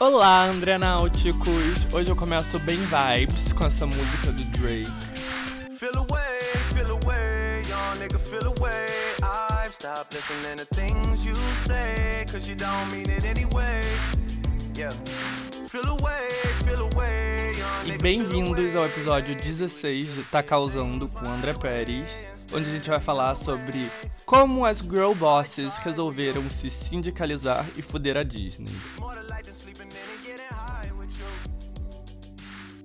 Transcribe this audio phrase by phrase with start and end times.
[0.00, 1.92] Olá, André Náuticos!
[1.92, 4.90] Hoje eu começo bem vibes com essa música do Drake.
[5.76, 6.40] Feel away,
[6.72, 8.86] feel away, young nigga, feel away.
[9.22, 11.34] I've stopped listening to things you
[11.66, 13.82] say, cause you don't mean it anyway.
[14.74, 14.88] Yeah.
[15.68, 16.28] Feel away,
[16.64, 22.08] feel away, young E bem-vindos ao episódio 16 de Tá Causando com André Pérez,
[22.54, 23.86] onde a gente vai falar sobre
[24.24, 28.72] como as girl bosses resolveram se sindicalizar e fuder a Disney.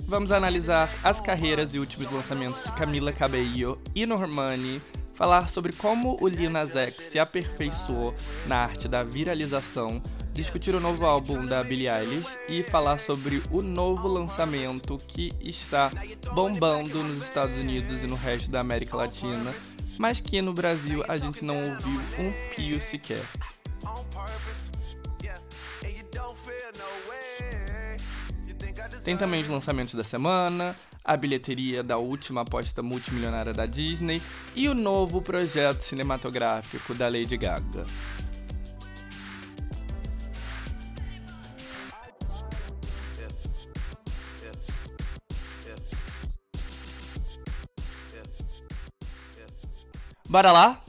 [0.08, 4.80] Vamos analisar as carreiras e últimos lançamentos de Camila Cabello e Normani,
[5.16, 8.14] falar sobre como o Lil Nas X se aperfeiçoou
[8.46, 10.00] na arte da viralização,
[10.32, 15.90] discutir o novo álbum da Billie Eilish e falar sobre o novo lançamento que está
[16.34, 19.54] bombando nos Estados Unidos e no resto da América Latina,
[19.98, 23.24] mas que no Brasil a gente não ouviu um pio sequer.
[29.04, 34.22] Tem também os lançamentos da semana, a bilheteria da última aposta multimilionária da Disney
[34.56, 37.86] e o novo projeto cinematográfico da Lady Gaga.
[50.28, 50.82] Bora lá?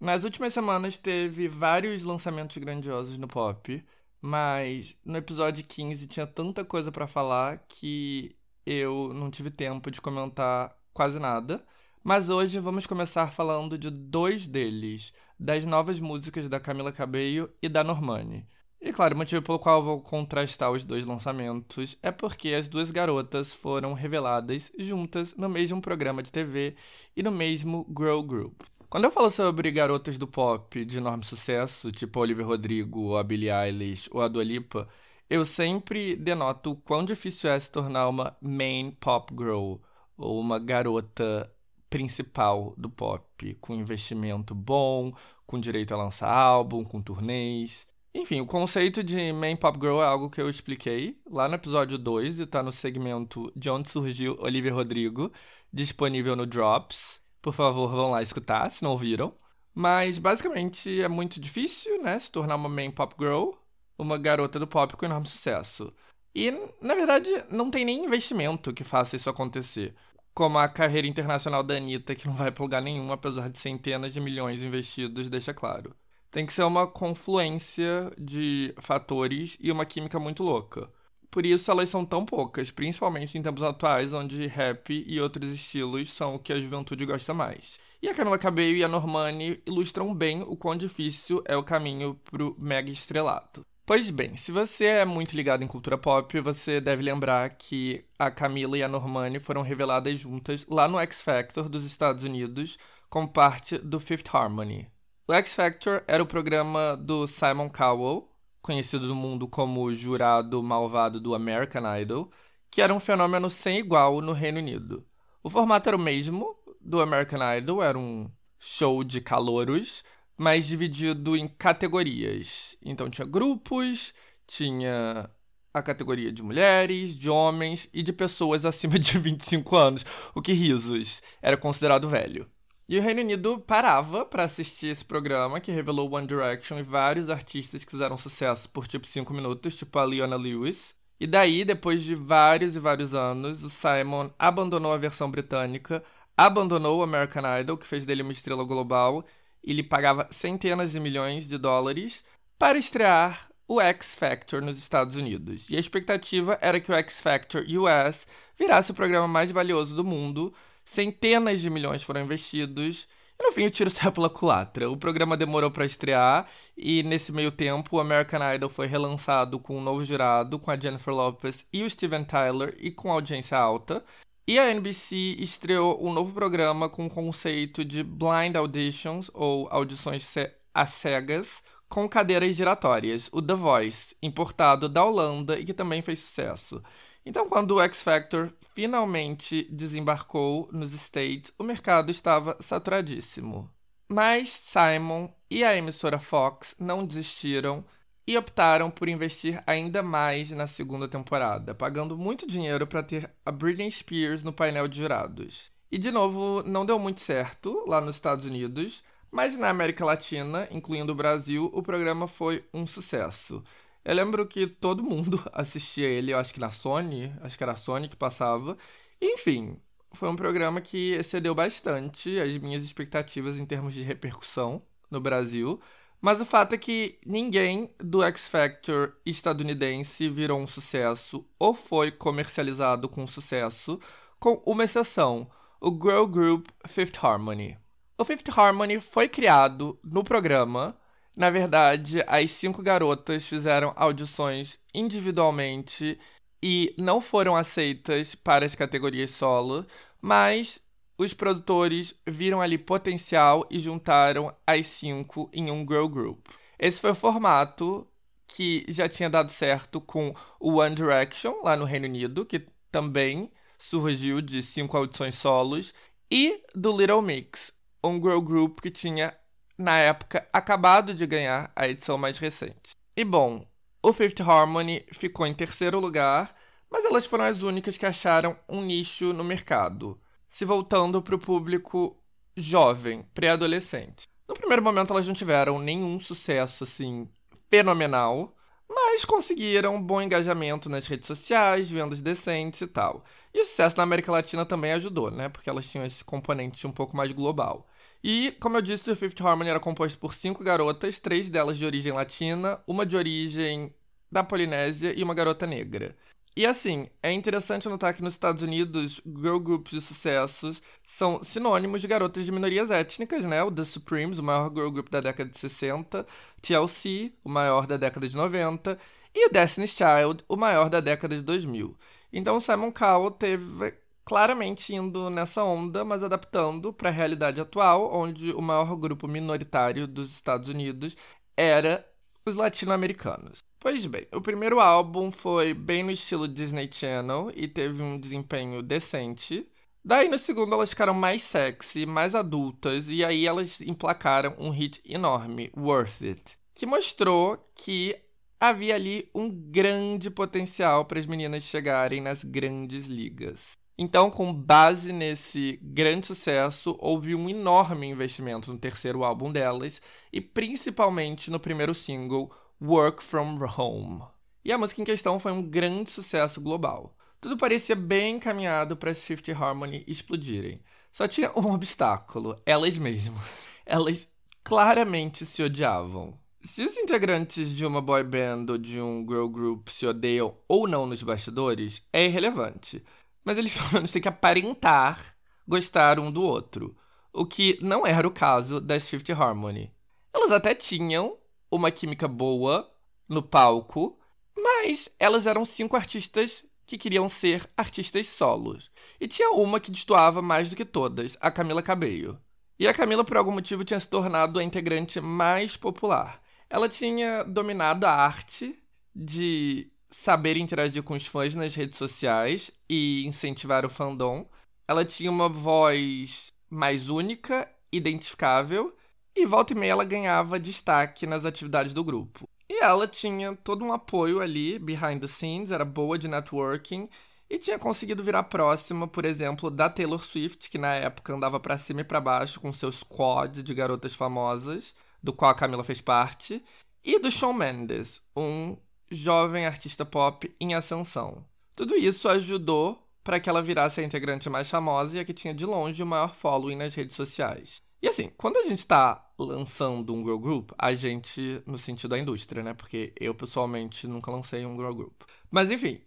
[0.00, 3.84] Nas últimas semanas teve vários lançamentos grandiosos no pop.
[4.26, 8.34] Mas no episódio 15 tinha tanta coisa para falar que
[8.66, 11.64] eu não tive tempo de comentar quase nada.
[12.02, 17.68] Mas hoje vamos começar falando de dois deles, das novas músicas da Camila Cabello e
[17.68, 18.44] da Normani.
[18.80, 22.90] E claro, o motivo pelo qual vou contrastar os dois lançamentos é porque as duas
[22.90, 26.74] garotas foram reveladas juntas no mesmo programa de TV
[27.16, 28.60] e no mesmo Grow Group.
[28.96, 33.22] Quando eu falo sobre garotas do pop de enorme sucesso, tipo a Olivia Rodrigo, a
[33.22, 34.88] Billie Eilish, ou a Dua Lipa,
[35.28, 39.74] eu sempre denoto o quão difícil é se tornar uma main pop girl,
[40.16, 41.52] ou uma garota
[41.90, 45.12] principal do pop, com investimento bom,
[45.46, 47.86] com direito a lançar álbum, com turnês.
[48.14, 51.98] Enfim, o conceito de main pop girl é algo que eu expliquei lá no episódio
[51.98, 55.30] 2 e tá no segmento de onde surgiu Olivia Rodrigo,
[55.70, 57.25] disponível no Drops.
[57.46, 59.32] Por favor, vão lá escutar, se não ouviram.
[59.72, 62.18] Mas basicamente é muito difícil, né?
[62.18, 63.50] Se tornar uma main pop girl,
[63.96, 65.94] uma garota do pop com enorme sucesso.
[66.34, 66.50] E,
[66.82, 69.94] na verdade, não tem nem investimento que faça isso acontecer.
[70.34, 74.12] Como a carreira internacional da Anitta, que não vai pra lugar nenhum, apesar de centenas
[74.12, 75.94] de milhões investidos, deixa claro.
[76.32, 80.90] Tem que ser uma confluência de fatores e uma química muito louca.
[81.30, 86.10] Por isso elas são tão poucas, principalmente em tempos atuais, onde rap e outros estilos
[86.10, 87.78] são o que a juventude gosta mais.
[88.02, 92.14] E a Camila Cabello e a Normani ilustram bem o quão difícil é o caminho
[92.24, 93.64] pro mega estrelato.
[93.86, 98.32] Pois bem, se você é muito ligado em cultura pop, você deve lembrar que a
[98.32, 102.76] Camila e a Normani foram reveladas juntas lá no X Factor dos Estados Unidos
[103.08, 104.88] como parte do Fifth Harmony.
[105.28, 108.28] O X Factor era o programa do Simon Cowell,
[108.66, 112.30] conhecido no mundo como jurado malvado do American Idol,
[112.68, 115.06] que era um fenômeno sem igual no Reino Unido.
[115.40, 118.28] O formato era o mesmo do American Idol, era um
[118.58, 120.02] show de calouros,
[120.36, 122.76] mas dividido em categorias.
[122.82, 124.12] Então tinha grupos,
[124.48, 125.30] tinha
[125.72, 130.52] a categoria de mulheres, de homens e de pessoas acima de 25 anos, o que
[130.52, 132.50] risos era considerado velho.
[132.88, 137.28] E o Reino Unido parava para assistir esse programa que revelou One Direction e vários
[137.28, 140.94] artistas que fizeram sucesso por tipo 5 minutos, tipo a Leona Lewis.
[141.18, 146.00] E daí, depois de vários e vários anos, o Simon abandonou a versão britânica,
[146.36, 149.26] abandonou o American Idol, que fez dele uma estrela global,
[149.64, 152.24] e lhe pagava centenas de milhões de dólares
[152.56, 155.66] para estrear o X Factor nos Estados Unidos.
[155.68, 160.04] E a expectativa era que o X Factor US virasse o programa mais valioso do
[160.04, 160.54] mundo,
[160.86, 163.06] centenas de milhões foram investidos.
[163.38, 164.90] E no fim o tiro saiu pela culatra.
[164.90, 169.76] O programa demorou para estrear e nesse meio tempo o American Idol foi relançado com
[169.76, 174.02] um novo jurado, com a Jennifer Lopez e o Steven Tyler e com audiência alta.
[174.48, 180.32] E a NBC estreou um novo programa com o conceito de blind auditions ou audições
[180.72, 186.20] às cegas com cadeiras giratórias, o The Voice, importado da Holanda e que também fez
[186.20, 186.82] sucesso.
[187.26, 193.68] Então, quando o X Factor finalmente desembarcou nos States, o mercado estava saturadíssimo.
[194.08, 197.84] Mas Simon e a emissora Fox não desistiram
[198.26, 203.50] e optaram por investir ainda mais na segunda temporada, pagando muito dinheiro para ter a
[203.50, 205.72] Britney Spears no painel de jurados.
[205.90, 210.68] E de novo, não deu muito certo lá nos Estados Unidos, Mas na América Latina,
[210.70, 213.62] incluindo o Brasil, o programa foi um sucesso.
[214.06, 217.72] Eu lembro que todo mundo assistia ele, eu acho que na Sony, acho que era
[217.72, 218.78] a Sony que passava.
[219.20, 219.76] Enfim,
[220.12, 224.80] foi um programa que excedeu bastante as minhas expectativas em termos de repercussão
[225.10, 225.80] no Brasil.
[226.20, 232.12] Mas o fato é que ninguém do X Factor estadunidense virou um sucesso ou foi
[232.12, 233.98] comercializado com sucesso,
[234.38, 235.50] com uma exceção:
[235.80, 237.76] o girl group Fifth Harmony.
[238.16, 240.96] O Fifth Harmony foi criado no programa.
[241.36, 246.18] Na verdade, as cinco garotas fizeram audições individualmente
[246.62, 249.86] e não foram aceitas para as categorias solo,
[250.20, 250.80] mas
[251.18, 256.46] os produtores viram ali potencial e juntaram as cinco em um girl group.
[256.78, 258.06] Esse foi o formato
[258.46, 263.50] que já tinha dado certo com o One Direction lá no Reino Unido, que também
[263.78, 265.92] surgiu de cinco audições solos,
[266.30, 267.72] e do Little Mix,
[268.02, 269.36] um girl group que tinha
[269.78, 272.96] na época acabado de ganhar a edição mais recente.
[273.16, 273.66] E bom,
[274.02, 276.54] o Fifth Harmony ficou em terceiro lugar,
[276.90, 280.20] mas elas foram as únicas que acharam um nicho no mercado
[280.56, 282.16] se voltando para o público
[282.56, 284.26] jovem, pré-adolescente.
[284.48, 287.28] No primeiro momento, elas não tiveram nenhum sucesso assim
[287.68, 288.56] fenomenal,
[288.88, 293.22] mas conseguiram um bom engajamento nas redes sociais, vendas decentes e tal.
[293.52, 295.48] E o sucesso na América Latina também ajudou, né?
[295.50, 297.86] Porque elas tinham esse componente um pouco mais global.
[298.28, 301.86] E, como eu disse, o Fifth Harmony era composto por cinco garotas, três delas de
[301.86, 303.94] origem latina, uma de origem
[304.32, 306.16] da Polinésia e uma garota negra.
[306.56, 312.00] E assim, é interessante notar que nos Estados Unidos, girl groups de sucessos são sinônimos
[312.00, 313.62] de garotas de minorias étnicas, né?
[313.62, 316.26] O The Supremes, o maior girl group da década de 60,
[316.60, 318.98] TLC, o maior da década de 90,
[319.32, 321.96] e o Destiny's Child, o maior da década de 2000.
[322.32, 323.94] Então, Simon Cowell teve
[324.26, 330.06] claramente indo nessa onda, mas adaptando para a realidade atual, onde o maior grupo minoritário
[330.06, 331.16] dos Estados Unidos
[331.56, 332.04] era
[332.44, 333.60] os latino-americanos.
[333.78, 338.82] Pois bem, o primeiro álbum foi bem no estilo Disney Channel e teve um desempenho
[338.82, 339.64] decente.
[340.04, 345.00] Daí no segundo elas ficaram mais sexy, mais adultas, e aí elas emplacaram um hit
[345.04, 348.16] enorme, Worth It, que mostrou que
[348.58, 353.76] havia ali um grande potencial para as meninas chegarem nas grandes ligas.
[353.98, 360.38] Então, com base nesse grande sucesso, houve um enorme investimento no terceiro álbum delas e
[360.38, 364.22] principalmente no primeiro single, Work From Home.
[364.62, 367.16] E a música em questão foi um grande sucesso global.
[367.40, 370.82] Tudo parecia bem encaminhado para as Fifth Harmony explodirem.
[371.10, 373.68] Só tinha um obstáculo: elas mesmas.
[373.86, 374.28] Elas
[374.62, 376.38] claramente se odiavam.
[376.60, 380.88] Se os integrantes de uma boy band ou de um girl group se odeiam ou
[380.88, 383.02] não nos bastidores, é irrelevante.
[383.46, 386.96] Mas eles pelo menos têm que aparentar gostar um do outro.
[387.32, 389.92] O que não era o caso das Fifth Harmony.
[390.34, 391.38] Elas até tinham
[391.70, 392.90] uma química boa
[393.28, 394.18] no palco,
[394.56, 398.90] mas elas eram cinco artistas que queriam ser artistas solos.
[399.20, 402.40] E tinha uma que destoava mais do que todas, a Camila Cabello.
[402.78, 406.40] E a Camila, por algum motivo, tinha se tornado a integrante mais popular.
[406.68, 408.78] Ela tinha dominado a arte
[409.14, 414.48] de saber interagir com os fãs nas redes sociais e incentivar o fandom.
[414.88, 418.94] Ela tinha uma voz mais única, identificável,
[419.34, 422.48] e volta e meia ela ganhava destaque nas atividades do grupo.
[422.68, 427.08] E ela tinha todo um apoio ali, behind the scenes, era boa de networking
[427.48, 431.78] e tinha conseguido virar próxima, por exemplo, da Taylor Swift, que na época andava para
[431.78, 436.00] cima e para baixo com seu squad de garotas famosas, do qual a Camila fez
[436.00, 436.62] parte,
[437.04, 438.76] e do Shawn Mendes, um
[439.10, 441.44] jovem artista pop em ascensão.
[441.74, 445.52] Tudo isso ajudou para que ela virasse a integrante mais famosa e a que tinha
[445.52, 447.82] de longe o maior following nas redes sociais.
[448.00, 452.18] E assim, quando a gente está lançando um girl group, a gente, no sentido da
[452.18, 452.72] indústria, né?
[452.74, 455.22] Porque eu pessoalmente nunca lancei um girl group.
[455.50, 456.00] Mas enfim,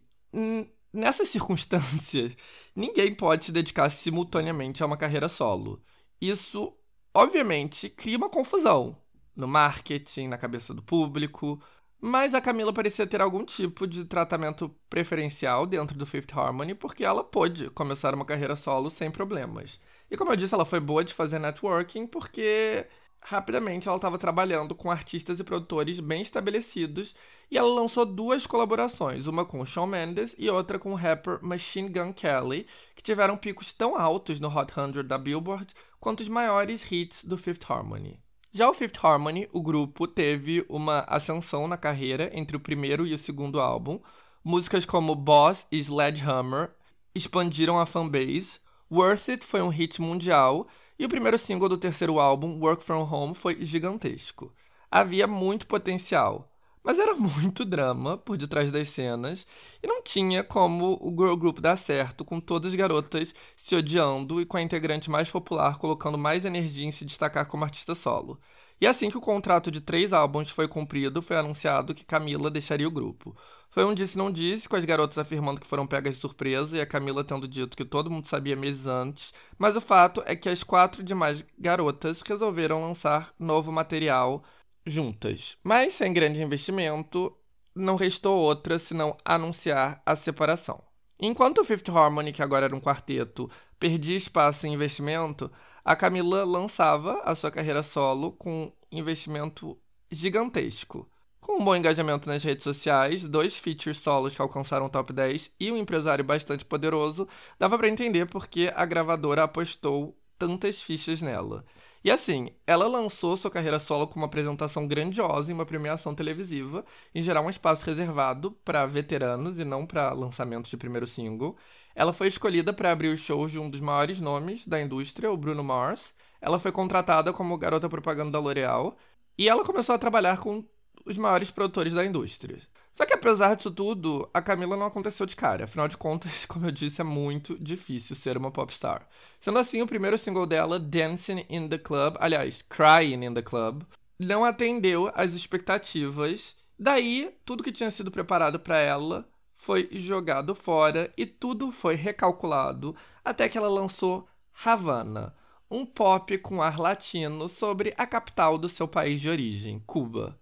[0.94, 2.36] nessas circunstâncias,
[2.76, 5.84] ninguém pode se dedicar simultaneamente a uma carreira solo.
[6.22, 6.74] Isso,
[7.14, 8.96] obviamente, cria uma confusão
[9.36, 11.62] no marketing, na cabeça do público.
[12.02, 17.04] Mas a Camila parecia ter algum tipo de tratamento preferencial dentro do Fifth Harmony, porque
[17.04, 19.80] ela pôde começar uma carreira solo sem problemas.
[20.10, 22.88] E como eu disse, ela foi boa de fazer networking porque
[23.22, 27.14] rapidamente ela estava trabalhando com artistas e produtores bem estabelecidos
[27.52, 31.40] e ela lançou duas colaborações, uma com o Shawn Mendes e outra com o rapper
[31.44, 32.66] Machine Gun Kelly,
[32.96, 37.38] que tiveram picos tão altos no Hot 100 da Billboard quanto os maiores hits do
[37.38, 38.20] Fifth Harmony.
[38.52, 43.14] Já o Fifth Harmony, o grupo teve uma ascensão na carreira entre o primeiro e
[43.14, 44.00] o segundo álbum.
[44.44, 46.72] Músicas como Boss e Sledgehammer
[47.14, 48.60] expandiram a fanbase,
[48.92, 53.04] Worth It foi um hit mundial e o primeiro single do terceiro álbum, Work From
[53.04, 54.52] Home, foi gigantesco.
[54.90, 56.52] Havia muito potencial,
[56.90, 59.46] mas era muito drama por detrás das cenas
[59.84, 64.42] e não tinha como o girl group dar certo com todas as garotas se odiando
[64.42, 68.40] e com a integrante mais popular colocando mais energia em se destacar como artista solo.
[68.82, 72.88] E assim que o contrato de três álbuns foi cumprido, foi anunciado que Camila deixaria
[72.88, 73.38] o grupo.
[73.70, 76.88] Foi um disse-não disse, com as garotas afirmando que foram pegas de surpresa e a
[76.88, 80.64] Camila tendo dito que todo mundo sabia meses antes, mas o fato é que as
[80.64, 84.44] quatro demais garotas resolveram lançar novo material
[84.90, 85.58] juntas.
[85.64, 87.36] Mas sem grande investimento,
[87.76, 90.82] não restou outra senão anunciar a separação.
[91.20, 95.52] Enquanto o Fifth Harmony, que agora era um quarteto, perdia espaço em investimento,
[95.84, 99.78] a Camila lançava a sua carreira solo com investimento
[100.12, 101.10] gigantesco.
[101.40, 105.52] Com um bom engajamento nas redes sociais, dois features solos que alcançaram o top 10
[105.60, 107.28] e um empresário bastante poderoso,
[107.58, 111.66] dava para entender por que a gravadora apostou tantas fichas nela.
[112.04, 116.86] E assim, ela lançou sua carreira solo com uma apresentação grandiosa em uma premiação televisiva,
[117.14, 121.58] em geral um espaço reservado para veteranos e não para lançamentos de primeiro single.
[121.94, 125.38] Ela foi escolhida para abrir os shows de um dos maiores nomes da indústria, o
[125.38, 126.14] Bruno Mars.
[126.40, 128.98] Ela foi contratada como garota propaganda da L'Oréal
[129.38, 130.64] e ela começou a trabalhar com
[131.06, 132.60] os maiores produtores da indústria.
[133.00, 135.64] Só que apesar disso tudo, a Camila não aconteceu de cara.
[135.64, 139.08] Afinal de contas, como eu disse, é muito difícil ser uma popstar.
[139.40, 143.84] Sendo assim, o primeiro single dela, Dancing in the Club, aliás, Crying in the Club,
[144.20, 146.58] não atendeu às expectativas.
[146.78, 149.26] Daí, tudo que tinha sido preparado para ela
[149.56, 154.28] foi jogado fora e tudo foi recalculado até que ela lançou
[154.66, 155.34] Havana,
[155.72, 160.38] um pop com ar latino sobre a capital do seu país de origem, Cuba.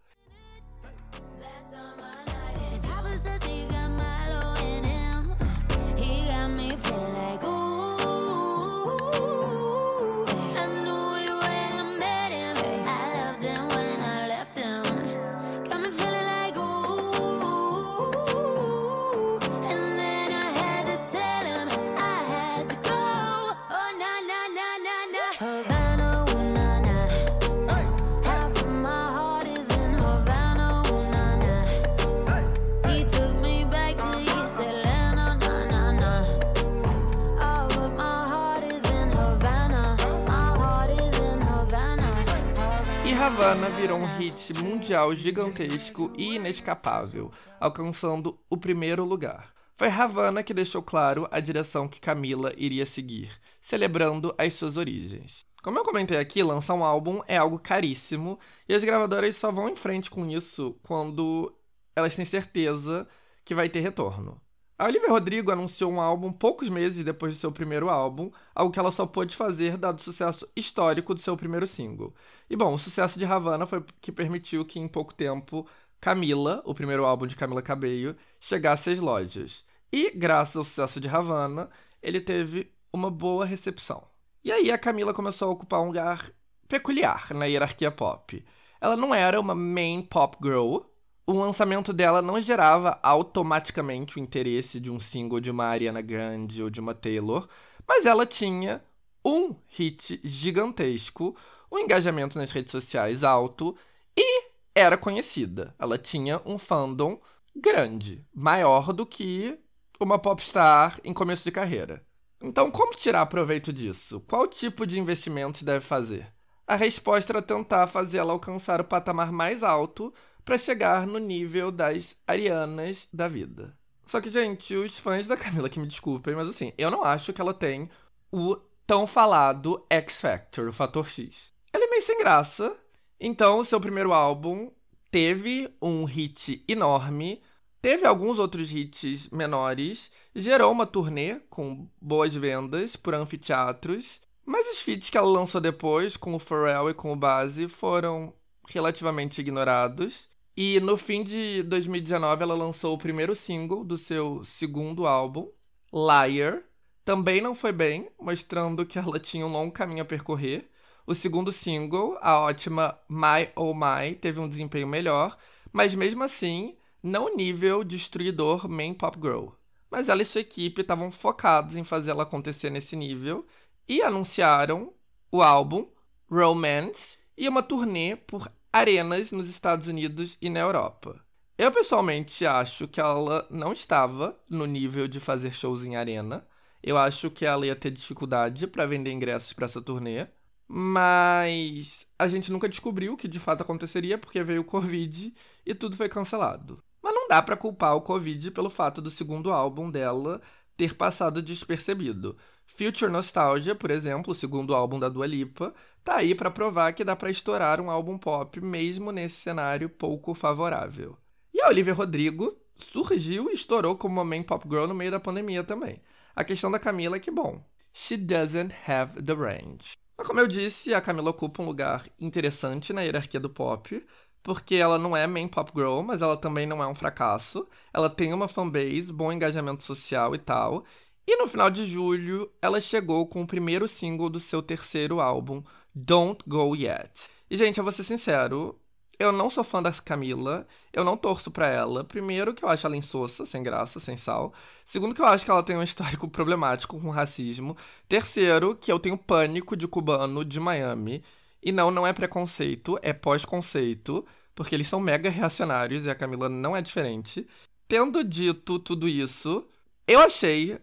[43.48, 49.54] Havana virou um hit mundial gigantesco e inescapável, alcançando o primeiro lugar.
[49.78, 55.46] Foi Havana que deixou claro a direção que Camila iria seguir, celebrando as suas origens.
[55.64, 58.38] Como eu comentei aqui, lançar um álbum é algo caríssimo
[58.68, 61.56] e as gravadoras só vão em frente com isso quando
[61.96, 63.08] elas têm certeza
[63.46, 64.42] que vai ter retorno.
[64.80, 68.78] A Olivia Rodrigo anunciou um álbum poucos meses depois do seu primeiro álbum, algo que
[68.80, 72.14] ela só pôde fazer dado o sucesso histórico do seu primeiro single.
[72.48, 75.68] E bom, o sucesso de Havana foi que permitiu que em pouco tempo
[76.00, 79.66] Camila, o primeiro álbum de Camila Cabello, chegasse às lojas.
[79.92, 84.08] E graças ao sucesso de Havana, ele teve uma boa recepção.
[84.44, 86.32] E aí a Camila começou a ocupar um lugar
[86.68, 88.46] peculiar na hierarquia pop.
[88.80, 90.82] Ela não era uma main pop girl,
[91.28, 96.64] o lançamento dela não gerava automaticamente o interesse de um single de uma Ariana Grande
[96.64, 97.50] ou de uma Taylor,
[97.86, 98.82] mas ela tinha
[99.26, 101.36] um hit gigantesco,
[101.70, 103.76] um engajamento nas redes sociais alto
[104.16, 105.76] e era conhecida.
[105.78, 107.20] Ela tinha um fandom
[107.54, 109.60] grande, maior do que
[110.00, 112.06] uma popstar em começo de carreira.
[112.42, 114.22] Então, como tirar proveito disso?
[114.22, 116.32] Qual tipo de investimento se deve fazer?
[116.66, 120.14] A resposta era tentar fazer ela alcançar o patamar mais alto
[120.48, 123.78] para chegar no nível das Arianas da vida.
[124.06, 127.34] Só que, gente, os fãs da Camila que me desculpem, mas assim, eu não acho
[127.34, 127.90] que ela tem
[128.32, 131.52] o tão falado X Factor, o fator X.
[131.74, 132.74] Ela é meio sem graça.
[133.20, 134.72] Então, o seu primeiro álbum
[135.12, 137.42] teve um hit enorme,
[137.82, 144.80] teve alguns outros hits menores, gerou uma turnê com boas vendas por anfiteatros, mas os
[144.80, 148.34] feats que ela lançou depois, com o Pharrell e com o Base, foram
[148.70, 150.30] relativamente ignorados.
[150.60, 155.48] E no fim de 2019 ela lançou o primeiro single do seu segundo álbum,
[155.94, 156.64] Liar.
[157.06, 160.68] Também não foi bem, mostrando que ela tinha um longo caminho a percorrer.
[161.06, 165.38] O segundo single, a ótima My Oh My, teve um desempenho melhor,
[165.72, 169.50] mas mesmo assim, não nível destruidor main pop girl.
[169.92, 173.46] Mas ela e sua equipe estavam focados em fazer ela acontecer nesse nível
[173.88, 174.92] e anunciaram
[175.32, 175.88] o álbum
[176.28, 181.20] Romance e uma turnê por arenas nos Estados Unidos e na Europa.
[181.58, 186.48] Eu pessoalmente acho que ela não estava no nível de fazer shows em arena.
[186.84, 190.28] Eu acho que ela ia ter dificuldade para vender ingressos para essa turnê.
[190.68, 195.34] Mas a gente nunca descobriu o que de fato aconteceria porque veio o Covid
[195.66, 196.84] e tudo foi cancelado.
[197.02, 200.42] Mas não dá para culpar o Covid pelo fato do segundo álbum dela
[200.76, 202.38] ter passado despercebido.
[202.78, 207.04] Future Nostalgia, por exemplo, o segundo álbum da Dua Lipa, tá aí para provar que
[207.04, 211.18] dá para estourar um álbum pop mesmo nesse cenário pouco favorável.
[211.52, 212.56] E a Olivia Rodrigo
[212.94, 216.00] surgiu e estourou como uma main pop girl no meio da pandemia também.
[216.36, 219.98] A questão da Camila é que, bom, she doesn't have the range.
[220.16, 224.06] Mas como eu disse, a Camila ocupa um lugar interessante na hierarquia do pop,
[224.44, 227.68] porque ela não é main pop girl, mas ela também não é um fracasso.
[227.92, 230.86] Ela tem uma fanbase, bom engajamento social e tal.
[231.28, 235.62] E no final de julho, ela chegou com o primeiro single do seu terceiro álbum,
[235.94, 237.12] Don't Go Yet.
[237.50, 238.80] E, gente, eu vou ser sincero,
[239.20, 242.06] eu não sou fã da Camila, eu não torço pra ela.
[242.06, 244.54] Primeiro, que eu acho ela insossa, sem graça, sem sal.
[244.86, 247.76] Segundo, que eu acho que ela tem um histórico problemático com racismo.
[248.08, 251.22] Terceiro, que eu tenho pânico de cubano de Miami.
[251.62, 256.48] E não, não é preconceito, é pós-conceito, porque eles são mega reacionários e a Camila
[256.48, 257.46] não é diferente.
[257.86, 259.68] Tendo dito tudo isso,
[260.08, 260.80] eu achei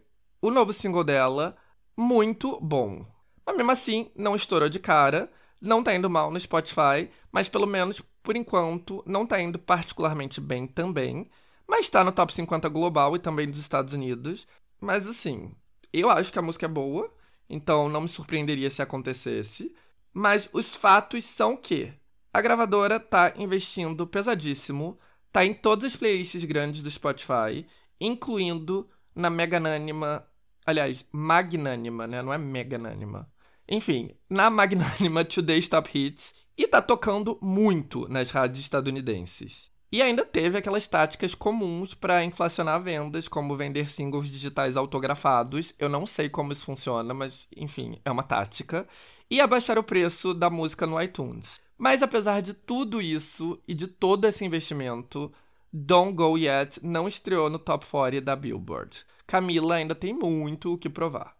[0.46, 1.56] o novo single dela
[1.96, 3.06] muito bom.
[3.46, 7.66] Mas mesmo assim, não estourou de cara, não tá indo mal no Spotify, mas pelo
[7.66, 11.30] menos por enquanto não tá indo particularmente bem também.
[11.66, 14.46] Mas tá no top 50 global e também dos Estados Unidos.
[14.78, 15.50] Mas assim,
[15.90, 17.10] eu acho que a música é boa,
[17.48, 19.74] então não me surpreenderia se acontecesse.
[20.12, 21.90] Mas os fatos são que
[22.34, 24.98] a gravadora tá investindo pesadíssimo,
[25.32, 27.66] tá em todas as playlists grandes do Spotify,
[27.98, 30.26] incluindo na meganânima
[30.66, 32.22] Aliás, magnânima, né?
[32.22, 33.28] Não é meganânima.
[33.68, 39.70] Enfim, na magnânima Today's Top Hits e tá tocando muito nas rádios estadunidenses.
[39.90, 45.72] E ainda teve aquelas táticas comuns para inflacionar vendas, como vender singles digitais autografados.
[45.78, 48.88] Eu não sei como isso funciona, mas enfim, é uma tática.
[49.30, 51.60] E abaixar o preço da música no iTunes.
[51.78, 55.32] Mas apesar de tudo isso e de todo esse investimento,
[55.72, 59.04] Don't Go Yet não estreou no top 40 da Billboard.
[59.26, 61.34] Camila ainda tem muito o que provar.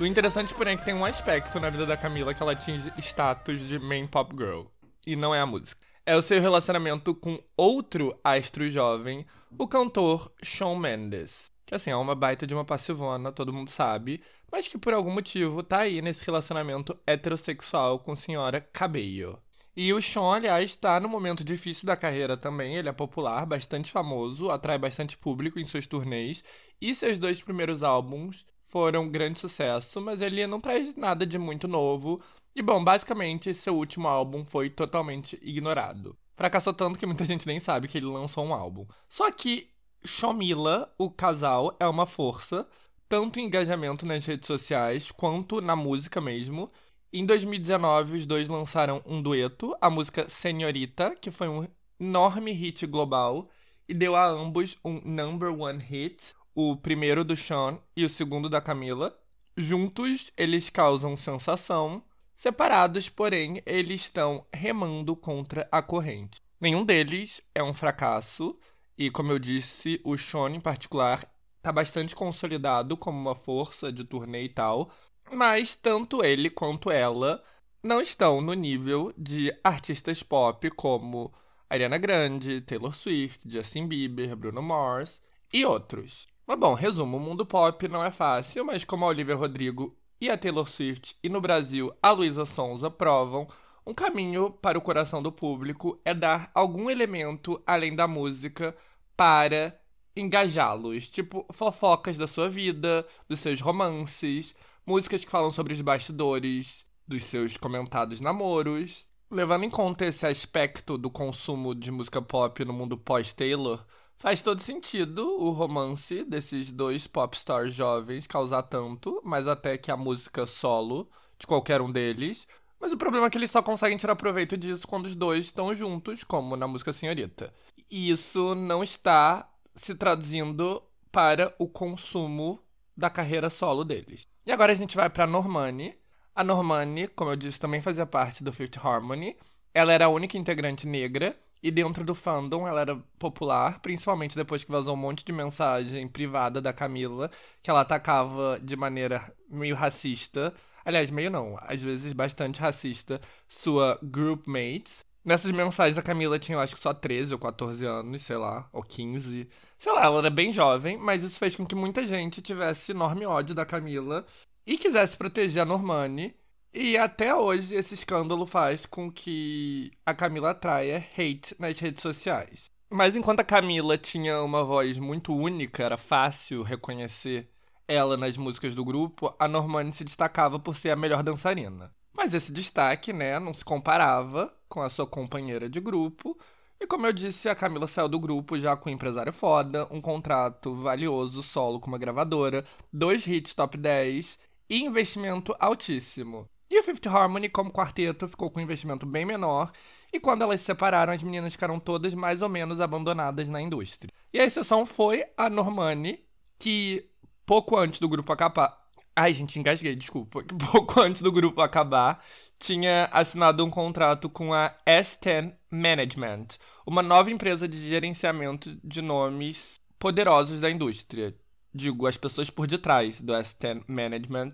[0.00, 2.92] O interessante, porém, é que tem um aspecto na vida da Camila que ela atinge
[2.98, 4.66] status de main pop girl.
[5.04, 5.84] E não é a música.
[6.06, 9.26] É o seu relacionamento com outro astro jovem,
[9.58, 11.50] o cantor Shawn Mendes.
[11.66, 15.10] Que assim, é uma baita de uma passivona, todo mundo sabe, mas que por algum
[15.10, 19.42] motivo tá aí nesse relacionamento heterossexual com senhora Cabello.
[19.76, 22.76] E o Sean, aliás, está no momento difícil da carreira também.
[22.76, 26.44] Ele é popular, bastante famoso, atrai bastante público em suas turnês.
[26.80, 31.38] E seus dois primeiros álbuns foram um grande sucesso, mas ele não traz nada de
[31.38, 32.20] muito novo.
[32.54, 36.16] E bom, basicamente, seu último álbum foi totalmente ignorado.
[36.36, 38.86] Fracassou tanto que muita gente nem sabe que ele lançou um álbum.
[39.08, 39.68] Só que
[40.04, 42.66] Shomila, o casal, é uma força,
[43.08, 46.70] tanto em engajamento nas redes sociais quanto na música mesmo.
[47.12, 51.66] Em 2019, os dois lançaram um dueto, a música Senhorita, que foi um
[51.98, 53.48] enorme hit global
[53.88, 58.48] e deu a ambos um number one hit, o primeiro do Sean e o segundo
[58.48, 59.16] da Camila.
[59.56, 62.02] Juntos, eles causam sensação.
[62.36, 66.42] Separados, porém, eles estão remando contra a corrente.
[66.60, 68.58] Nenhum deles é um fracasso,
[68.96, 74.02] e como eu disse, o Sean em particular está bastante consolidado como uma força de
[74.02, 74.90] turnê e tal,
[75.30, 77.40] mas tanto ele quanto ela
[77.80, 81.32] não estão no nível de artistas pop como
[81.70, 86.26] Ariana Grande, Taylor Swift, Justin Bieber, Bruno Mars e outros.
[86.48, 90.30] Mas bom, resumo, o mundo pop não é fácil, mas como a Olivia Rodrigo e
[90.30, 93.46] a Taylor Swift e no Brasil a Luísa Sonza provam,
[93.86, 98.74] um caminho para o coração do público é dar algum elemento além da música
[99.14, 99.78] para
[100.16, 104.54] engajá-los, tipo fofocas da sua vida, dos seus romances,
[104.86, 109.04] músicas que falam sobre os bastidores dos seus comentados namoros.
[109.30, 113.84] levando em conta esse aspecto do consumo de música pop no mundo pós-Taylor,
[114.18, 119.90] faz todo sentido o romance desses dois pop stars jovens causar tanto, mas até que
[119.90, 122.46] a música solo de qualquer um deles.
[122.80, 125.74] Mas o problema é que eles só conseguem tirar proveito disso quando os dois estão
[125.74, 127.52] juntos, como na música Senhorita.
[127.90, 132.60] E isso não está se traduzindo para o consumo
[132.96, 134.26] da carreira solo deles.
[134.44, 135.94] E agora a gente vai para Normani.
[136.34, 139.36] A Normani, como eu disse, também fazia parte do Fifth Harmony.
[139.74, 144.64] Ela era a única integrante negra e dentro do fandom ela era popular, principalmente depois
[144.64, 147.30] que vazou um monte de mensagem privada da Camila
[147.62, 150.54] que ela atacava de maneira meio racista.
[150.84, 155.04] Aliás, meio não, às vezes bastante racista, sua groupmate.
[155.24, 158.68] Nessas mensagens a Camila tinha, eu acho que só 13 ou 14 anos, sei lá,
[158.72, 159.48] ou 15.
[159.78, 163.26] Sei lá, ela era bem jovem, mas isso fez com que muita gente tivesse enorme
[163.26, 164.24] ódio da Camila
[164.66, 166.34] e quisesse proteger a Normani.
[166.72, 172.70] E até hoje esse escândalo faz com que a Camila atraia hate nas redes sociais.
[172.90, 177.48] Mas enquanto a Camila tinha uma voz muito única, era fácil reconhecer
[177.86, 181.90] ela nas músicas do grupo, a Normani se destacava por ser a melhor dançarina.
[182.12, 186.38] Mas esse destaque, né, não se comparava com a sua companheira de grupo.
[186.80, 190.00] E como eu disse, a Camila saiu do grupo já com um empresário foda, um
[190.00, 196.48] contrato valioso solo com uma gravadora, dois hits top 10 e investimento altíssimo.
[196.70, 199.72] E o Fifth Harmony, como quarteto, ficou com um investimento bem menor,
[200.12, 204.12] e quando elas se separaram, as meninas ficaram todas mais ou menos abandonadas na indústria.
[204.32, 206.20] E a exceção foi a Normani,
[206.58, 207.08] que
[207.46, 208.76] pouco antes do grupo acabar.
[209.16, 210.44] Ai, gente, engasguei, desculpa.
[210.70, 212.24] Pouco antes do grupo acabar,
[212.56, 216.46] tinha assinado um contrato com a S10 Management,
[216.86, 221.34] uma nova empresa de gerenciamento de nomes poderosos da indústria
[221.74, 224.52] digo, as pessoas por detrás do S10 Management.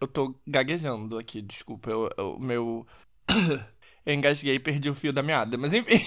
[0.00, 2.86] Eu tô gaguejando aqui, desculpa, o meu.
[4.04, 6.00] eu engasguei e perdi o fio da meada, mas enfim.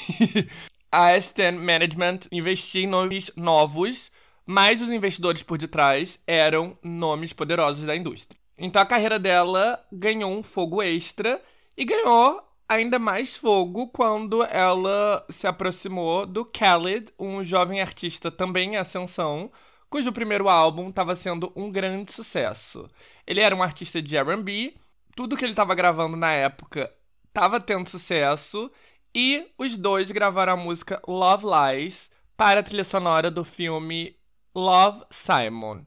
[0.92, 4.12] a S10 Management investia em nomes novos,
[4.46, 8.40] mas os investidores por detrás eram nomes poderosos da indústria.
[8.58, 11.42] Então a carreira dela ganhou um fogo extra
[11.76, 18.74] e ganhou ainda mais fogo quando ela se aproximou do Khaled, um jovem artista também
[18.74, 19.52] em ascensão,
[19.90, 22.90] cujo primeiro álbum estava sendo um grande sucesso.
[23.26, 24.74] Ele era um artista de R&B,
[25.16, 26.92] tudo que ele estava gravando na época
[27.28, 28.72] estava tendo sucesso
[29.14, 34.16] e os dois gravaram a música Love Lies para a trilha sonora do filme
[34.54, 35.82] Love Simon.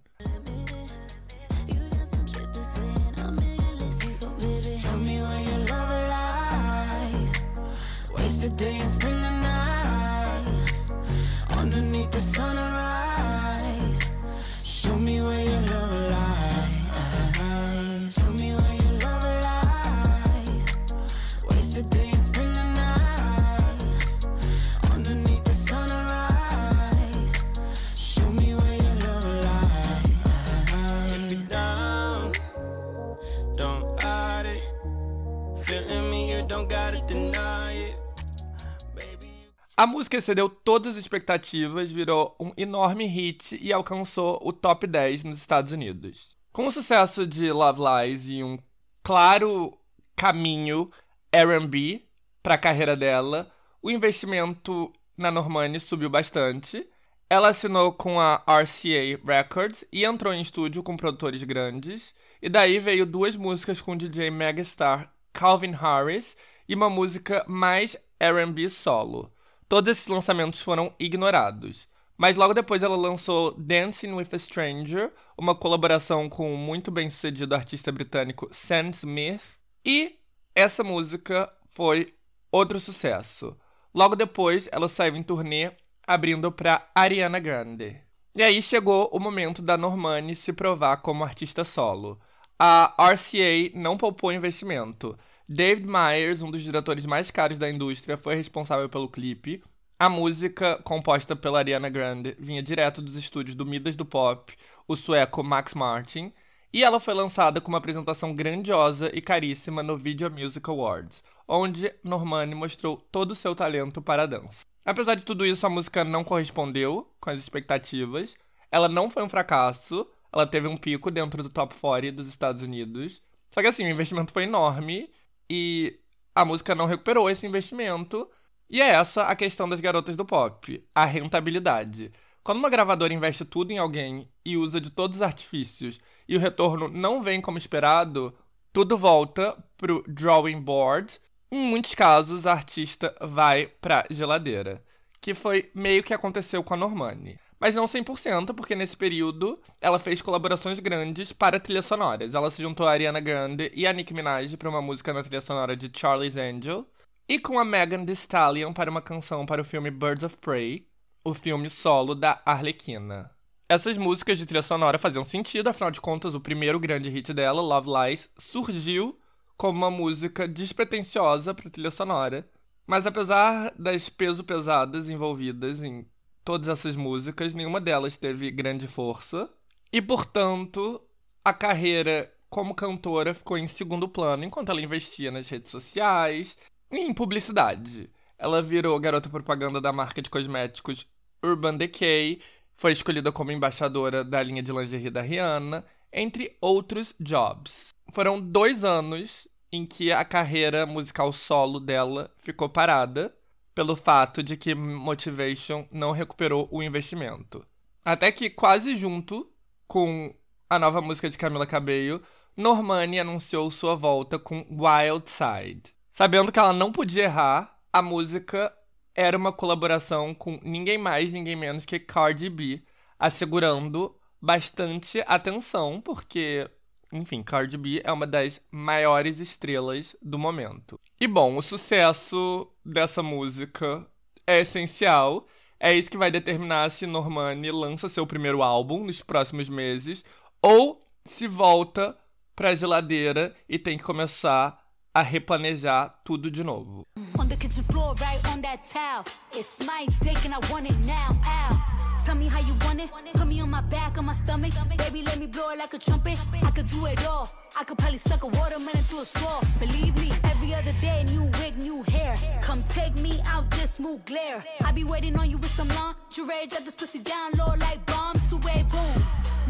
[39.81, 45.25] A música excedeu todas as expectativas, virou um enorme hit e alcançou o top 10
[45.25, 46.37] nos Estados Unidos.
[46.53, 48.59] Com o sucesso de Love Lies e um
[49.03, 49.73] claro
[50.14, 50.90] caminho
[51.33, 52.05] R&B
[52.43, 56.87] para a carreira dela, o investimento na Normani subiu bastante.
[57.31, 62.14] Ela assinou com a RCA Records e entrou em estúdio com produtores grandes.
[62.43, 66.37] E daí veio duas músicas com o DJ megastar Calvin Harris
[66.69, 69.33] e uma música mais R&B solo.
[69.70, 71.87] Todos esses lançamentos foram ignorados.
[72.18, 77.09] Mas logo depois ela lançou Dancing with a Stranger, uma colaboração com o muito bem
[77.09, 79.40] sucedido artista britânico Sam Smith,
[79.87, 80.18] e
[80.56, 82.12] essa música foi
[82.50, 83.56] outro sucesso.
[83.94, 85.70] Logo depois ela saiu em turnê
[86.04, 87.96] abrindo para Ariana Grande.
[88.35, 92.20] E aí chegou o momento da Normani se provar como artista solo.
[92.59, 95.16] A RCA não poupou investimento.
[95.52, 99.60] David Myers, um dos diretores mais caros da indústria, foi responsável pelo clipe.
[99.98, 104.94] A música, composta pela Ariana Grande, vinha direto dos estúdios do Midas do Pop, o
[104.94, 106.32] sueco Max Martin,
[106.72, 111.92] e ela foi lançada com uma apresentação grandiosa e caríssima no Video Music Awards, onde
[112.04, 114.64] Normani mostrou todo o seu talento para a dança.
[114.84, 118.36] Apesar de tudo isso, a música não correspondeu com as expectativas.
[118.70, 122.62] Ela não foi um fracasso, ela teve um pico dentro do top 40 dos Estados
[122.62, 123.20] Unidos.
[123.50, 125.10] Só que assim, o investimento foi enorme
[125.50, 125.98] e
[126.32, 128.30] a música não recuperou esse investimento.
[128.70, 132.12] E é essa a questão das garotas do pop, a rentabilidade.
[132.42, 136.40] Quando uma gravadora investe tudo em alguém e usa de todos os artifícios e o
[136.40, 138.32] retorno não vem como esperado,
[138.72, 144.84] tudo volta pro drawing board Em muitos casos, a artista vai pra geladeira,
[145.20, 147.38] que foi meio que aconteceu com a Normani.
[147.61, 152.35] Mas não 100%, porque nesse período ela fez colaborações grandes para trilhas sonoras.
[152.35, 155.42] Ela se juntou a Ariana Grande e a Nicki Minaj para uma música na trilha
[155.42, 156.87] sonora de Charlie's Angel,
[157.29, 160.88] e com a Megan Thee Stallion para uma canção para o filme Birds of Prey,
[161.23, 163.31] o filme solo da Arlequina.
[163.68, 167.61] Essas músicas de trilha sonora faziam sentido, afinal de contas, o primeiro grande hit dela,
[167.61, 169.16] Love Lies, surgiu
[169.57, 172.49] como uma música despretensiosa para trilha sonora.
[172.85, 176.05] Mas apesar das peso pesadas envolvidas em
[176.44, 179.48] todas essas músicas, nenhuma delas teve grande força.
[179.92, 181.00] E, portanto,
[181.44, 186.59] a carreira como cantora ficou em segundo plano enquanto ela investia nas redes sociais
[186.90, 188.11] e em publicidade.
[188.38, 191.07] Ela virou garota propaganda da marca de cosméticos
[191.42, 192.40] Urban Decay
[192.81, 197.94] foi escolhida como embaixadora da linha de lingerie da Rihanna, entre outros jobs.
[198.12, 203.35] Foram dois anos em que a carreira musical solo dela ficou parada
[203.81, 207.66] pelo fato de que Motivation não recuperou o investimento.
[208.05, 209.51] Até que, quase junto
[209.88, 210.35] com
[210.69, 212.21] a nova música de Camila Cabello,
[212.55, 215.95] Normani anunciou sua volta com Wild Side.
[216.12, 218.71] Sabendo que ela não podia errar, a música
[219.14, 222.83] era uma colaboração com ninguém mais, ninguém menos que Cardi B,
[223.19, 226.69] assegurando bastante atenção, porque,
[227.12, 230.99] enfim, Cardi B é uma das maiores estrelas do momento.
[231.20, 234.07] E bom, o sucesso dessa música
[234.46, 235.46] é essencial.
[235.79, 240.25] É isso que vai determinar se Normani lança seu primeiro álbum nos próximos meses
[240.62, 242.16] ou se volta
[242.55, 244.79] pra geladeira e tem que começar
[245.14, 247.07] a replanejar tudo de novo.
[247.38, 249.25] On the kitchen floor, right on that towel.
[249.55, 251.31] It's my dick and I want it now.
[251.44, 251.99] Ow.
[252.24, 253.11] Tell me how you want it.
[253.35, 254.72] Put me on my back, on my stomach.
[254.98, 256.38] Baby, let me blow it like a trumpet.
[256.62, 257.50] I could do it all.
[257.78, 259.61] I could probably suck a watermelon through a straw.
[259.78, 262.37] Believe me, every other day, new wig, new hair.
[262.62, 264.62] Come take me out this smooth glare.
[264.85, 266.66] I be waiting on you with some lingerie.
[266.68, 268.42] Drop this pussy down low like bombs.
[268.48, 269.22] Suede boom.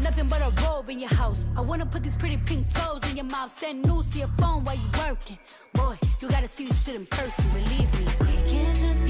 [0.03, 1.45] Nothing but a robe in your house.
[1.55, 3.51] I wanna put these pretty pink toes in your mouth.
[3.57, 5.37] Send news to your phone while you working.
[5.73, 8.05] Boy, you gotta see this shit in person, believe me.
[8.19, 9.00] We can't just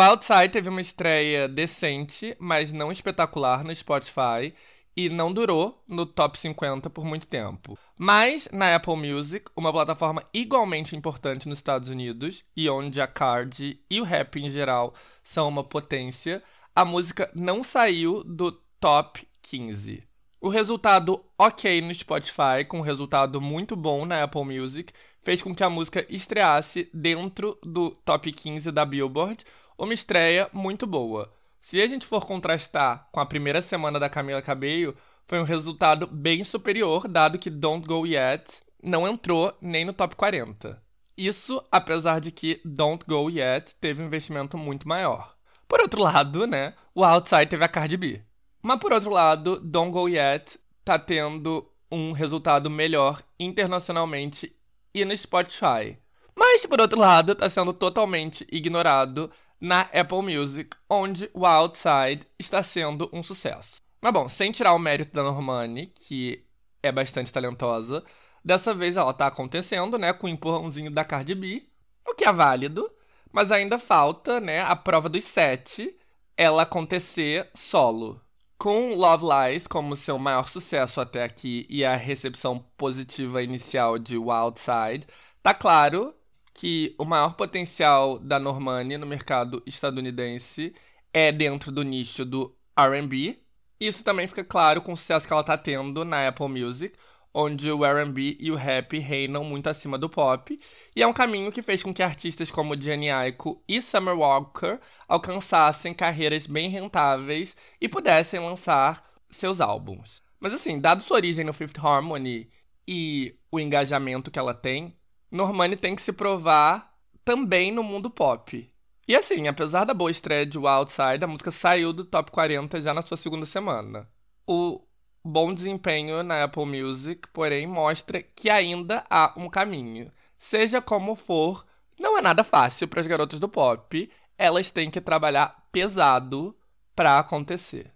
[0.00, 4.54] Wildside teve uma estreia decente, mas não espetacular no Spotify
[4.96, 7.78] e não durou no top 50 por muito tempo.
[7.98, 13.78] Mas na Apple Music, uma plataforma igualmente importante nos Estados Unidos e onde a card
[13.90, 16.42] e o rap em geral são uma potência,
[16.74, 20.02] a música não saiu do top 15.
[20.40, 25.54] O resultado ok no Spotify, com um resultado muito bom na Apple Music, fez com
[25.54, 29.44] que a música estreasse dentro do top 15 da Billboard,
[29.80, 31.32] uma estreia muito boa.
[31.62, 34.94] Se a gente for contrastar com a primeira semana da Camila Cabello,
[35.26, 38.44] foi um resultado bem superior, dado que Don't Go Yet
[38.82, 40.80] não entrou nem no top 40.
[41.16, 45.34] Isso apesar de que Don't Go Yet teve um investimento muito maior.
[45.66, 48.22] Por outro lado, né, o Outside teve a Cardi B.
[48.62, 54.54] Mas por outro lado, Don't Go Yet tá tendo um resultado melhor internacionalmente
[54.94, 55.98] e no Spotify.
[56.36, 62.62] Mas por outro lado, tá sendo totalmente ignorado na Apple Music, onde o Outside está
[62.62, 63.82] sendo um sucesso.
[64.00, 66.44] Mas bom, sem tirar o mérito da Normani, que
[66.82, 68.02] é bastante talentosa,
[68.44, 71.66] dessa vez ela tá acontecendo, né, com o empurrãozinho da Cardi B,
[72.08, 72.90] o que é válido,
[73.30, 75.94] mas ainda falta, né, a prova dos sete,
[76.36, 78.20] ela acontecer solo.
[78.56, 84.16] Com Love Lies como seu maior sucesso até aqui e a recepção positiva inicial de
[84.16, 85.06] Wild Side,
[85.42, 86.14] tá claro
[86.54, 90.74] que o maior potencial da Normani no mercado estadunidense
[91.12, 93.38] é dentro do nicho do R&B.
[93.78, 96.94] Isso também fica claro com o sucesso que ela está tendo na Apple Music,
[97.32, 100.58] onde o R&B e o rap reinam muito acima do pop,
[100.94, 104.78] e é um caminho que fez com que artistas como Jenny Aiko e Summer Walker
[105.08, 110.22] alcançassem carreiras bem rentáveis e pudessem lançar seus álbuns.
[110.40, 112.50] Mas assim, dado sua origem no Fifth Harmony
[112.86, 114.96] e o engajamento que ela tem,
[115.30, 116.92] Normani tem que se provar
[117.24, 118.68] também no mundo pop.
[119.06, 122.80] E assim, apesar da boa estreia de Wild Side, a música saiu do top 40
[122.80, 124.08] já na sua segunda semana.
[124.46, 124.80] O
[125.24, 130.10] bom desempenho na Apple Music, porém, mostra que ainda há um caminho.
[130.38, 131.64] Seja como for,
[131.98, 134.10] não é nada fácil para as garotas do pop.
[134.38, 136.56] Elas têm que trabalhar pesado
[136.94, 137.92] para acontecer.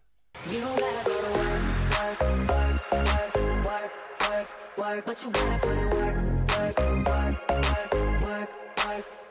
[0.46, 0.84] You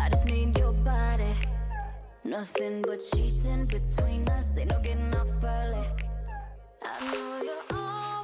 [0.00, 1.34] I just need your body.
[2.24, 5.86] Nothing but sheets in between us, ain't no getting off early.
[6.82, 7.58] I know you're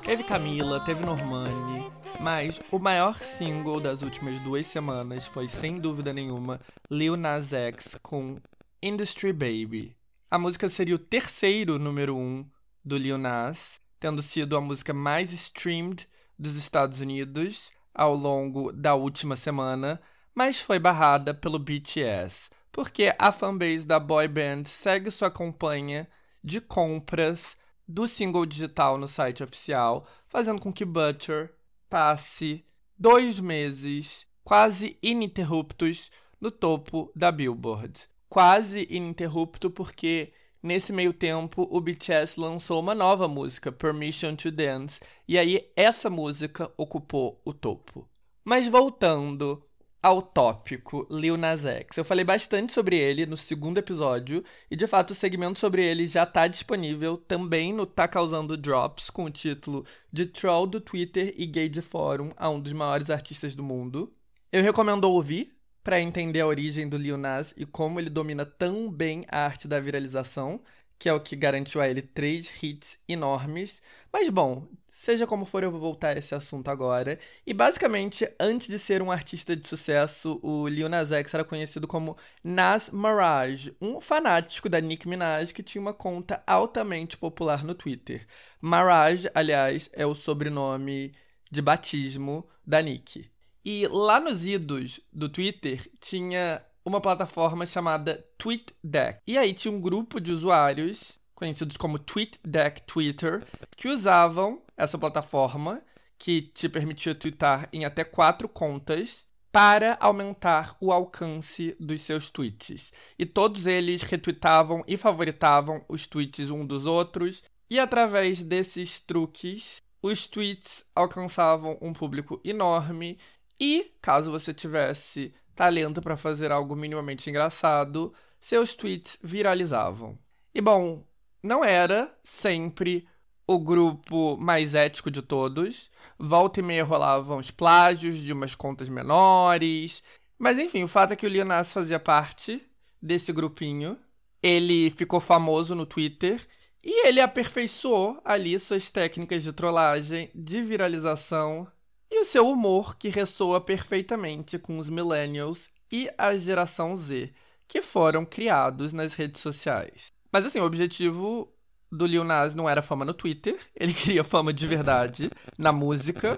[0.04, 1.88] Teve Camila, teve Normani,
[2.20, 6.60] mas o maior single das últimas duas semanas foi, sem dúvida nenhuma,
[6.90, 8.36] Lil Nas X com
[8.82, 9.96] Industry Baby.
[10.30, 12.44] A música seria o terceiro número um
[12.84, 16.06] do Lil Nas, tendo sido a música mais streamed
[16.38, 20.00] dos Estados Unidos ao longo da última semana,
[20.34, 26.08] mas foi barrada pelo BTS, porque a fanbase da boy band segue sua campanha
[26.42, 31.54] de compras do single digital no site oficial, fazendo com que Butcher
[31.88, 32.64] passe
[32.98, 37.98] dois meses quase ininterruptos no topo da Billboard.
[38.28, 45.00] Quase ininterrupto porque nesse meio tempo o BTS lançou uma nova música, Permission to Dance,
[45.28, 48.08] e aí essa música ocupou o topo.
[48.44, 49.64] Mas voltando
[50.04, 51.96] ao tópico Lil Nas X.
[51.96, 56.06] Eu falei bastante sobre ele no segundo episódio e de fato o segmento sobre ele
[56.06, 61.32] já está disponível também no Tá Causando Drops com o título de Troll do Twitter
[61.38, 64.12] e Gay de Fórum a um dos maiores artistas do mundo.
[64.52, 68.90] Eu recomendo ouvir para entender a origem do Lil Nas e como ele domina tão
[68.90, 70.60] bem a arte da viralização,
[70.98, 73.80] que é o que garantiu a ele três hits enormes.
[74.12, 74.68] Mas bom,
[75.04, 77.18] Seja como for, eu vou voltar a esse assunto agora.
[77.46, 81.86] E basicamente, antes de ser um artista de sucesso, o Lil Nas X era conhecido
[81.86, 87.74] como Nas Mirage, um fanático da Nicki Minaj que tinha uma conta altamente popular no
[87.74, 88.26] Twitter.
[88.62, 91.14] Mirage, aliás, é o sobrenome
[91.50, 93.30] de batismo da Nicki.
[93.62, 99.20] E lá nos idos do Twitter tinha uma plataforma chamada TweetDeck.
[99.26, 103.44] E aí tinha um grupo de usuários conhecidos como TweetDeck Twitter,
[103.76, 105.82] que usavam essa plataforma
[106.18, 112.92] que te permitia twittar em até quatro contas para aumentar o alcance dos seus tweets.
[113.16, 119.80] E todos eles retweetavam e favoritavam os tweets um dos outros, e através desses truques,
[120.02, 123.18] os tweets alcançavam um público enorme.
[123.58, 130.18] E caso você tivesse talento para fazer algo minimamente engraçado, seus tweets viralizavam.
[130.52, 131.04] E bom,
[131.44, 133.06] não era sempre
[133.46, 135.90] o grupo mais ético de todos.
[136.18, 140.02] Volta e meia rolavam os plágios de umas contas menores.
[140.38, 142.64] Mas enfim, o fato é que o Lil Nas fazia parte
[143.00, 143.98] desse grupinho.
[144.42, 146.46] Ele ficou famoso no Twitter
[146.82, 151.70] e ele aperfeiçoou ali suas técnicas de trollagem, de viralização
[152.10, 157.34] e o seu humor que ressoa perfeitamente com os millennials e a geração Z,
[157.68, 160.13] que foram criados nas redes sociais.
[160.34, 161.48] Mas assim, o objetivo
[161.92, 166.36] do Lil Nas não era fama no Twitter, ele queria fama de verdade na música.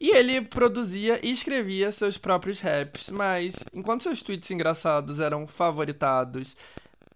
[0.00, 6.56] E ele produzia e escrevia seus próprios raps, mas enquanto seus tweets engraçados eram favoritados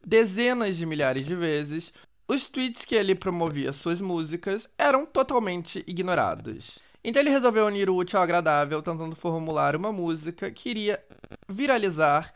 [0.06, 1.92] dezenas de milhares de vezes,
[2.28, 6.78] os tweets que ele promovia suas músicas eram totalmente ignorados.
[7.02, 11.04] Então ele resolveu unir o útil ao agradável, tentando formular uma música que iria
[11.48, 12.32] viralizar,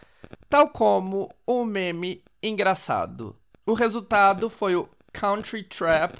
[0.48, 3.36] tal como um meme engraçado.
[3.66, 6.12] O resultado foi o Country Trap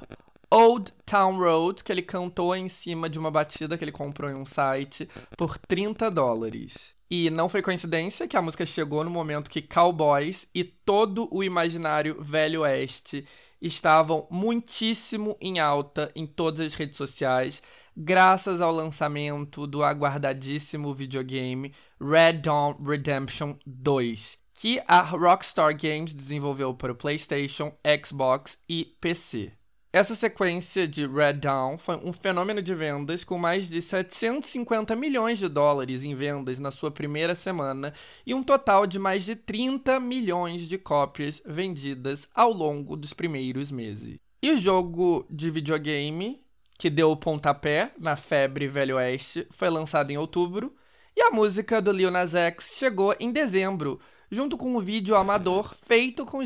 [0.51, 4.35] Old Town Road, que ele cantou em cima de uma batida que ele comprou em
[4.35, 6.95] um site por 30 dólares.
[7.11, 11.45] E não foi coincidência que a música chegou no momento que cowboys e todo o
[11.45, 13.27] imaginário velho oeste
[13.61, 17.63] estavam muitíssimo em alta em todas as redes sociais,
[17.95, 26.73] graças ao lançamento do aguardadíssimo videogame Red Dawn Redemption 2, que a Rockstar Games desenvolveu
[26.73, 29.53] para o PlayStation, Xbox e PC.
[29.93, 35.39] Essa sequência de Red Dawn foi um fenômeno de vendas com mais de 750 milhões
[35.39, 37.95] de dólares em vendas na sua primeira semana
[38.27, 43.71] e um total de mais de 30 milhões de cópias vendidas ao longo dos primeiros
[43.71, 44.19] meses.
[44.43, 46.43] E o jogo de videogame
[46.77, 50.75] que deu o pontapé na febre Velho Oeste foi lançado em outubro
[51.17, 54.01] e a música do Lil Nas X chegou em dezembro,
[54.31, 56.41] junto com um vídeo amador feito com,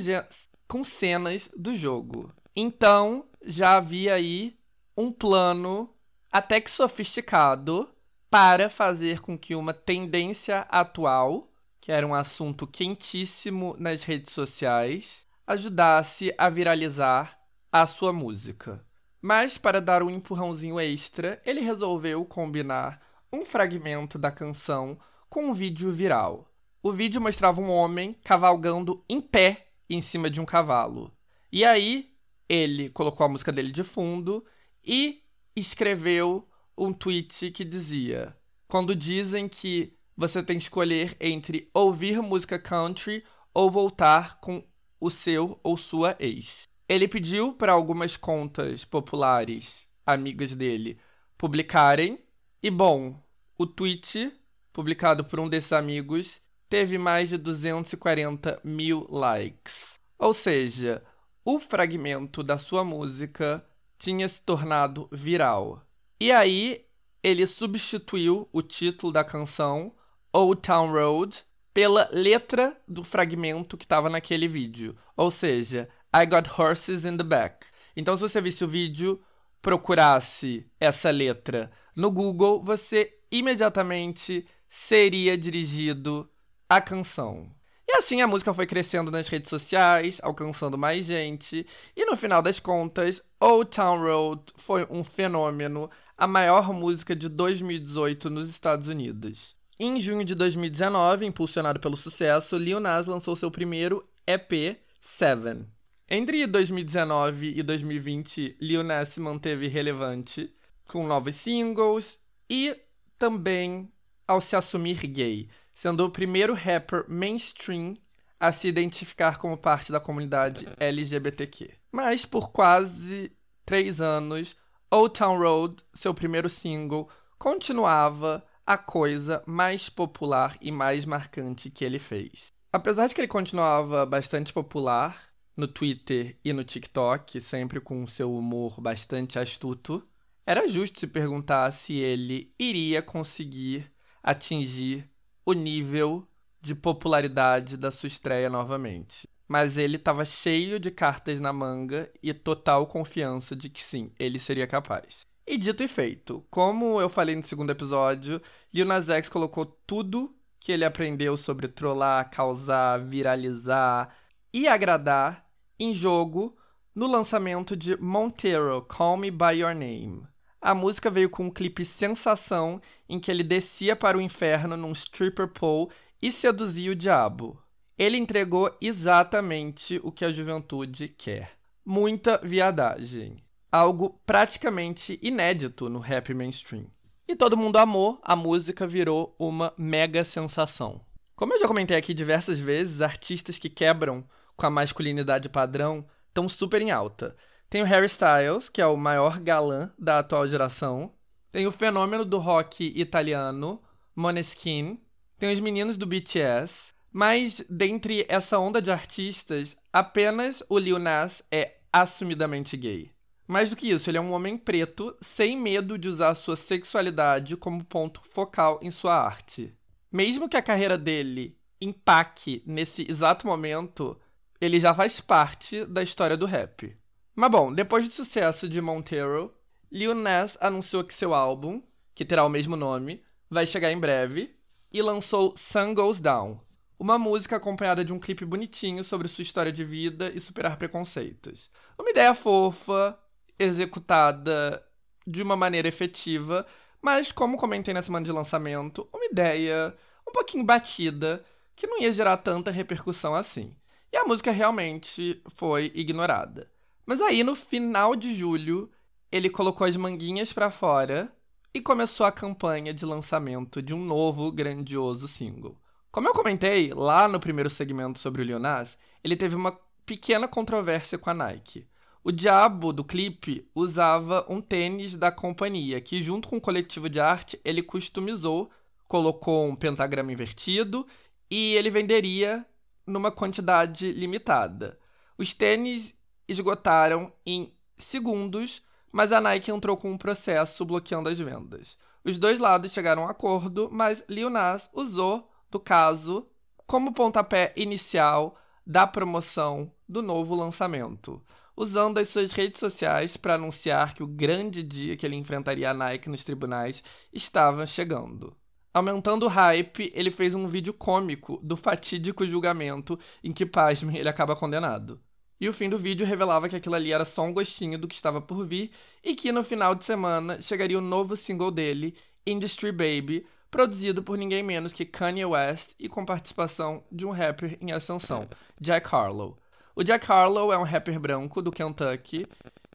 [0.67, 2.33] com cenas do jogo.
[2.55, 4.57] Então, já havia aí
[4.97, 5.89] um plano
[6.31, 7.89] até que sofisticado
[8.31, 11.51] para fazer com que uma tendência atual,
[11.81, 17.39] que era um assunto quentíssimo nas redes sociais, ajudasse a viralizar
[17.73, 18.85] a sua música.
[19.21, 23.01] Mas, para dar um empurrãozinho extra, ele resolveu combinar
[23.33, 24.99] um fragmento da canção
[25.29, 26.48] com um vídeo viral.
[26.83, 31.13] O vídeo mostrava um homem cavalgando em pé em cima de um cavalo.
[31.51, 32.13] E aí,
[32.49, 34.45] ele colocou a música dele de fundo
[34.85, 35.23] e
[35.57, 38.37] escreveu um tweet que dizia:
[38.69, 43.25] Quando dizem que você tem que escolher entre ouvir música country
[43.55, 44.65] ou voltar com
[45.01, 46.69] o seu ou sua ex.
[46.89, 50.99] Ele pediu para algumas contas populares, amigas dele,
[51.37, 52.19] publicarem,
[52.63, 53.23] e bom,
[53.57, 54.33] o tweet,
[54.73, 59.99] publicado por um desses amigos, teve mais de 240 mil likes.
[60.19, 61.03] Ou seja,
[61.45, 63.65] o fragmento da sua música
[63.99, 65.83] tinha se tornado viral.
[66.21, 66.85] E aí,
[67.23, 69.95] ele substituiu o título da canção,
[70.33, 74.97] Old Town Road, pela letra do fragmento que estava naquele vídeo.
[75.17, 77.67] Ou seja, I got horses in the back.
[77.97, 79.21] Então, se você visse o vídeo,
[79.61, 86.31] procurasse essa letra no Google, você imediatamente seria dirigido
[86.69, 87.51] à canção.
[87.87, 91.67] E assim a música foi crescendo nas redes sociais, alcançando mais gente,
[91.97, 97.29] e no final das contas, Old Town Road foi um fenômeno, a maior música de
[97.29, 99.57] 2018 nos Estados Unidos.
[99.81, 105.67] Em junho de 2019, impulsionado pelo sucesso, Lil Nas lançou seu primeiro EP, Seven.
[106.11, 110.53] Entre 2019 e 2020, Lil Nas se manteve relevante
[110.89, 112.19] com novos singles
[112.51, 112.77] e
[113.19, 113.91] também
[114.27, 115.49] ao se assumir gay,
[115.79, 117.97] sendo o primeiro rapper mainstream
[118.41, 121.71] a se identificar como parte da comunidade LGBTQ.
[121.93, 123.31] Mas por quase
[123.65, 124.57] três anos,
[124.91, 127.09] Old Town Road, seu primeiro single,
[127.39, 132.53] continuava a coisa mais popular e mais marcante que ele fez.
[132.73, 138.35] Apesar de que ele continuava bastante popular no Twitter e no TikTok, sempre com seu
[138.35, 140.05] humor bastante astuto,
[140.45, 143.89] era justo se perguntar se ele iria conseguir
[144.21, 145.09] atingir
[145.49, 146.29] o nível
[146.61, 149.27] de popularidade da sua estreia novamente.
[149.49, 154.39] Mas ele estava cheio de cartas na manga e total confiança de que sim, ele
[154.39, 155.27] seria capaz.
[155.47, 160.37] E dito e feito, como eu falei no segundo episódio, Lil Nas X colocou tudo
[160.61, 164.15] que ele aprendeu sobre trollar, causar, viralizar
[164.53, 165.47] e agradar
[165.79, 166.59] em jogo
[166.95, 170.27] no lançamento de Montero, Call Me By Your Name.
[170.61, 174.93] A música veio com um clipe sensação em que ele descia para o inferno num
[174.93, 175.91] stripper pole
[176.21, 177.63] e seduzia o diabo.
[177.97, 181.53] Ele entregou exatamente o que a juventude quer.
[181.85, 186.87] Muita viadagem algo praticamente inédito no rap mainstream.
[187.27, 191.01] E todo mundo amou, a música virou uma mega sensação.
[191.37, 194.25] Como eu já comentei aqui diversas vezes, artistas que quebram
[194.57, 197.37] com a masculinidade padrão estão super em alta.
[197.71, 201.13] Tem o Harry Styles, que é o maior galã da atual geração.
[201.53, 203.83] Tem o fenômeno do rock italiano,
[204.17, 204.99] Måneskin.
[205.39, 206.95] Tem os meninos do BTS.
[207.13, 213.11] Mas dentre essa onda de artistas, apenas o Lil Nas é assumidamente gay.
[213.47, 217.55] Mais do que isso, ele é um homem preto sem medo de usar sua sexualidade
[217.55, 219.75] como ponto focal em sua arte.
[220.11, 224.19] Mesmo que a carreira dele empaque nesse exato momento,
[224.59, 226.97] ele já faz parte da história do rap.
[227.41, 229.55] Mas bom, depois do sucesso de Montero,
[229.93, 231.81] Lil Nas anunciou que seu álbum,
[232.13, 234.57] que terá o mesmo nome, vai chegar em breve
[234.93, 236.61] e lançou Sun Goes Down,
[236.99, 241.71] uma música acompanhada de um clipe bonitinho sobre sua história de vida e superar preconceitos.
[241.97, 243.17] Uma ideia fofa,
[243.57, 244.85] executada
[245.25, 246.67] de uma maneira efetiva,
[247.01, 249.97] mas como comentei na semana de lançamento, uma ideia
[250.29, 251.45] um pouquinho batida
[251.77, 253.77] que não ia gerar tanta repercussão assim.
[254.13, 256.69] E a música realmente foi ignorada.
[257.09, 258.91] Mas aí no final de julho,
[259.33, 261.33] ele colocou as manguinhas para fora
[261.73, 265.81] e começou a campanha de lançamento de um novo grandioso single.
[266.13, 269.73] Como eu comentei lá no primeiro segmento sobre o Leonas, ele teve uma
[270.05, 271.89] pequena controvérsia com a Nike.
[272.23, 277.19] O diabo do clipe usava um tênis da companhia, que junto com o coletivo de
[277.19, 278.71] arte ele customizou,
[279.09, 281.07] colocou um pentagrama invertido
[281.51, 282.67] e ele venderia
[283.07, 284.99] numa quantidade limitada.
[285.39, 286.18] Os tênis
[286.49, 288.83] esgotaram em segundos,
[289.13, 291.97] mas a Nike entrou com um processo bloqueando as vendas.
[292.25, 296.49] Os dois lados chegaram a um acordo, mas Lil Nas usou do caso
[296.87, 301.43] como pontapé inicial da promoção do novo lançamento.
[301.79, 305.95] usando as suas redes sociais para anunciar que o grande dia que ele enfrentaria a
[305.95, 308.57] Nike nos tribunais estava chegando.
[308.93, 314.29] Aumentando o hype, ele fez um vídeo cômico do fatídico julgamento em que, pasmem, ele
[314.29, 315.21] acaba condenado.
[315.61, 318.15] E o fim do vídeo revelava que aquilo ali era só um gostinho do que
[318.15, 318.93] estava por vir
[319.25, 322.15] e que no final de semana chegaria o novo single dele,
[322.47, 327.77] Industry Baby, produzido por ninguém menos que Kanye West e com participação de um rapper
[327.81, 328.49] em ascensão,
[328.81, 329.59] Jack Harlow.
[329.95, 332.47] O Jack Harlow é um rapper branco do Kentucky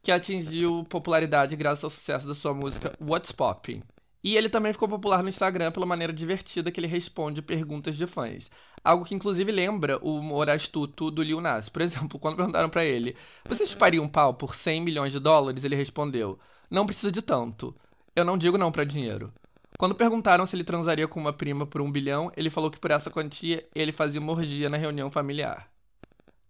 [0.01, 3.83] que atingiu popularidade graças ao sucesso da sua música What's Poppin'.
[4.23, 8.07] E ele também ficou popular no Instagram pela maneira divertida que ele responde perguntas de
[8.07, 8.49] fãs.
[8.83, 11.69] Algo que inclusive lembra o humor astuto do Lil Nas.
[11.69, 13.15] Por exemplo, quando perguntaram para ele:
[13.47, 16.37] "Você chuparia um pau por 100 milhões de dólares?", ele respondeu:
[16.69, 17.75] "Não precisa de tanto.
[18.15, 19.31] Eu não digo não para dinheiro."
[19.77, 22.91] Quando perguntaram se ele transaria com uma prima por um bilhão, ele falou que por
[22.91, 25.67] essa quantia ele fazia uma orgia na reunião familiar.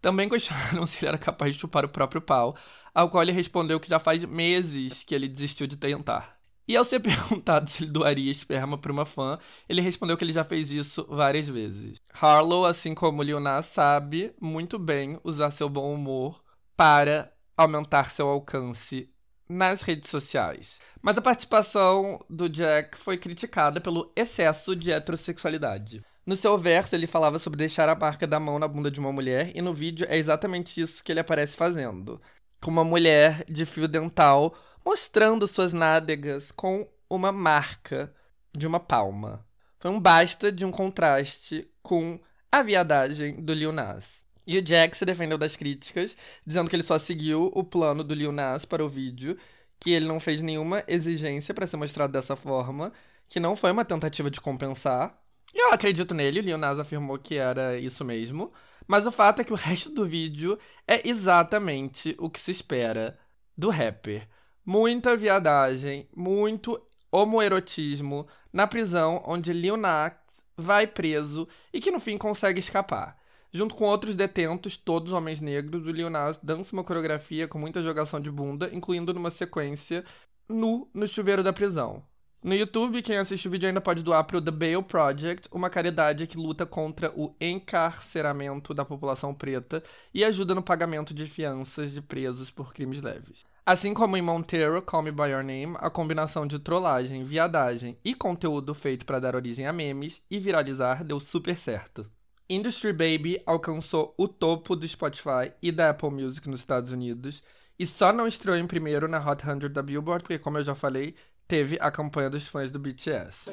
[0.02, 2.56] Também questionaram se ele era capaz de chupar o próprio pau,
[2.94, 6.38] ao qual ele respondeu que já faz meses que ele desistiu de tentar.
[6.68, 9.38] E ao ser perguntado se ele doaria esperma para uma fã,
[9.68, 12.02] ele respondeu que ele já fez isso várias vezes.
[12.14, 16.42] Harlow, assim como Lil sabe muito bem usar seu bom humor
[16.76, 19.10] para aumentar seu alcance
[19.48, 20.80] nas redes sociais.
[21.02, 26.04] Mas a participação do Jack foi criticada pelo excesso de heterossexualidade.
[26.26, 29.12] No seu verso, ele falava sobre deixar a marca da mão na bunda de uma
[29.12, 32.22] mulher, e no vídeo é exatamente isso que ele aparece fazendo.
[32.62, 34.56] Com uma mulher de fio dental
[34.86, 38.14] mostrando suas nádegas com uma marca
[38.52, 39.46] de uma palma.
[39.80, 42.20] Foi um basta de um contraste com
[42.52, 44.24] a viadagem do Lil Nas.
[44.46, 46.16] E o Jack se defendeu das críticas,
[46.46, 49.38] dizendo que ele só seguiu o plano do Lil Nas para o vídeo,
[49.80, 52.92] que ele não fez nenhuma exigência para ser mostrado dessa forma,
[53.28, 55.18] que não foi uma tentativa de compensar.
[55.54, 58.52] Eu acredito nele, o Lil Nas afirmou que era isso mesmo.
[58.86, 63.18] Mas o fato é que o resto do vídeo é exatamente o que se espera
[63.58, 64.28] do rapper
[64.66, 70.14] muita viadagem, muito homoerotismo na prisão onde Lil Nas
[70.58, 73.18] vai preso e que no fim consegue escapar.
[73.52, 77.84] Junto com outros detentos, todos homens negros, o Lil Nas dança uma coreografia com muita
[77.84, 80.04] jogação de bunda, incluindo numa sequência
[80.50, 82.04] nu no chuveiro da prisão.
[82.44, 85.70] No YouTube, quem assiste o vídeo ainda pode doar para o The Bail Project, uma
[85.70, 89.82] caridade que luta contra o encarceramento da população preta
[90.14, 93.46] e ajuda no pagamento de fianças de presos por crimes leves.
[93.66, 98.14] Assim como em Monteiro, Call Me By Your Name, a combinação de trollagem, viadagem e
[98.14, 102.06] conteúdo feito para dar origem a memes e viralizar deu super certo.
[102.50, 107.42] Industry Baby alcançou o topo do Spotify e da Apple Music nos Estados Unidos
[107.80, 110.76] e só não estreou em primeiro na Hot 100 da Billboard, porque, como eu já
[110.76, 111.16] falei,
[111.48, 113.46] teve a campanha dos fãs do BTS.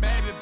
[0.00, 0.32] Baby,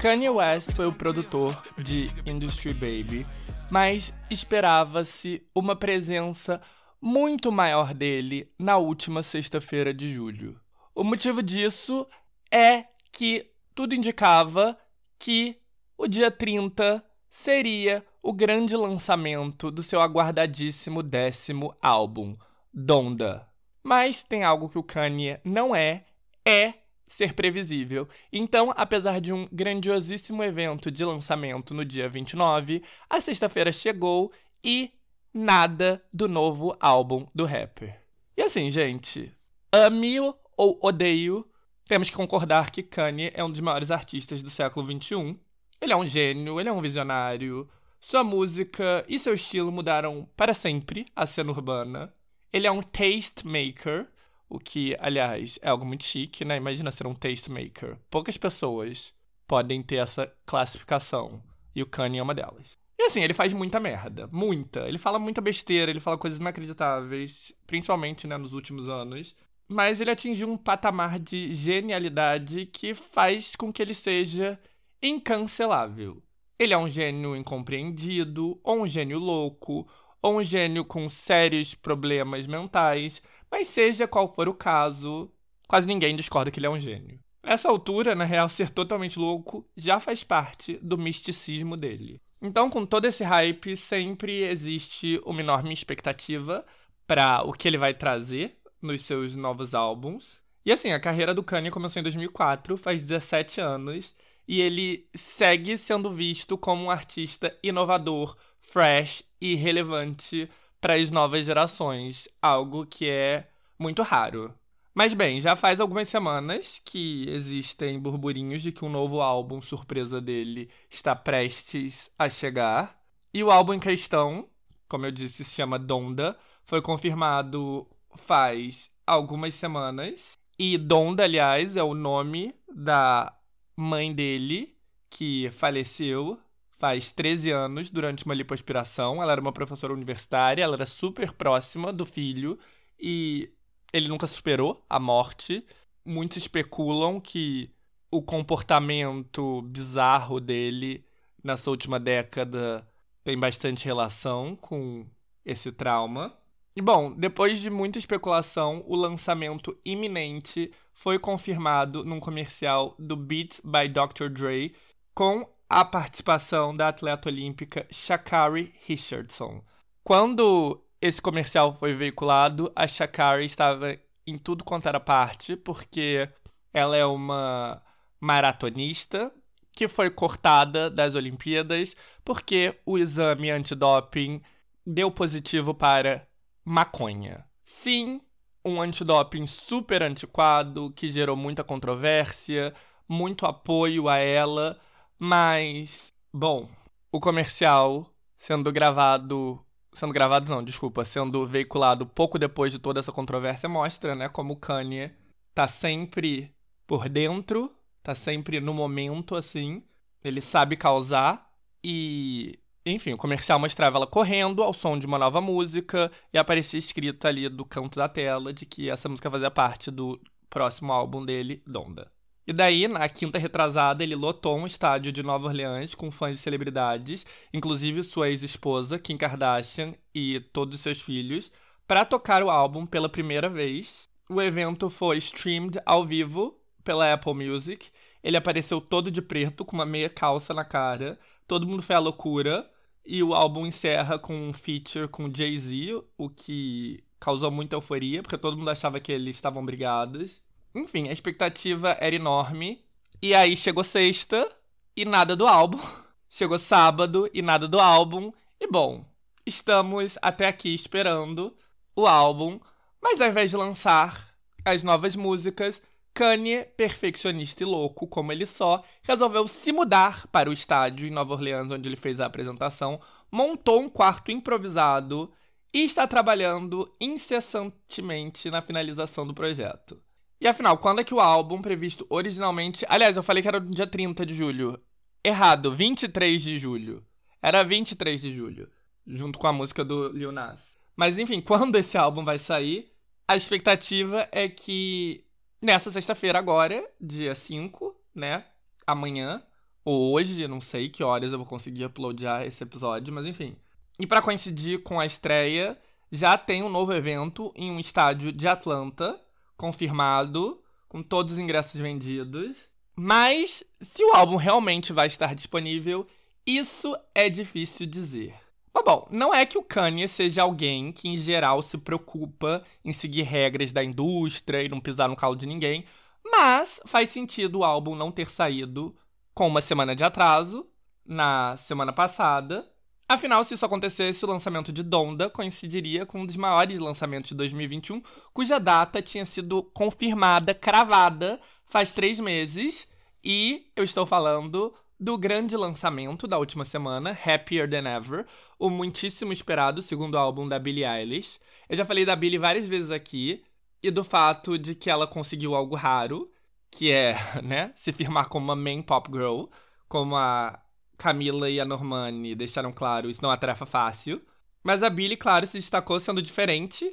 [0.00, 3.26] Kanye West foi o produtor de Industry Baby,
[3.70, 6.60] mas esperava-se uma presença
[7.00, 10.60] muito maior dele na última sexta-feira de julho.
[10.94, 12.06] O motivo disso
[12.50, 14.78] é que tudo indicava
[15.18, 15.58] que
[15.96, 22.36] o dia 30 seria o grande lançamento do seu aguardadíssimo décimo álbum,
[22.72, 23.47] Donda.
[23.88, 26.04] Mas tem algo que o Kanye não é,
[26.46, 26.74] é
[27.06, 28.06] ser previsível.
[28.30, 34.30] Então, apesar de um grandiosíssimo evento de lançamento no dia 29, a sexta-feira chegou
[34.62, 34.90] e
[35.32, 37.98] nada do novo álbum do rapper.
[38.36, 39.34] E assim, gente,
[39.72, 41.48] ame-o ou odeio,
[41.86, 45.34] temos que concordar que Kanye é um dos maiores artistas do século XXI.
[45.80, 47.66] Ele é um gênio, ele é um visionário.
[47.98, 52.12] Sua música e seu estilo mudaram para sempre a cena urbana.
[52.52, 54.06] Ele é um taste maker,
[54.48, 56.56] o que, aliás, é algo muito chique, né?
[56.56, 57.98] Imagina ser um tastemaker.
[58.10, 59.12] Poucas pessoas
[59.46, 61.42] podem ter essa classificação.
[61.74, 62.78] E o Kanye é uma delas.
[62.98, 64.28] E assim, ele faz muita merda.
[64.32, 64.88] Muita.
[64.88, 69.36] Ele fala muita besteira, ele fala coisas inacreditáveis, principalmente né, nos últimos anos.
[69.68, 74.58] Mas ele atingiu um patamar de genialidade que faz com que ele seja
[75.02, 76.22] incancelável.
[76.58, 79.86] Ele é um gênio incompreendido, ou um gênio louco,
[80.20, 85.30] ou um gênio com sérios problemas mentais, mas seja qual for o caso,
[85.66, 87.18] quase ninguém discorda que ele é um gênio.
[87.42, 92.20] Nessa altura, na real, ser totalmente louco já faz parte do misticismo dele.
[92.40, 96.64] Então, com todo esse hype, sempre existe uma enorme expectativa
[97.06, 100.40] para o que ele vai trazer nos seus novos álbuns.
[100.64, 104.14] E assim, a carreira do Kanye começou em 2004, faz 17 anos,
[104.46, 108.36] e ele segue sendo visto como um artista inovador,
[108.68, 110.48] fresh e relevante
[110.80, 113.48] para as novas gerações, algo que é
[113.78, 114.54] muito raro.
[114.94, 120.20] Mas bem, já faz algumas semanas que existem burburinhos de que um novo álbum surpresa
[120.20, 123.00] dele está prestes a chegar.
[123.32, 124.48] E o álbum em questão,
[124.88, 130.36] como eu disse, se chama Donda, foi confirmado faz algumas semanas.
[130.58, 133.32] E Donda, aliás, é o nome da
[133.76, 134.76] mãe dele,
[135.08, 136.38] que faleceu
[136.78, 139.22] faz 13 anos durante uma lipoaspiração.
[139.22, 142.58] Ela era uma professora universitária, ela era super próxima do filho
[142.98, 143.50] e
[143.92, 145.64] ele nunca superou a morte.
[146.04, 147.70] Muitos especulam que
[148.10, 151.04] o comportamento bizarro dele
[151.42, 152.88] nessa última década
[153.22, 155.06] tem bastante relação com
[155.44, 156.34] esse trauma.
[156.74, 163.60] E bom, depois de muita especulação, o lançamento iminente foi confirmado num comercial do Beats
[163.64, 164.28] by Dr.
[164.28, 164.74] Dre
[165.14, 169.62] com a participação da atleta olímpica Shakari Richardson.
[170.02, 173.96] Quando esse comercial foi veiculado, a Shakari estava
[174.26, 176.28] em tudo quanto era parte, porque
[176.72, 177.82] ela é uma
[178.20, 179.32] maratonista
[179.72, 181.94] que foi cortada das Olimpíadas
[182.24, 184.42] porque o exame antidoping
[184.84, 186.26] deu positivo para
[186.64, 187.44] maconha.
[187.64, 188.20] Sim,
[188.64, 192.74] um antidoping super antiquado que gerou muita controvérsia,
[193.08, 194.78] muito apoio a ela,
[195.18, 196.68] mas bom,
[197.10, 199.58] o comercial sendo gravado,
[199.92, 204.54] sendo gravado não, desculpa, sendo veiculado pouco depois de toda essa controvérsia mostra, né, como
[204.54, 205.12] o Kanye
[205.54, 206.54] tá sempre
[206.86, 209.82] por dentro, tá sempre no momento assim,
[210.22, 211.50] ele sabe causar
[211.82, 216.78] e enfim, o comercial mostrava ela correndo ao som de uma nova música e aparecia
[216.78, 221.24] escrito ali do canto da tela de que essa música fazia parte do próximo álbum
[221.24, 222.10] dele, Donda.
[222.48, 226.38] E daí, na quinta retrasada, ele lotou um estádio de Nova Orleans com fãs de
[226.38, 231.52] celebridades, inclusive sua ex-esposa, Kim Kardashian, e todos os seus filhos,
[231.86, 234.08] para tocar o álbum pela primeira vez.
[234.30, 237.90] O evento foi streamed ao vivo pela Apple Music.
[238.24, 241.20] Ele apareceu todo de preto, com uma meia calça na cara.
[241.46, 242.66] Todo mundo foi à loucura.
[243.04, 248.38] E o álbum encerra com um feature com Jay-Z, o que causou muita euforia, porque
[248.38, 250.40] todo mundo achava que eles estavam brigados.
[250.78, 252.84] Enfim, a expectativa era enorme.
[253.20, 254.48] E aí chegou sexta
[254.96, 255.80] e nada do álbum.
[256.30, 258.30] Chegou sábado e nada do álbum.
[258.60, 259.02] E bom,
[259.46, 261.56] estamos até aqui esperando
[261.96, 262.60] o álbum,
[263.02, 268.84] mas ao invés de lançar as novas músicas, Kanye, perfeccionista e louco como ele só,
[269.02, 273.00] resolveu se mudar para o estádio em Nova Orleans, onde ele fez a apresentação,
[273.32, 275.32] montou um quarto improvisado
[275.72, 279.98] e está trabalhando incessantemente na finalização do projeto.
[280.40, 282.86] E afinal, quando é que o álbum previsto originalmente.
[282.88, 284.78] Aliás, eu falei que era no dia 30 de julho.
[285.24, 287.04] Errado, 23 de julho.
[287.42, 288.68] Era 23 de julho,
[289.06, 290.78] junto com a música do Lil Nas.
[290.96, 292.90] Mas enfim, quando esse álbum vai sair,
[293.26, 295.24] a expectativa é que
[295.60, 298.44] nessa sexta-feira agora, dia 5, né?
[298.86, 299.42] Amanhã,
[299.84, 303.56] ou hoje, não sei que horas eu vou conseguir uploadar esse episódio, mas enfim.
[303.98, 305.78] E para coincidir com a estreia,
[306.10, 309.20] já tem um novo evento em um estádio de Atlanta,
[309.58, 312.56] confirmado, com todos os ingressos vendidos.
[312.96, 316.06] Mas se o álbum realmente vai estar disponível,
[316.46, 318.34] isso é difícil dizer.
[318.72, 322.92] Mas bom, não é que o Kanye seja alguém que, em geral, se preocupa em
[322.92, 325.84] seguir regras da indústria e não pisar no calo de ninguém,
[326.24, 328.96] mas faz sentido o álbum não ter saído
[329.34, 330.66] com uma semana de atraso,
[331.04, 332.68] na semana passada.
[333.08, 337.36] Afinal, se isso acontecesse, o lançamento de Donda coincidiria com um dos maiores lançamentos de
[337.36, 338.02] 2021,
[338.34, 342.86] cuja data tinha sido confirmada, cravada, faz três meses.
[343.24, 348.26] E eu estou falando do grande lançamento da última semana, Happier Than Ever,
[348.58, 351.40] o muitíssimo esperado segundo álbum da Billie Eilish.
[351.66, 353.42] Eu já falei da Billie várias vezes aqui
[353.82, 356.30] e do fato de que ela conseguiu algo raro,
[356.70, 359.44] que é, né, se firmar como uma main pop girl,
[359.88, 360.60] como a
[360.98, 364.20] Camila e a Normani deixaram claro, isso não é uma tarefa fácil.
[364.62, 366.84] Mas a Billie, claro, se destacou sendo diferente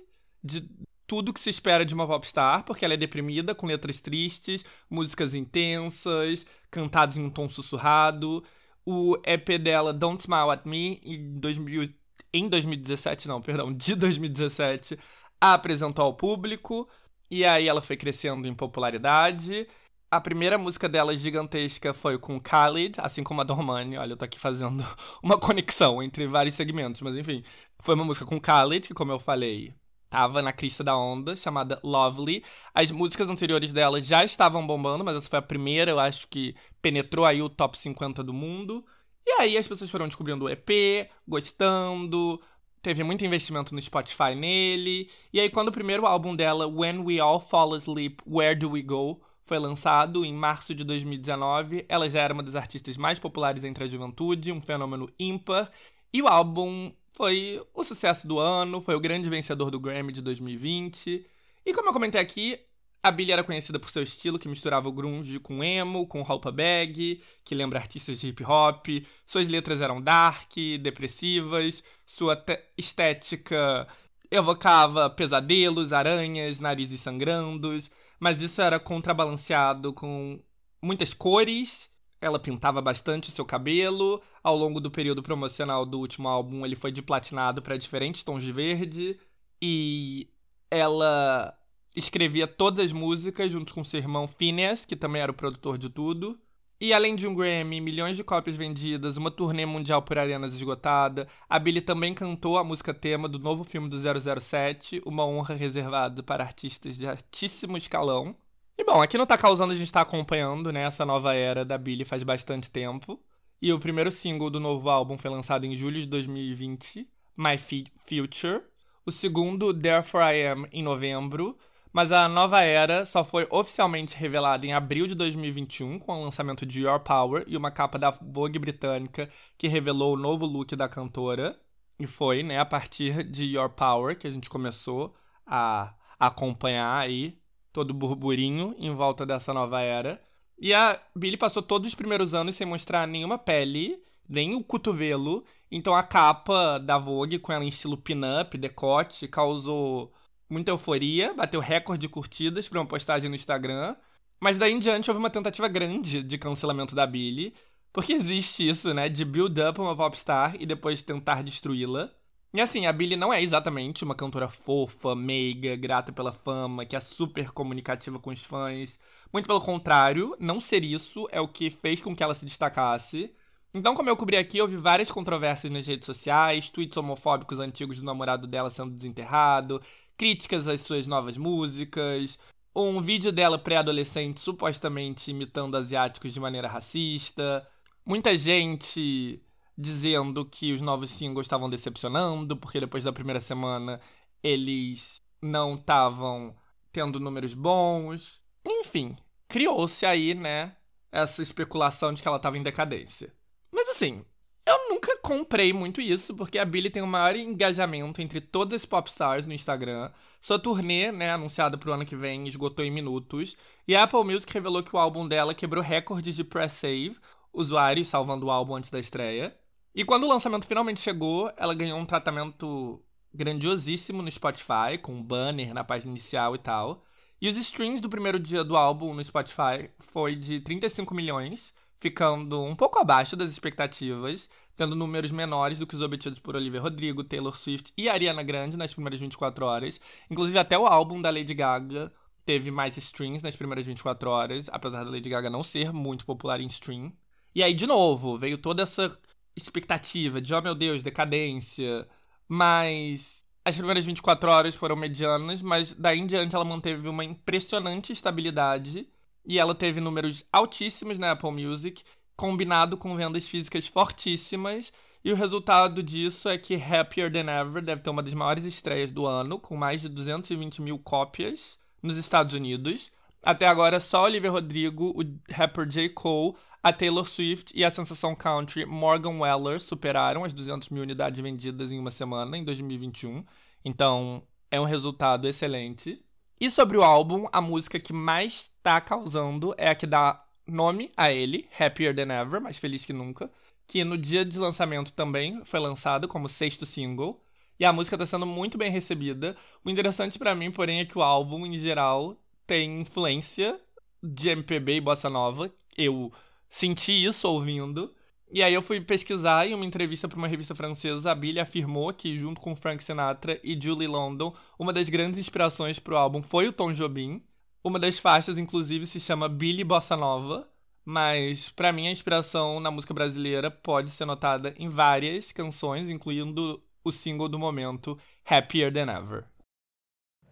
[0.44, 0.70] de
[1.08, 5.34] tudo que se espera de uma popstar, porque ela é deprimida, com letras tristes, músicas
[5.34, 8.44] intensas, cantadas em um tom sussurrado.
[8.86, 11.90] O EP dela, Don't Smile at Me, em, 2000,
[12.34, 14.98] em 2017, não, perdão, de 2017,
[15.42, 16.88] a apresentou ao público.
[17.30, 19.68] E aí ela foi crescendo em popularidade.
[20.10, 23.98] A primeira música dela gigantesca foi com Khalid, assim como a Dormani.
[23.98, 24.84] Olha, eu tô aqui fazendo
[25.22, 27.44] uma conexão entre vários segmentos, mas enfim.
[27.80, 29.74] Foi uma música com Khalid, que, como eu falei,
[30.10, 32.44] tava na crista da onda, chamada Lovely.
[32.74, 36.56] As músicas anteriores dela já estavam bombando, mas essa foi a primeira, eu acho que
[36.82, 38.86] penetrou aí o top 50 do mundo.
[39.26, 42.42] E aí as pessoas foram descobrindo o EP, gostando,
[42.82, 45.10] teve muito investimento no Spotify nele.
[45.34, 48.84] E aí quando o primeiro álbum dela, When We All Fall Asleep, Where Do We
[48.84, 53.64] Go, foi lançado em março de 2019, ela já era uma das artistas mais populares
[53.64, 55.72] entre a juventude, um fenômeno ímpar.
[56.12, 60.22] E o álbum foi o sucesso do ano, foi o grande vencedor do Grammy de
[60.22, 61.26] 2020.
[61.66, 62.60] E como eu comentei aqui,
[63.04, 66.52] a Billie era conhecida por seu estilo que misturava o grunge com emo, com roupa
[66.52, 68.88] bag, que lembra artistas de hip hop.
[69.28, 72.44] Suas letras eram dark, depressivas, sua
[72.76, 73.88] estética
[74.32, 80.40] evocava pesadelos, aranhas, narizes sangrandos, mas isso era contrabalanceado com
[80.82, 81.90] muitas cores
[82.26, 84.22] ela pintava bastante o seu cabelo.
[84.44, 88.42] Ao longo do período promocional do último álbum, ele foi de platinado para diferentes tons
[88.44, 89.20] de verde.
[89.62, 90.28] E
[90.70, 91.56] ela
[91.96, 95.90] escrevia todas as músicas junto com seu irmão Phineas, que também era o produtor de
[95.90, 96.40] tudo.
[96.80, 101.26] E além de um Grammy, milhões de cópias vendidas, uma turnê mundial por arenas esgotada,
[101.50, 103.98] a Billie também cantou a música tema do novo filme do
[104.42, 108.36] 007, uma honra reservada para artistas de altíssimo escalão.
[108.78, 111.78] E bom, aqui não tá causando, a gente tá acompanhando, né, essa nova era da
[111.78, 113.18] Billie faz bastante tempo.
[113.62, 117.08] E o primeiro single do novo álbum foi lançado em julho de 2020,
[117.38, 118.62] My Future.
[119.06, 121.58] O segundo, Therefore I Am, em novembro.
[121.96, 126.66] Mas a nova era só foi oficialmente revelada em abril de 2021, com o lançamento
[126.66, 130.90] de Your Power e uma capa da Vogue britânica que revelou o novo look da
[130.90, 131.58] cantora.
[131.98, 135.16] E foi, né, a partir de Your Power que a gente começou
[135.48, 137.40] a acompanhar aí
[137.72, 140.22] todo burburinho em volta dessa nova era.
[140.60, 145.46] E a Billy passou todos os primeiros anos sem mostrar nenhuma pele, nem o cotovelo.
[145.72, 150.14] Então a capa da Vogue com ela em estilo pin-up, decote, causou
[150.50, 153.96] muita euforia, bateu recorde de curtidas para uma postagem no Instagram.
[154.40, 157.54] Mas daí em diante houve uma tentativa grande de cancelamento da Billy,
[157.94, 162.12] porque existe isso, né, de build up uma popstar e depois tentar destruí-la.
[162.54, 166.96] E assim, a Billie não é exatamente uma cantora fofa, meiga, grata pela fama, que
[166.96, 168.98] é super comunicativa com os fãs.
[169.32, 173.30] Muito pelo contrário, não ser isso é o que fez com que ela se destacasse.
[173.74, 178.06] Então, como eu cobri aqui, houve várias controvérsias nas redes sociais, tweets homofóbicos antigos do
[178.06, 179.82] namorado dela sendo desenterrado,
[180.18, 182.38] críticas às suas novas músicas,
[182.76, 187.68] um vídeo dela pré-adolescente supostamente imitando asiáticos de maneira racista,
[188.06, 189.42] muita gente
[189.78, 194.00] dizendo que os novos singles estavam decepcionando, porque depois da primeira semana
[194.42, 196.56] eles não estavam
[196.92, 198.42] tendo números bons.
[198.66, 200.76] Enfim, criou-se aí, né,
[201.12, 203.34] essa especulação de que ela estava em decadência.
[203.72, 204.26] Mas assim,
[204.66, 208.86] eu nunca comprei muito isso, porque a Billie tem o maior engajamento entre todas as
[208.86, 210.12] popstars no Instagram.
[210.42, 213.56] Sua turnê, né, anunciada pro ano que vem, esgotou em minutos.
[213.88, 217.16] E a Apple Music revelou que o álbum dela quebrou recordes de press save,
[217.54, 219.56] usuários salvando o álbum antes da estreia.
[219.94, 223.02] E quando o lançamento finalmente chegou, ela ganhou um tratamento
[223.34, 227.06] grandiosíssimo no Spotify, com um banner na página inicial e tal.
[227.40, 232.62] E os streams do primeiro dia do álbum no Spotify foi de 35 milhões, ficando
[232.64, 237.24] um pouco abaixo das expectativas, tendo números menores do que os obtidos por Olivia Rodrigo,
[237.24, 240.00] Taylor Swift e Ariana Grande nas primeiras 24 horas.
[240.30, 242.12] Inclusive, até o álbum da Lady Gaga
[242.46, 246.60] teve mais streams nas primeiras 24 horas, apesar da Lady Gaga não ser muito popular
[246.60, 247.12] em stream.
[247.54, 249.18] E aí, de novo, veio toda essa
[249.56, 252.08] expectativa de, oh meu Deus, decadência.
[252.48, 258.14] Mas as primeiras 24 horas foram medianas, mas daí em diante ela manteve uma impressionante
[258.14, 259.08] estabilidade
[259.48, 262.04] e ela teve números altíssimos na Apple Music,
[262.36, 264.92] combinado com vendas físicas fortíssimas.
[265.24, 269.12] E o resultado disso é que Happier Than Ever deve ter uma das maiores estreias
[269.12, 273.12] do ano, com mais de 220 mil cópias nos Estados Unidos.
[273.42, 276.10] Até agora, só Olivia Rodrigo, o rapper J.
[276.10, 281.40] Cole, a Taylor Swift e a sensação country Morgan Weller superaram as 200 mil unidades
[281.42, 283.44] vendidas em uma semana, em 2021.
[283.84, 286.25] Então, é um resultado excelente.
[286.60, 291.12] E sobre o álbum, a música que mais está causando é a que dá nome
[291.16, 293.52] a ele, Happier Than Ever, mais feliz que nunca,
[293.86, 297.42] que no dia de lançamento também foi lançado como sexto single.
[297.78, 299.56] E a música está sendo muito bem recebida.
[299.84, 303.80] O interessante para mim, porém, é que o álbum, em geral, tem influência
[304.24, 305.70] de MPB e bossa nova.
[305.98, 306.32] Eu
[306.70, 308.16] senti isso ouvindo.
[308.56, 312.14] E aí eu fui pesquisar em uma entrevista para uma revista francesa, a Billie afirmou
[312.14, 316.42] que junto com Frank Sinatra e Julie London, uma das grandes inspirações para o álbum
[316.42, 317.44] foi o Tom Jobim.
[317.84, 320.66] Uma das faixas inclusive se chama Billie Bossa Nova,
[321.04, 326.82] mas para mim a inspiração na música brasileira pode ser notada em várias canções, incluindo
[327.04, 329.44] o single do momento Happier Than Ever.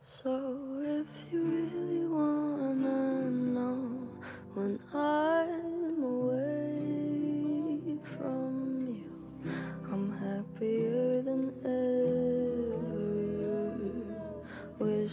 [0.06, 0.74] So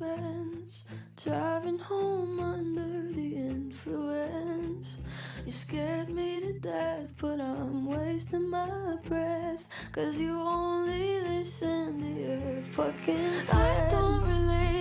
[0.00, 0.84] Benz,
[1.22, 4.96] driving home under the influence.
[5.44, 9.66] You scared me to death, but I'm wasting my breath.
[9.92, 13.50] Cause you only listen to your fucking friends.
[13.52, 14.79] I don't relate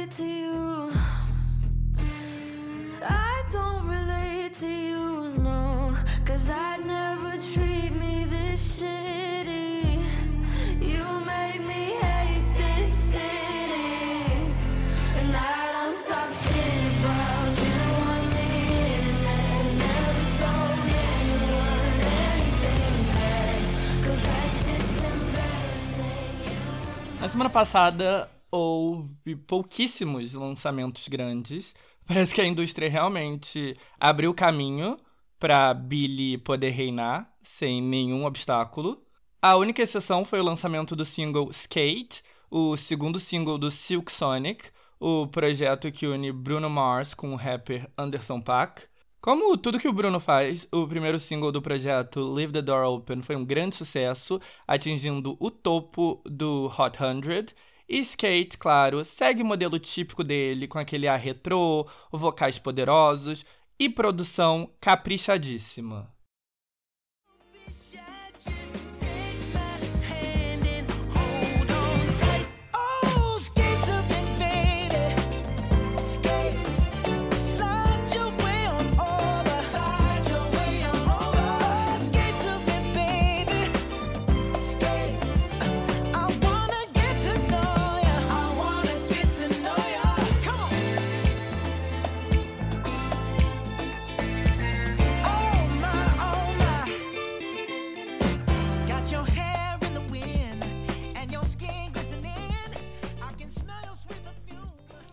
[27.39, 31.73] semana passada houve pouquíssimos lançamentos grandes.
[32.05, 34.97] Parece que a indústria realmente abriu caminho
[35.39, 39.01] para Billy poder reinar sem nenhum obstáculo.
[39.41, 44.65] A única exceção foi o lançamento do single Skate, o segundo single do Silk Sonic,
[44.99, 48.81] o projeto que une Bruno Mars com o rapper Anderson .Paak.
[49.21, 53.21] Como tudo que o Bruno faz, o primeiro single do projeto Leave the Door Open
[53.21, 57.47] foi um grande sucesso, atingindo o topo do Hot 100.
[57.89, 63.43] E Skate, claro, segue o modelo típico dele, com aquele ar retrô, vocais poderosos
[63.77, 66.09] e produção caprichadíssima.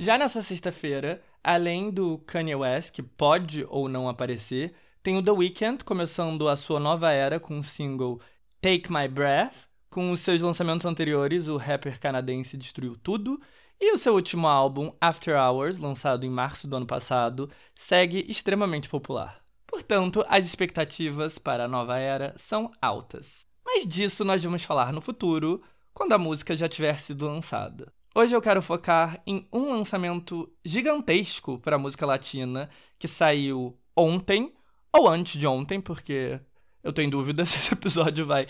[0.07, 5.33] Já nessa sexta-feira, além do Kanye West, que pode ou não aparecer, tem o The
[5.33, 8.21] Weeknd começando a sua nova era com o single
[8.61, 9.67] Take My Breath.
[9.91, 13.41] Com os seus lançamentos anteriores, o rapper canadense destruiu tudo.
[13.81, 18.89] E o seu último álbum, After Hours, lançado em março do ano passado, segue extremamente
[18.89, 19.43] popular.
[19.67, 23.45] Portanto, as expectativas para a nova era são altas.
[23.65, 25.61] Mas disso nós vamos falar no futuro,
[25.93, 27.93] quando a música já tiver sido lançada.
[28.19, 34.55] Hoje eu quero focar em um lançamento gigantesco para a música latina que saiu ontem
[34.91, 36.41] ou antes de ontem, porque
[36.83, 38.47] eu tô em dúvida se esse episódio vai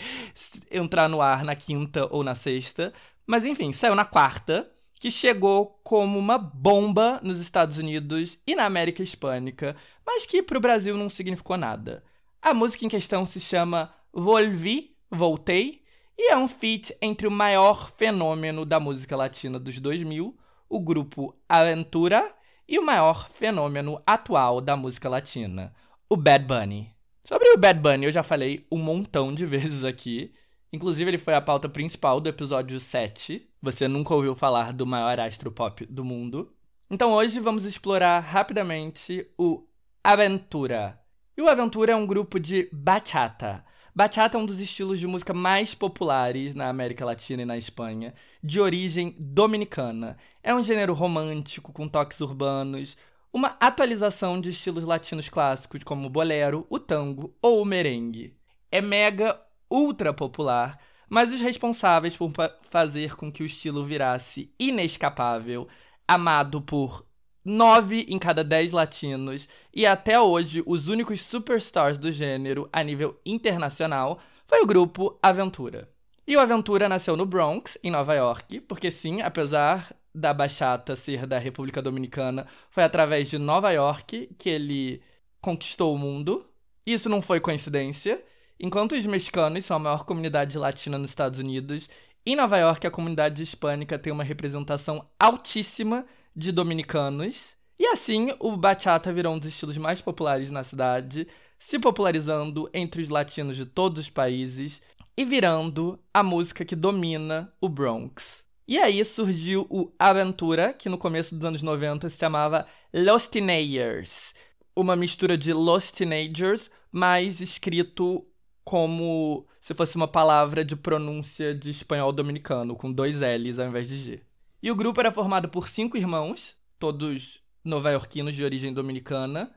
[0.71, 2.93] entrar no ar na quinta ou na sexta.
[3.25, 8.63] Mas enfim, saiu na quarta, que chegou como uma bomba nos Estados Unidos e na
[8.63, 12.05] América Hispânica, mas que para o Brasil não significou nada.
[12.41, 15.81] A música em questão se chama Volvi, Voltei,
[16.17, 20.35] e é um feat entre o maior fenômeno da música latina dos 2000,
[20.67, 22.33] o grupo Aventura,
[22.67, 25.73] e o maior fenômeno atual da música latina,
[26.09, 26.91] o Bad Bunny.
[27.23, 30.33] Sobre o Bad Bunny eu já falei um montão de vezes aqui.
[30.71, 33.49] Inclusive, ele foi a pauta principal do episódio 7.
[33.61, 36.53] Você nunca ouviu falar do maior astro pop do mundo.
[36.89, 39.65] Então hoje vamos explorar rapidamente o
[40.03, 40.99] Aventura.
[41.37, 43.63] E o Aventura é um grupo de bachata.
[43.97, 48.13] Bachata é um dos estilos de música mais populares na América Latina e na Espanha,
[48.43, 50.19] de origem dominicana.
[50.43, 52.95] É um gênero romântico com toques urbanos,
[53.33, 58.37] uma atualização de estilos latinos clássicos como o bolero, o tango ou o merengue.
[58.71, 60.79] É mega ultra popular,
[61.09, 62.31] mas os responsáveis por
[62.69, 65.67] fazer com que o estilo virasse inescapável,
[66.07, 67.03] amado por
[67.47, 73.17] nove em cada dez latinos e até hoje os únicos superstars do gênero a nível
[73.25, 75.89] internacional, foi o grupo Aventura.
[76.27, 81.25] E o Aventura nasceu no Bronx, em Nova York, porque sim, apesar da bachata ser
[81.25, 85.01] da República Dominicana, foi através de Nova York que ele
[85.39, 86.45] conquistou o mundo.
[86.85, 88.21] Isso não foi coincidência.
[88.59, 91.87] Enquanto os mexicanos são a maior comunidade latina nos Estados Unidos,
[92.25, 96.05] em Nova York a comunidade hispânica tem uma representação altíssima
[96.37, 97.57] de dominicanos.
[97.79, 101.27] E assim, o bachata virou um dos estilos mais populares na cidade,
[101.57, 104.79] se popularizando entre os latinos de todos os países
[105.17, 108.43] e virando a música que domina o Bronx.
[108.67, 114.35] E aí surgiu o Aventura, que no começo dos anos 90 se chamava Los Teenagers,
[114.75, 118.27] uma mistura de Los Teenagers, mas escrito
[118.63, 123.87] como se fosse uma palavra de pronúncia de espanhol dominicano, com dois L's ao invés
[123.87, 124.26] de G.
[124.61, 129.51] E o grupo era formado por cinco irmãos, todos nova-iorquinos de origem dominicana.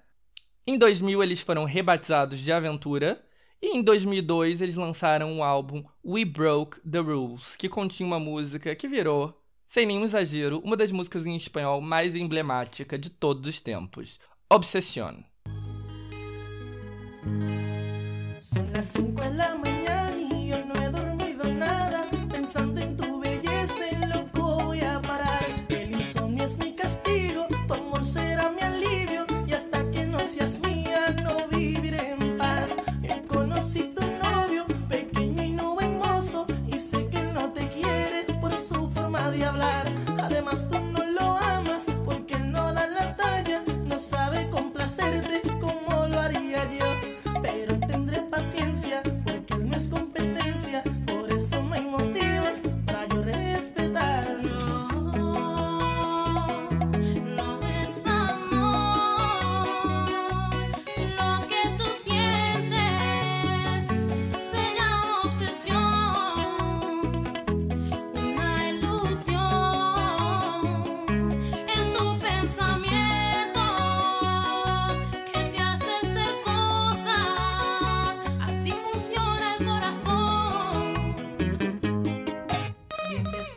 [0.66, 3.24] Em 2000 eles foram rebatizados de Aventura,
[3.62, 8.74] e em 2002 eles lançaram o álbum We Broke the Rules, que continha uma música
[8.74, 9.38] que virou,
[9.68, 14.18] sem nenhum exagero, uma das músicas em espanhol mais emblemática de todos os tempos,
[14.52, 15.22] Obsession.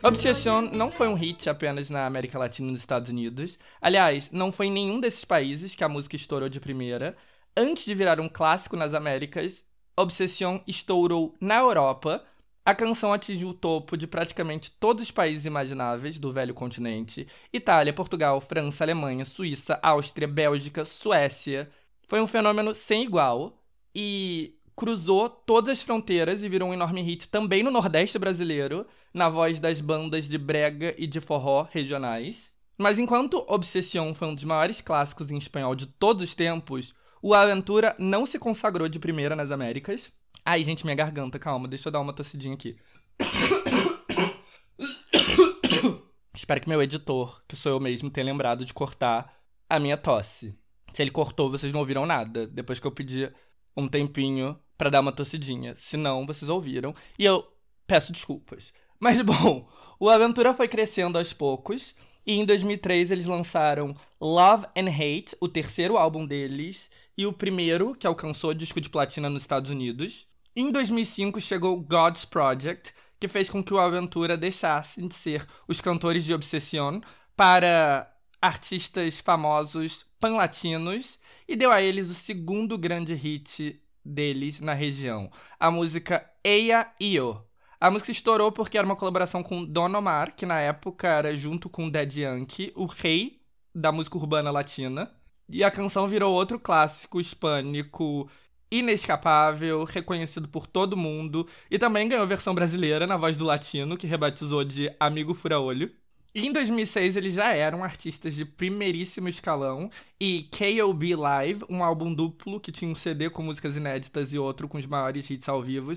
[0.06, 3.58] Obsession não foi um hit apenas na América Latina e nos Estados Unidos.
[3.80, 7.16] Aliás, não foi em nenhum desses países que a música estourou de primeira.
[7.56, 9.64] Antes de virar um clássico nas Américas,
[9.96, 12.22] Obsession estourou na Europa.
[12.66, 17.90] A canção atingiu o topo de praticamente todos os países imagináveis do velho continente: Itália,
[17.90, 21.70] Portugal, França, Alemanha, Suíça, Áustria, Bélgica, Suécia.
[22.08, 23.58] Foi um fenômeno sem igual
[23.94, 29.28] e cruzou todas as fronteiras e virou um enorme hit também no Nordeste brasileiro na
[29.28, 32.52] voz das bandas de brega e de forró regionais.
[32.76, 36.92] Mas enquanto Obsession foi um dos maiores clássicos em espanhol de todos os tempos,
[37.22, 40.12] o Aventura não se consagrou de primeira nas Américas.
[40.44, 42.76] Ai, gente, minha garganta, calma, deixa eu dar uma tossidinha aqui.
[46.34, 49.32] Espero que meu editor, que sou eu mesmo, tenha lembrado de cortar
[49.70, 50.52] a minha tosse.
[50.92, 53.32] Se ele cortou, vocês não ouviram nada, depois que eu pedi
[53.76, 55.74] um tempinho para dar uma tossidinha.
[55.76, 56.94] Se não, vocês ouviram.
[57.18, 57.46] E eu
[57.86, 58.72] peço desculpas.
[58.98, 59.68] Mas bom,
[59.98, 61.94] o Aventura foi crescendo aos poucos.
[62.26, 67.94] E em 2003 eles lançaram Love and Hate, o terceiro álbum deles, e o primeiro
[67.94, 70.26] que alcançou disco de platina nos Estados Unidos.
[70.56, 75.80] Em 2005 chegou God's Project, que fez com que o Aventura deixasse de ser os
[75.80, 77.00] cantores de Obsession
[77.36, 81.18] para artistas famosos pan-latinos
[81.48, 87.42] e deu a eles o segundo grande hit deles na região, a música Eia Io,
[87.84, 91.68] a música estourou porque era uma colaboração com Don Omar, que na época era junto
[91.68, 93.42] com Dead Yankee, o rei
[93.74, 95.10] da música urbana latina.
[95.50, 98.26] E a canção virou outro clássico hispânico
[98.70, 104.06] inescapável, reconhecido por todo mundo, e também ganhou versão brasileira na voz do latino, que
[104.06, 105.92] rebatizou de Amigo Fura-Olho.
[106.34, 112.14] E em 2006 eles já eram artistas de primeiríssimo escalão, e KOB Live, um álbum
[112.14, 115.62] duplo que tinha um CD com músicas inéditas e outro com os maiores hits ao
[115.62, 115.92] vivo,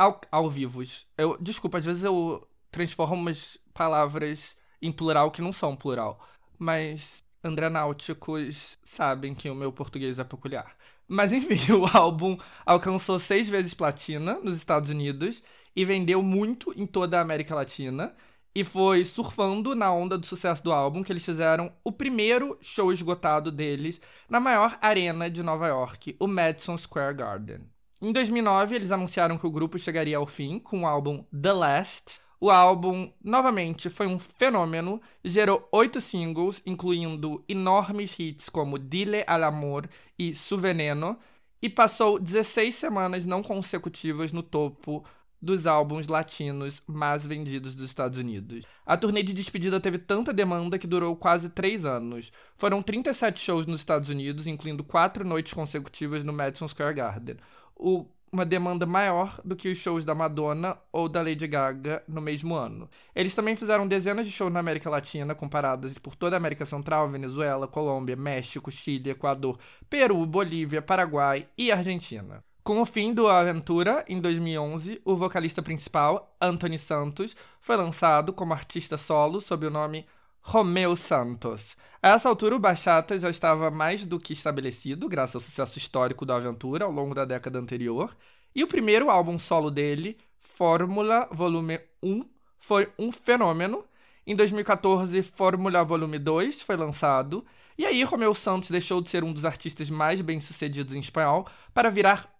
[0.00, 1.06] ao, ao vivos.
[1.18, 6.18] Eu, desculpa, às vezes eu transformo umas palavras em plural que não são plural.
[6.58, 10.74] Mas andranáuticos sabem que o meu português é peculiar.
[11.06, 15.42] Mas enfim, o álbum alcançou seis vezes platina nos Estados Unidos
[15.76, 18.14] e vendeu muito em toda a América Latina.
[18.54, 22.92] E foi surfando na onda do sucesso do álbum que eles fizeram o primeiro show
[22.92, 27.60] esgotado deles na maior arena de Nova York, o Madison Square Garden.
[28.02, 32.18] Em 2009, eles anunciaram que o grupo chegaria ao fim com o álbum The Last.
[32.40, 39.44] O álbum, novamente, foi um fenômeno, gerou oito singles, incluindo enormes hits como Dile al
[39.44, 39.86] Amor
[40.18, 41.18] e Su Veneno,
[41.60, 45.04] e passou 16 semanas não consecutivas no topo
[45.42, 48.64] dos álbuns latinos mais vendidos dos Estados Unidos.
[48.84, 52.32] A turnê de despedida teve tanta demanda que durou quase três anos.
[52.56, 57.36] Foram 37 shows nos Estados Unidos, incluindo quatro noites consecutivas no Madison Square Garden.
[57.82, 62.20] O, uma demanda maior do que os shows da Madonna ou da Lady Gaga no
[62.20, 62.88] mesmo ano.
[63.14, 67.08] Eles também fizeram dezenas de shows na América Latina, comparadas por toda a América Central,
[67.08, 69.58] Venezuela, Colômbia, México, Chile, Equador,
[69.88, 72.44] Peru, Bolívia, Paraguai e Argentina.
[72.62, 78.52] Com o fim do Aventura, em 2011, o vocalista principal, Anthony Santos, foi lançado como
[78.52, 80.06] artista solo sob o nome
[80.42, 81.76] Romeu Santos.
[82.02, 86.24] A essa altura, o Bachata já estava mais do que estabelecido, graças ao sucesso histórico
[86.24, 88.16] da Aventura ao longo da década anterior,
[88.54, 92.24] e o primeiro álbum solo dele, Fórmula Volume 1,
[92.58, 93.84] foi um fenômeno.
[94.26, 97.44] Em 2014, Fórmula Volume 2 foi lançado,
[97.76, 101.90] e aí Romeu Santos deixou de ser um dos artistas mais bem-sucedidos em espanhol para
[101.90, 102.39] virar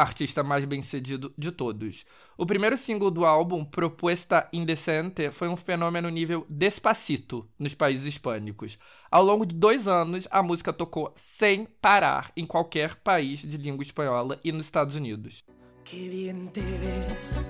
[0.00, 2.04] artista mais bem-sucedido de todos.
[2.36, 8.78] O primeiro single do álbum, Propuesta Indecente, foi um fenômeno nível despacito nos países hispânicos.
[9.10, 13.82] Ao longo de dois anos, a música tocou sem parar em qualquer país de língua
[13.82, 15.44] espanhola e nos Estados Unidos.
[15.84, 17.40] Que bien te ves,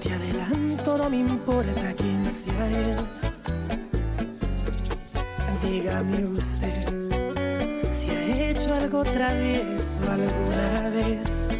[0.00, 2.96] te adelanto, no me importa quien sea él.
[5.62, 11.59] Dígame usted si ha hecho algo travieso alguna vez.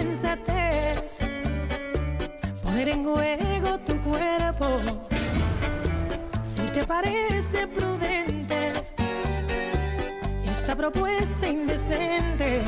[0.00, 1.18] sensatez,
[2.62, 4.66] poner en juego tu cuerpo,
[6.42, 8.72] si te parece prudente
[10.44, 12.60] esta propuesta indecente.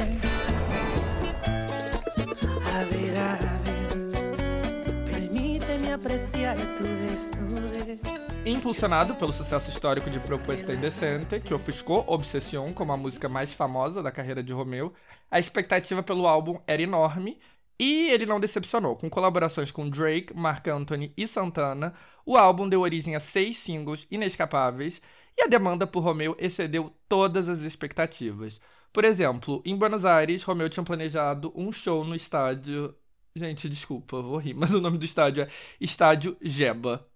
[2.74, 8.29] A ver, a ver, permíteme apreciar tu desnudez.
[8.46, 14.02] Impulsionado pelo sucesso histórico de Proposta Indecente, que ofuscou Obsession como a música mais famosa
[14.02, 14.94] da carreira de Romeu,
[15.30, 17.38] a expectativa pelo álbum era enorme
[17.78, 18.96] e ele não decepcionou.
[18.96, 21.92] Com colaborações com Drake, Mark Anthony e Santana,
[22.24, 25.02] o álbum deu origem a seis singles inescapáveis
[25.36, 28.58] e a demanda por Romeu excedeu todas as expectativas.
[28.90, 32.94] Por exemplo, em Buenos Aires, Romeu tinha planejado um show no estádio.
[33.36, 37.06] Gente, desculpa, vou rir, mas o nome do estádio é Estádio Jeba.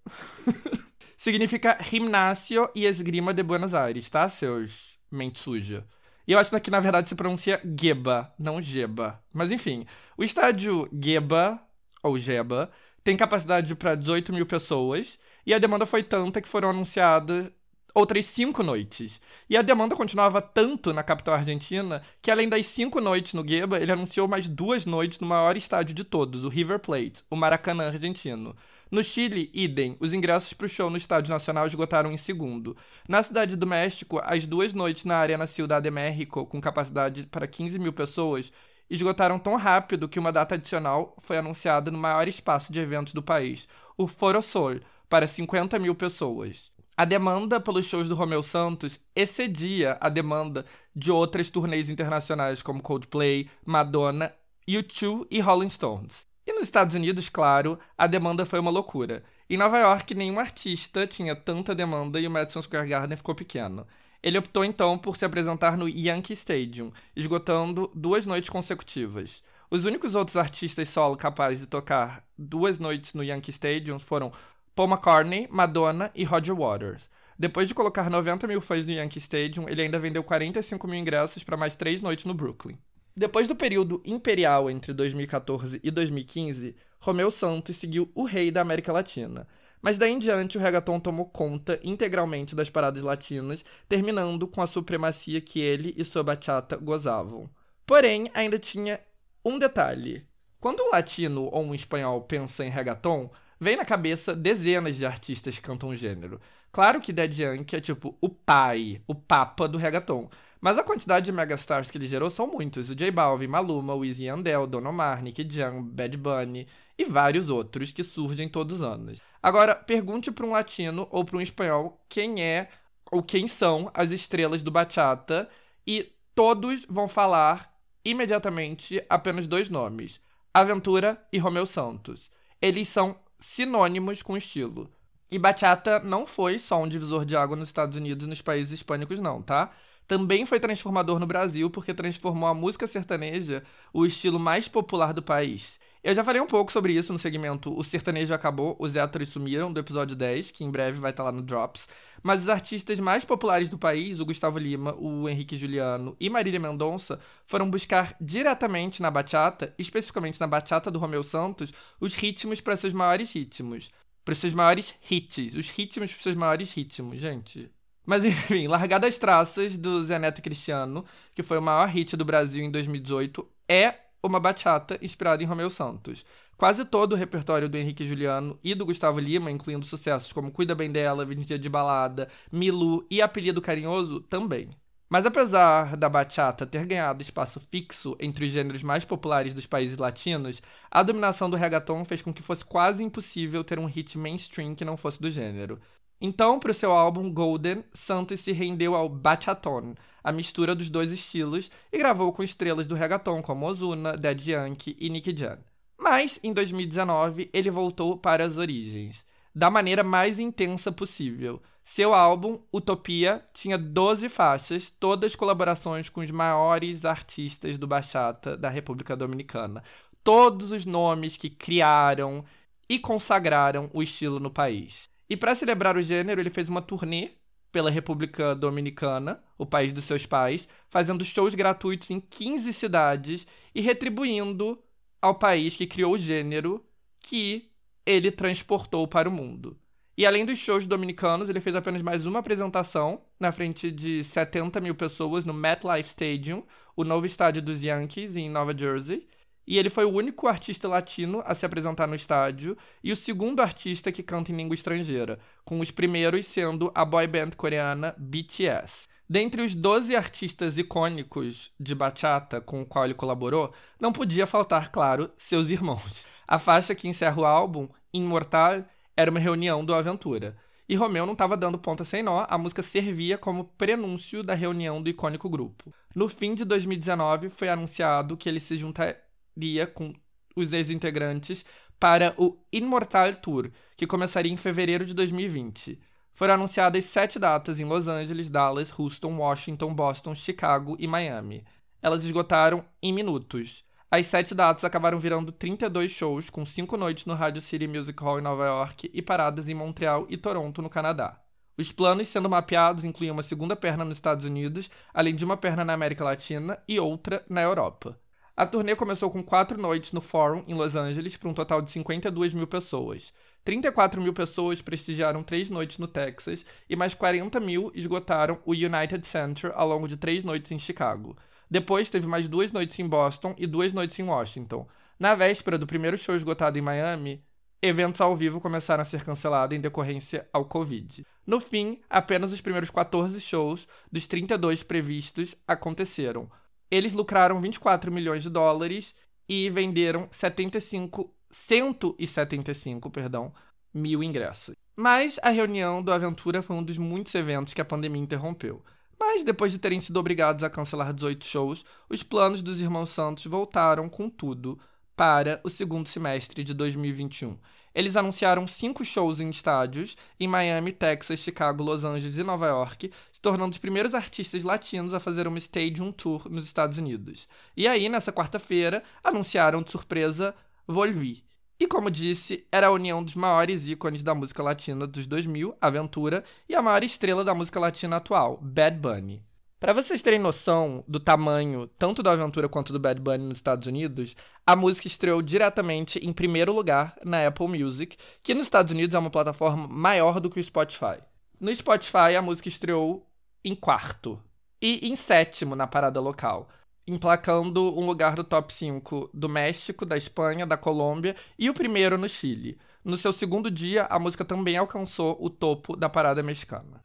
[1.16, 5.86] Significa Gimnasio e Esgrima de Buenos Aires, tá, seus mente suja?
[6.26, 9.22] E eu acho que na verdade se pronuncia Geba, não Geba.
[9.32, 9.86] Mas enfim,
[10.16, 11.60] o estádio Geba,
[12.02, 12.70] ou Geba,
[13.02, 15.18] tem capacidade para 18 mil pessoas.
[15.46, 17.52] E a demanda foi tanta que foram anunciadas
[17.94, 19.20] outras cinco noites.
[19.48, 23.78] E a demanda continuava tanto na capital argentina que, além das cinco noites no Geba,
[23.78, 27.86] ele anunciou mais duas noites no maior estádio de todos, o River Plate, o Maracanã
[27.86, 28.56] argentino.
[28.94, 32.76] No Chile, idem, os ingressos para o show no Estádio Nacional esgotaram em segundo.
[33.08, 37.48] Na Cidade do México, as duas noites na Arena Ciudad de México, com capacidade para
[37.48, 38.52] 15 mil pessoas,
[38.88, 43.20] esgotaram tão rápido que uma data adicional foi anunciada no maior espaço de eventos do
[43.20, 43.66] país,
[43.98, 46.70] o Foro Sol, para 50 mil pessoas.
[46.96, 50.64] A demanda pelos shows do Romeu Santos excedia a demanda
[50.94, 54.32] de outras turnês internacionais como Coldplay, Madonna,
[54.68, 56.32] U2 e Rolling Stones.
[56.64, 59.22] Nos Estados Unidos, claro, a demanda foi uma loucura.
[59.50, 63.86] Em Nova York, nenhum artista tinha tanta demanda e o Madison Square Garden ficou pequeno.
[64.22, 69.44] Ele optou então por se apresentar no Yankee Stadium, esgotando duas noites consecutivas.
[69.70, 74.32] Os únicos outros artistas solo capazes de tocar duas noites no Yankee Stadium foram
[74.74, 77.10] Paul McCartney, Madonna e Roger Waters.
[77.38, 81.44] Depois de colocar 90 mil fãs no Yankee Stadium, ele ainda vendeu 45 mil ingressos
[81.44, 82.78] para mais três noites no Brooklyn.
[83.16, 88.92] Depois do período imperial entre 2014 e 2015, Romeu Santos seguiu o rei da América
[88.92, 89.46] Latina.
[89.80, 94.66] Mas daí em diante o reggaeton tomou conta integralmente das paradas latinas, terminando com a
[94.66, 97.48] supremacia que ele e sua bachata gozavam.
[97.86, 98.98] Porém, ainda tinha
[99.44, 100.26] um detalhe.
[100.58, 103.30] Quando um latino ou um espanhol pensa em reggaeton,
[103.60, 106.40] vem na cabeça dezenas de artistas que cantam o gênero.
[106.74, 110.28] Claro que Dead Yankee é tipo o pai, o papa do reggaeton.
[110.60, 112.90] Mas a quantidade de megastars que ele gerou são muitos.
[112.90, 116.66] O J Balvin, Maluma, Wisin Yandel, Don Omar, Nicky Jam, Bad Bunny
[116.98, 119.20] e vários outros que surgem todos os anos.
[119.40, 122.68] Agora, pergunte para um latino ou para um espanhol quem é
[123.08, 125.48] ou quem são as estrelas do bachata
[125.86, 127.72] e todos vão falar
[128.04, 130.20] imediatamente apenas dois nomes:
[130.52, 132.32] Aventura e Romeu Santos.
[132.60, 134.90] Eles são sinônimos com estilo.
[135.30, 138.72] E bachata não foi só um divisor de água nos Estados Unidos e nos países
[138.72, 139.72] hispânicos, não, tá?
[140.06, 145.22] Também foi transformador no Brasil porque transformou a música sertaneja o estilo mais popular do
[145.22, 145.80] país.
[146.04, 149.72] Eu já falei um pouco sobre isso no segmento O Sertanejo Acabou, os héteros sumiram,
[149.72, 151.88] do episódio 10, que em breve vai estar lá no Drops.
[152.22, 156.60] Mas os artistas mais populares do país, o Gustavo Lima, o Henrique Juliano e Marília
[156.60, 162.76] Mendonça, foram buscar diretamente na bachata, especificamente na bachata do Romeu Santos, os ritmos para
[162.76, 163.90] seus maiores ritmos.
[164.24, 165.54] Para seus maiores hits.
[165.54, 167.70] Os ritmos para seus maiores ritmos, gente.
[168.06, 172.24] Mas enfim, Largada as Traças, do Zé Neto Cristiano, que foi o maior hit do
[172.24, 176.24] Brasil em 2018, é uma bachata inspirada em Romeu Santos.
[176.56, 180.74] Quase todo o repertório do Henrique Juliano e do Gustavo Lima, incluindo sucessos como Cuida
[180.74, 184.70] Bem Dela, Dia de Balada, Milu e Apelido Carinhoso, também.
[185.08, 189.96] Mas apesar da bachata ter ganhado espaço fixo entre os gêneros mais populares dos países
[189.96, 194.74] latinos, a dominação do reggaeton fez com que fosse quase impossível ter um hit mainstream
[194.74, 195.80] que não fosse do gênero.
[196.20, 201.12] Então, para o seu álbum Golden, Santos se rendeu ao bachaton, a mistura dos dois
[201.12, 205.58] estilos, e gravou com estrelas do reggaeton como Ozuna, Dead Yankee e Nicky Jam.
[205.98, 209.24] Mas, em 2019, ele voltou para as origens,
[209.54, 211.62] da maneira mais intensa possível.
[211.84, 218.70] Seu álbum, Utopia, tinha 12 faixas, todas colaborações com os maiores artistas do bachata da
[218.70, 219.84] República Dominicana.
[220.22, 222.44] Todos os nomes que criaram
[222.88, 225.10] e consagraram o estilo no país.
[225.28, 227.32] E para celebrar o gênero, ele fez uma turnê
[227.70, 233.80] pela República Dominicana, o país dos seus pais, fazendo shows gratuitos em 15 cidades e
[233.80, 234.82] retribuindo
[235.20, 236.84] ao país que criou o gênero
[237.20, 237.70] que
[238.06, 239.76] ele transportou para o mundo.
[240.16, 244.80] E além dos shows dominicanos, ele fez apenas mais uma apresentação na frente de 70
[244.80, 246.62] mil pessoas no MetLife Stadium,
[246.94, 249.26] o novo estádio dos Yankees em Nova Jersey,
[249.66, 253.60] e ele foi o único artista latino a se apresentar no estádio e o segundo
[253.60, 259.08] artista que canta em língua estrangeira, com os primeiros sendo a boy band coreana BTS.
[259.28, 264.92] Dentre os 12 artistas icônicos de bachata com o qual ele colaborou, não podia faltar,
[264.92, 266.24] claro, seus irmãos.
[266.46, 268.84] A faixa que encerra o álbum, Imortal,
[269.16, 270.56] era uma reunião do Aventura.
[270.88, 275.02] E Romeu não estava dando ponta sem nó, a música servia como prenúncio da reunião
[275.02, 275.92] do icônico grupo.
[276.14, 280.12] No fim de 2019, foi anunciado que ele se juntaria com
[280.54, 281.64] os ex-integrantes
[281.98, 285.98] para o Immortal Tour, que começaria em fevereiro de 2020.
[286.34, 291.64] Foram anunciadas sete datas em Los Angeles, Dallas, Houston, Washington, Boston, Chicago e Miami.
[292.02, 293.84] Elas esgotaram em minutos.
[294.16, 298.38] As sete datas acabaram virando 32 shows, com cinco noites no Radio City Music Hall
[298.38, 301.40] em Nova York e paradas em Montreal e Toronto, no Canadá.
[301.76, 305.84] Os planos sendo mapeados incluíam uma segunda perna nos Estados Unidos, além de uma perna
[305.84, 308.16] na América Latina e outra na Europa.
[308.56, 311.90] A turnê começou com quatro noites no Forum, em Los Angeles, para um total de
[311.90, 313.32] 52 mil pessoas.
[313.64, 319.26] 34 mil pessoas prestigiaram três noites no Texas e mais 40 mil esgotaram o United
[319.26, 321.36] Center ao longo de três noites em Chicago.
[321.74, 324.86] Depois teve mais duas noites em Boston e duas noites em Washington.
[325.18, 327.42] Na véspera do primeiro show esgotado em Miami,
[327.82, 331.26] eventos ao vivo começaram a ser cancelados em decorrência ao Covid.
[331.44, 336.48] No fim, apenas os primeiros 14 shows dos 32 previstos aconteceram.
[336.88, 339.12] Eles lucraram 24 milhões de dólares
[339.48, 343.52] e venderam 75, 175, perdão,
[343.92, 344.76] mil ingressos.
[344.94, 348.80] Mas a reunião do Aventura foi um dos muitos eventos que a pandemia interrompeu.
[349.26, 353.46] Mas depois de terem sido obrigados a cancelar 18 shows, os planos dos irmãos Santos
[353.46, 354.78] voltaram com tudo
[355.16, 357.58] para o segundo semestre de 2021.
[357.94, 363.10] Eles anunciaram cinco shows em estádios em Miami, Texas, Chicago, Los Angeles e Nova York,
[363.32, 367.48] se tornando os primeiros artistas latinos a fazer uma Stadium Tour nos Estados Unidos.
[367.74, 370.54] E aí, nessa quarta-feira, anunciaram de surpresa
[370.86, 371.43] Volvi.
[371.78, 376.44] E como disse, era a união dos maiores ícones da música latina dos 2000, Aventura,
[376.68, 379.42] e a maior estrela da música latina atual, Bad Bunny.
[379.80, 383.86] Para vocês terem noção do tamanho tanto da Aventura quanto do Bad Bunny nos Estados
[383.86, 384.34] Unidos,
[384.66, 389.18] a música estreou diretamente em primeiro lugar na Apple Music, que nos Estados Unidos é
[389.18, 391.18] uma plataforma maior do que o Spotify.
[391.60, 393.28] No Spotify, a música estreou
[393.64, 394.40] em quarto
[394.80, 396.68] e em sétimo na parada local.
[397.06, 402.16] Emplacando um lugar do top 5 do México, da Espanha, da Colômbia e o primeiro
[402.16, 402.78] no Chile.
[403.04, 407.02] No seu segundo dia, a música também alcançou o topo da parada mexicana.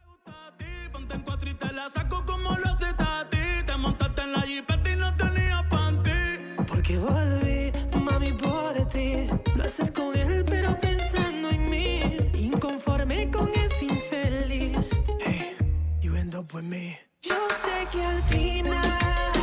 [17.22, 19.39] Yo sé que al final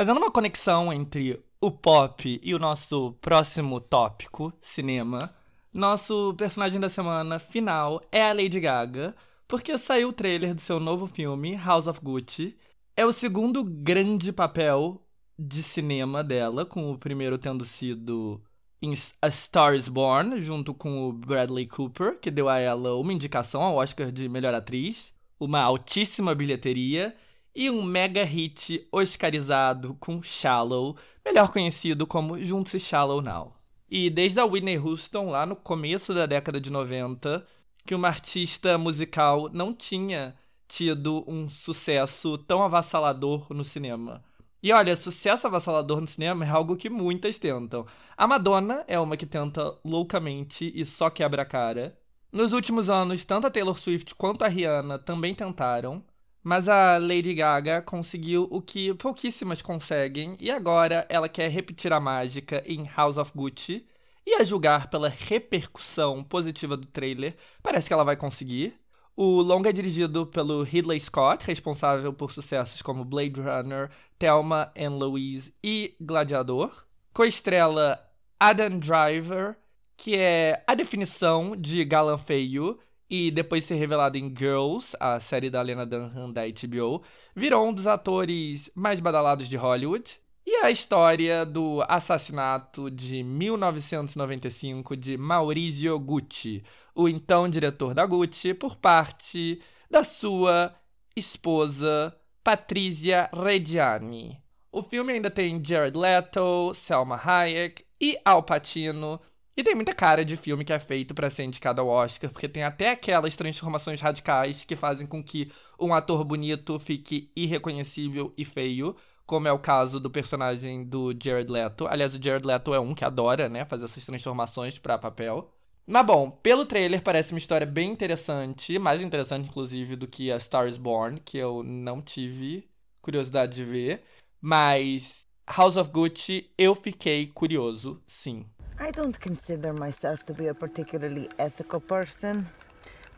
[0.00, 5.30] Fazendo uma conexão entre o pop e o nosso próximo tópico, cinema,
[5.74, 9.14] nosso personagem da semana final é a Lady Gaga,
[9.46, 12.56] porque saiu o trailer do seu novo filme, House of Gucci.
[12.96, 15.06] É o segundo grande papel
[15.38, 18.42] de cinema dela, com o primeiro tendo sido
[18.80, 23.12] em A Star is Born, junto com o Bradley Cooper, que deu a ela uma
[23.12, 27.14] indicação ao Oscar de melhor atriz, uma altíssima bilheteria
[27.54, 33.56] e um mega hit oscarizado com Shallow, melhor conhecido como Juntos e Shallow Now.
[33.90, 37.44] E desde a Whitney Houston, lá no começo da década de 90,
[37.84, 40.36] que uma artista musical não tinha
[40.68, 44.22] tido um sucesso tão avassalador no cinema.
[44.62, 47.86] E olha, sucesso avassalador no cinema é algo que muitas tentam.
[48.16, 51.98] A Madonna é uma que tenta loucamente e só quebra a cara.
[52.30, 56.04] Nos últimos anos, tanto a Taylor Swift quanto a Rihanna também tentaram.
[56.42, 62.00] Mas a Lady Gaga conseguiu o que pouquíssimas conseguem e agora ela quer repetir a
[62.00, 63.86] mágica em House of Gucci.
[64.26, 68.74] E a julgar pela repercussão positiva do trailer, parece que ela vai conseguir.
[69.16, 74.96] O longa é dirigido pelo Ridley Scott, responsável por sucessos como Blade Runner, Thelma and
[74.96, 76.86] Louise e Gladiador.
[77.12, 77.98] Coestrela
[78.38, 79.56] Adam Driver,
[79.96, 82.78] que é a definição de galã feio,
[83.10, 87.02] e depois de ser revelado em Girls, a série da Lena Dunham da HBO,
[87.34, 90.16] virou um dos atores mais badalados de Hollywood.
[90.46, 96.62] E a história do assassinato de 1995 de Maurizio Gucci,
[96.94, 99.60] o então diretor da Gucci, por parte
[99.90, 100.74] da sua
[101.16, 104.40] esposa Patrizia Reggiani.
[104.72, 109.20] O filme ainda tem Jared Leto, Selma Hayek e Al Pacino,
[109.60, 112.48] e tem muita cara de filme que é feito para ser indicado ao Oscar, porque
[112.48, 118.44] tem até aquelas transformações radicais que fazem com que um ator bonito fique irreconhecível e
[118.44, 118.96] feio,
[119.26, 121.86] como é o caso do personagem do Jared Leto.
[121.86, 125.52] Aliás, o Jared Leto é um que adora, né, fazer essas transformações para papel.
[125.86, 130.40] Mas bom, pelo trailer parece uma história bem interessante, mais interessante inclusive do que a
[130.40, 132.66] Star is Born, que eu não tive
[133.02, 134.04] curiosidade de ver,
[134.40, 138.46] mas House of Gucci eu fiquei curioso, sim.
[138.82, 142.46] I don't consider myself to be a particularly ethical person,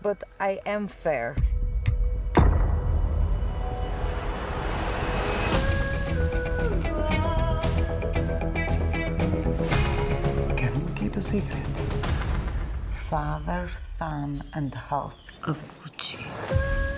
[0.03, 1.37] but I am fair.
[10.57, 11.65] Can you keep a secret?
[13.09, 16.92] Father, Son, and House of Gucci.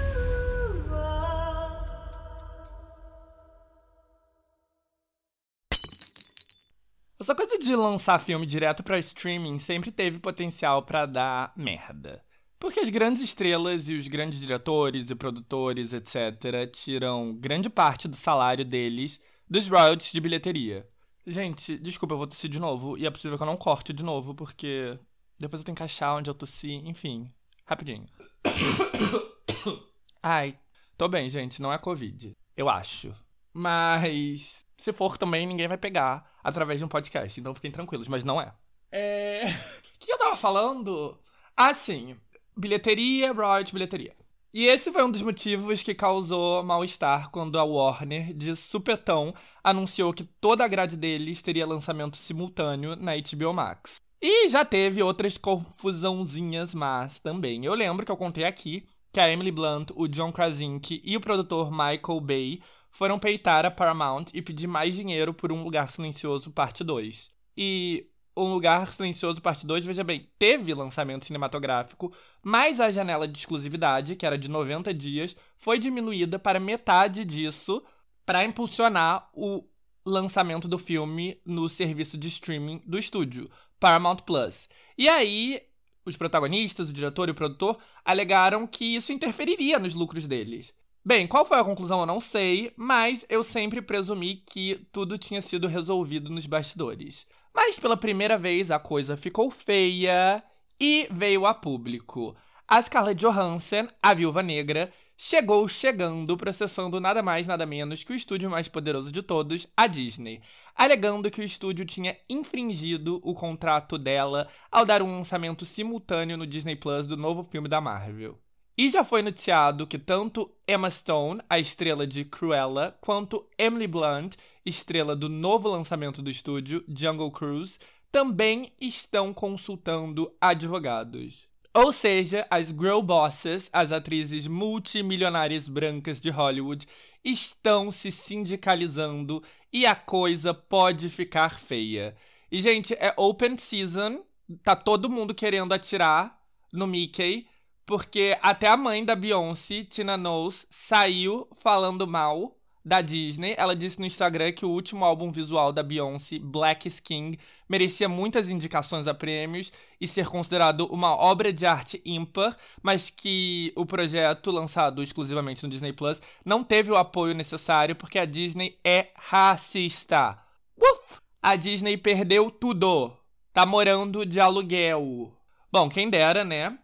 [7.19, 12.25] Essa coisa de lançar filme direto para streaming sempre teve potencial para dar merda.
[12.59, 18.17] Porque as grandes estrelas e os grandes diretores e produtores, etc., tiram grande parte do
[18.17, 20.89] salário deles dos royalties de bilheteria.
[21.27, 22.99] Gente, desculpa, eu vou tossir de novo.
[22.99, 24.99] E é possível que eu não corte de novo, porque
[25.39, 26.73] depois eu tenho que achar onde eu tossi.
[26.85, 27.33] Enfim,
[27.65, 28.07] rapidinho.
[30.23, 30.59] Ai,
[30.99, 32.37] tô bem, gente, não é Covid.
[32.57, 33.15] Eu acho.
[33.53, 37.41] Mas se for também, ninguém vai pegar através de um podcast.
[37.41, 38.53] Então fiquem tranquilos, mas não é.
[38.93, 39.45] É.
[39.95, 41.19] O que eu tava falando?
[41.57, 42.15] Ah, sim.
[42.55, 44.15] Bilheteria, royalties, bilheteria.
[44.53, 50.13] E esse foi um dos motivos que causou mal-estar quando a Warner, de supetão, anunciou
[50.13, 53.97] que toda a grade deles teria lançamento simultâneo na HBO Max.
[54.21, 57.65] E já teve outras confusãozinhas mas também.
[57.65, 61.21] Eu lembro que eu contei aqui que a Emily Blunt, o John Krasinski e o
[61.21, 62.61] produtor Michael Bay
[62.95, 67.29] foram peitar a Paramount e pedir mais dinheiro por Um Lugar Silencioso Parte 2.
[67.57, 68.07] E
[68.37, 74.15] Um Lugar Silencioso Parte 2, veja bem, teve lançamento cinematográfico, mas a janela de exclusividade,
[74.15, 77.83] que era de 90 dias, foi diminuída para metade disso
[78.25, 79.65] para impulsionar o
[80.07, 83.51] lançamento do filme no serviço de streaming do estúdio,
[83.81, 84.69] Paramount Plus.
[84.97, 85.61] E aí,
[86.07, 90.73] os protagonistas, o diretor e o produtor alegaram que isso interferiria nos lucros deles.
[91.07, 95.43] Bem, qual foi a conclusão eu não sei, mas eu sempre presumi que tudo tinha
[95.43, 97.27] sido resolvido nos bastidores.
[97.55, 100.43] Mas pela primeira vez a coisa ficou feia
[100.81, 102.35] e veio a público.
[102.67, 108.17] A Scarlett Johansson, a Viúva Negra, chegou chegando, processando nada mais nada menos que o
[108.17, 110.41] estúdio mais poderoso de todos, a Disney,
[110.75, 116.47] alegando que o estúdio tinha infringido o contrato dela ao dar um lançamento simultâneo no
[116.47, 118.39] Disney Plus do novo filme da Marvel.
[118.77, 124.35] E já foi noticiado que tanto Emma Stone, a estrela de Cruella, quanto Emily Blunt,
[124.67, 127.79] estrela do novo lançamento do estúdio, Jungle Cruise,
[128.11, 131.49] também estão consultando advogados.
[131.73, 136.85] Ou seja, as girl bosses, as atrizes multimilionárias brancas de Hollywood,
[137.25, 139.41] estão se sindicalizando
[139.73, 142.17] e a coisa pode ficar feia.
[142.51, 144.25] E, gente, é open season,
[144.65, 146.41] tá todo mundo querendo atirar
[146.73, 147.47] no Mickey
[147.87, 153.55] porque até a mãe da Beyoncé, Tina Knowles, saiu falando mal da Disney.
[153.57, 157.39] Ela disse no Instagram que o último álbum visual da Beyoncé, Black is King,
[157.69, 163.73] merecia muitas indicações a prêmios e ser considerado uma obra de arte ímpar, mas que
[163.75, 168.79] o projeto, lançado exclusivamente no Disney Plus, não teve o apoio necessário porque a Disney
[168.85, 170.39] é racista.
[170.77, 171.19] Uf!
[171.43, 173.17] A Disney perdeu tudo.
[173.53, 175.33] Tá morando de aluguel.
[175.71, 176.79] Bom, quem dera, né?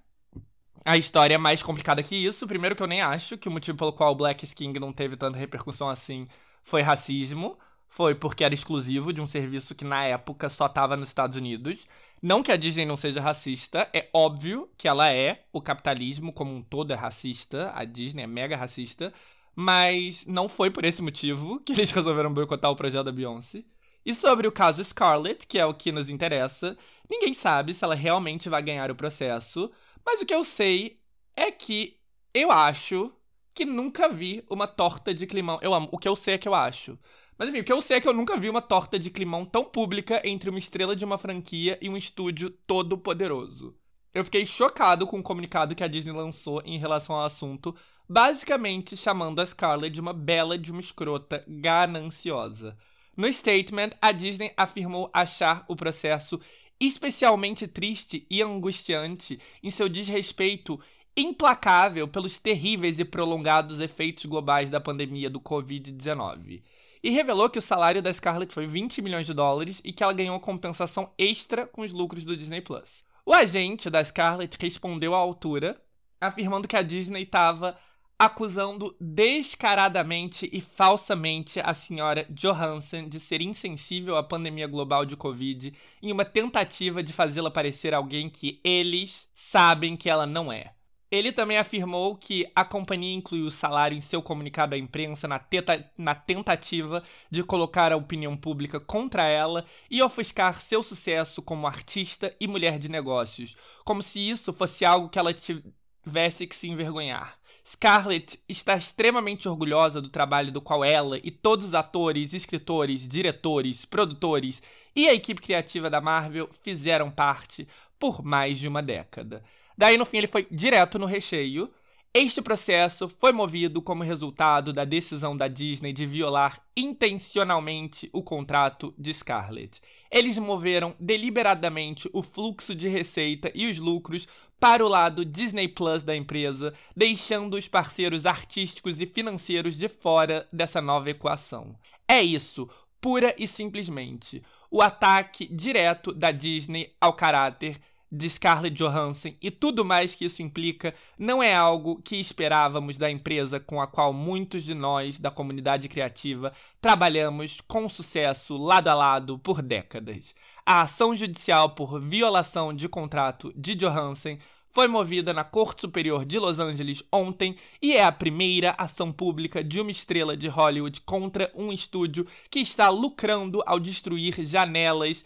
[0.85, 2.47] A história é mais complicada que isso.
[2.47, 5.17] Primeiro que eu nem acho que o motivo pelo qual o Black King não teve
[5.17, 6.27] tanta repercussão assim
[6.63, 7.59] foi racismo.
[7.89, 11.87] Foi porque era exclusivo de um serviço que na época só estava nos Estados Unidos.
[12.23, 15.45] Não que a Disney não seja racista, é óbvio que ela é.
[15.53, 17.73] O capitalismo como um todo é racista.
[17.75, 19.13] A Disney é mega racista.
[19.55, 23.65] Mas não foi por esse motivo que eles resolveram boicotar o projeto da Beyoncé.
[24.05, 26.77] E sobre o caso Scarlett, que é o que nos interessa,
[27.09, 29.71] ninguém sabe se ela realmente vai ganhar o processo.
[30.05, 31.01] Mas o que eu sei
[31.37, 31.99] é que
[32.33, 33.13] eu acho
[33.55, 35.59] que nunca vi uma torta de climão.
[35.63, 35.89] Eu amo.
[35.93, 36.99] O que eu sei é que eu acho.
[37.37, 39.45] Mas enfim, o que eu sei é que eu nunca vi uma torta de climão
[39.45, 43.75] tão pública entre uma estrela de uma franquia e um estúdio todo poderoso.
[44.13, 47.75] Eu fiquei chocado com o comunicado que a Disney lançou em relação ao assunto,
[48.09, 52.77] basicamente chamando a Scarlett de uma bela de uma escrota gananciosa.
[53.17, 56.41] No statement, a Disney afirmou achar o processo
[56.81, 60.81] especialmente triste e angustiante em seu desrespeito
[61.17, 66.63] implacável pelos terríveis e prolongados efeitos globais da pandemia do Covid-19.
[67.03, 70.13] E revelou que o salário da Scarlett foi 20 milhões de dólares e que ela
[70.13, 73.05] ganhou compensação extra com os lucros do Disney Plus.
[73.25, 75.81] O agente da Scarlett respondeu à altura,
[76.21, 77.79] afirmando que a Disney estava
[78.21, 85.73] acusando descaradamente e falsamente a senhora Johansson de ser insensível à pandemia global de Covid
[86.03, 90.75] em uma tentativa de fazê-la parecer alguém que eles sabem que ela não é.
[91.11, 95.39] Ele também afirmou que a companhia incluiu o salário em seu comunicado à imprensa na,
[95.39, 101.67] teta, na tentativa de colocar a opinião pública contra ela e ofuscar seu sucesso como
[101.67, 106.69] artista e mulher de negócios, como se isso fosse algo que ela tivesse que se
[106.69, 107.40] envergonhar.
[107.73, 113.85] Scarlett está extremamente orgulhosa do trabalho do qual ela e todos os atores, escritores, diretores,
[113.85, 114.61] produtores
[114.95, 119.45] e a equipe criativa da Marvel fizeram parte por mais de uma década.
[119.79, 121.71] Daí, no fim, ele foi direto no recheio.
[122.13, 128.93] Este processo foi movido como resultado da decisão da Disney de violar intencionalmente o contrato
[128.99, 129.81] de Scarlett.
[130.11, 134.27] Eles moveram deliberadamente o fluxo de receita e os lucros
[134.61, 140.47] para o lado Disney Plus da empresa, deixando os parceiros artísticos e financeiros de fora
[140.53, 141.75] dessa nova equação.
[142.07, 142.69] É isso,
[143.01, 144.43] pura e simplesmente.
[144.71, 147.81] O ataque direto da Disney ao caráter
[148.13, 153.11] de Scarlett Johansson e tudo mais que isso implica não é algo que esperávamos da
[153.11, 158.95] empresa com a qual muitos de nós da comunidade criativa trabalhamos com sucesso lado a
[158.95, 160.35] lado por décadas.
[160.65, 164.39] A ação judicial por violação de contrato de Johansson
[164.73, 169.65] foi movida na Corte Superior de Los Angeles ontem e é a primeira ação pública
[169.65, 175.25] de uma estrela de Hollywood contra um estúdio que está lucrando ao destruir janelas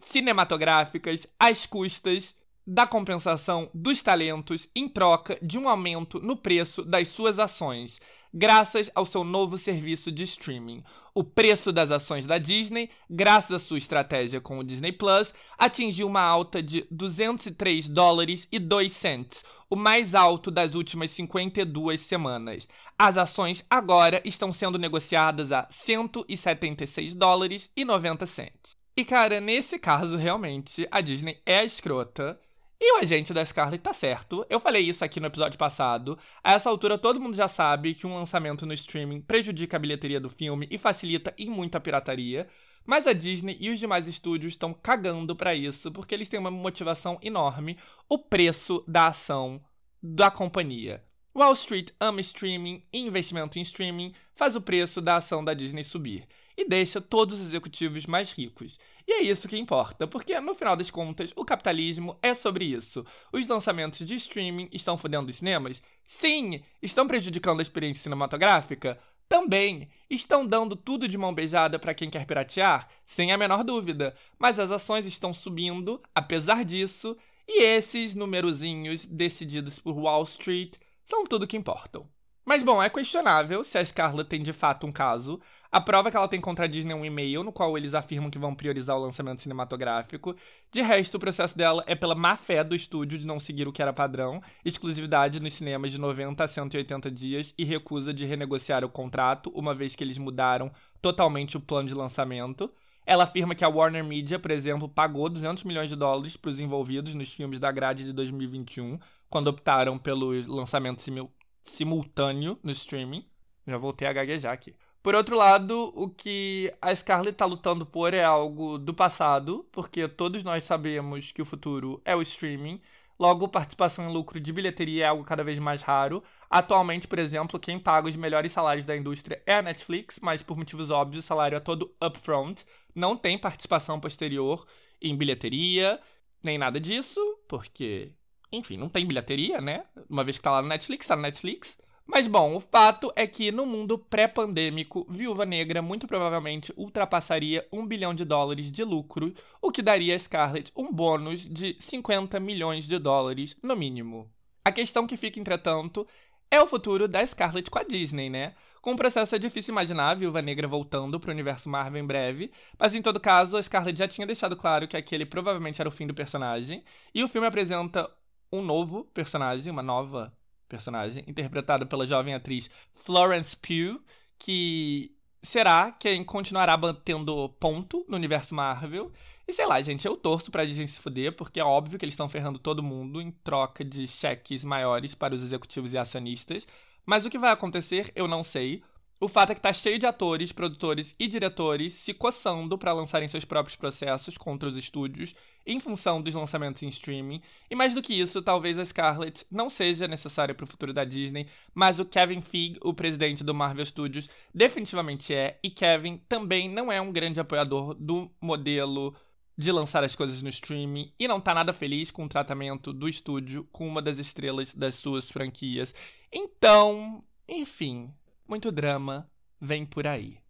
[0.00, 2.34] cinematográficas às custas
[2.66, 8.00] da compensação dos talentos em troca de um aumento no preço das suas ações.
[8.32, 10.82] graças ao seu novo serviço de streaming.
[11.16, 16.08] O preço das ações da Disney, graças à sua estratégia com o Disney Plus, atingiu
[16.08, 22.66] uma alta de 203 dólares e 2 cents, o mais alto das últimas 52 semanas.
[22.98, 28.76] As ações agora estão sendo negociadas a 176 dólares e 90 cents.
[28.96, 32.40] E cara, nesse caso realmente a Disney é escrota
[32.80, 34.44] e o agente da Scarlett tá certo.
[34.50, 36.18] Eu falei isso aqui no episódio passado.
[36.42, 40.20] A essa altura, todo mundo já sabe que um lançamento no streaming prejudica a bilheteria
[40.20, 42.48] do filme e facilita em muito a pirataria.
[42.84, 46.50] Mas a Disney e os demais estúdios estão cagando para isso, porque eles têm uma
[46.50, 47.78] motivação enorme:
[48.08, 49.62] o preço da ação
[50.02, 51.02] da companhia.
[51.34, 55.82] Wall Street ama streaming e investimento em streaming faz o preço da ação da Disney
[55.82, 58.78] subir e deixa todos os executivos mais ricos.
[59.06, 63.04] E é isso que importa, porque no final das contas, o capitalismo é sobre isso.
[63.32, 65.82] Os lançamentos de streaming estão fudendo os cinemas?
[66.04, 66.62] Sim!
[66.80, 68.98] Estão prejudicando a experiência cinematográfica?
[69.28, 69.88] Também.
[70.08, 72.88] Estão dando tudo de mão beijada para quem quer piratear?
[73.04, 74.14] Sem a menor dúvida.
[74.38, 77.16] Mas as ações estão subindo, apesar disso,
[77.46, 82.08] e esses numerozinhos decididos por Wall Street são tudo que importam.
[82.44, 85.40] Mas bom, é questionável se a Scarlett tem de fato um caso.
[85.74, 88.30] A prova é que ela tem contra a Disney um e-mail no qual eles afirmam
[88.30, 90.36] que vão priorizar o lançamento cinematográfico.
[90.70, 93.72] De resto, o processo dela é pela má fé do estúdio de não seguir o
[93.72, 98.84] que era padrão, exclusividade nos cinemas de 90 a 180 dias e recusa de renegociar
[98.84, 100.70] o contrato, uma vez que eles mudaram
[101.02, 102.72] totalmente o plano de lançamento.
[103.04, 106.60] Ela afirma que a Warner Media, por exemplo, pagou 200 milhões de dólares para os
[106.60, 108.96] envolvidos nos filmes da grade de 2021,
[109.28, 111.32] quando optaram pelo lançamento simul
[111.64, 113.24] simultâneo no streaming.
[113.66, 114.72] Já voltei a gaguejar aqui.
[115.04, 120.08] Por outro lado, o que a Scarlett está lutando por é algo do passado, porque
[120.08, 122.80] todos nós sabemos que o futuro é o streaming.
[123.18, 126.24] Logo, participação em lucro de bilheteria é algo cada vez mais raro.
[126.48, 130.56] Atualmente, por exemplo, quem paga os melhores salários da indústria é a Netflix, mas por
[130.56, 132.64] motivos óbvios o salário é todo upfront.
[132.94, 134.66] Não tem participação posterior
[135.02, 136.00] em bilheteria,
[136.42, 138.10] nem nada disso, porque,
[138.50, 139.84] enfim, não tem bilheteria, né?
[140.08, 141.76] Uma vez que tá lá no Netflix, tá no Netflix.
[142.06, 147.86] Mas bom, o fato é que no mundo pré-pandêmico, Viúva Negra muito provavelmente ultrapassaria um
[147.86, 152.84] bilhão de dólares de lucro, o que daria a Scarlett um bônus de 50 milhões
[152.84, 154.30] de dólares no mínimo.
[154.64, 156.06] A questão que fica, entretanto,
[156.50, 158.54] é o futuro da Scarlett com a Disney, né?
[158.82, 162.06] Com o processo é difícil imaginar a Viúva Negra voltando para o universo Marvel em
[162.06, 165.88] breve, mas em todo caso, a Scarlett já tinha deixado claro que aquele provavelmente era
[165.88, 168.10] o fim do personagem, e o filme apresenta
[168.52, 170.32] um novo personagem, uma nova
[170.74, 174.00] personagem, interpretada pela jovem atriz Florence Pugh,
[174.36, 179.12] que será quem continuará batendo ponto no universo Marvel.
[179.46, 182.14] E sei lá, gente, eu torço pra Disney se fuder, porque é óbvio que eles
[182.14, 186.66] estão ferrando todo mundo em troca de cheques maiores para os executivos e acionistas.
[187.06, 188.82] Mas o que vai acontecer, eu não sei.
[189.20, 193.28] O fato é que tá cheio de atores, produtores e diretores se coçando para lançarem
[193.28, 195.34] seus próprios processos contra os estúdios
[195.66, 197.40] em função dos lançamentos em streaming.
[197.70, 201.04] E mais do que isso, talvez a Scarlett não seja necessária para o futuro da
[201.04, 205.58] Disney, mas o Kevin Feige, o presidente do Marvel Studios, definitivamente é.
[205.62, 209.14] E Kevin também não é um grande apoiador do modelo
[209.56, 213.08] de lançar as coisas no streaming e não tá nada feliz com o tratamento do
[213.08, 215.94] estúdio com uma das estrelas das suas franquias.
[216.32, 218.12] Então, enfim,
[218.48, 219.30] muito drama
[219.60, 220.43] vem por aí.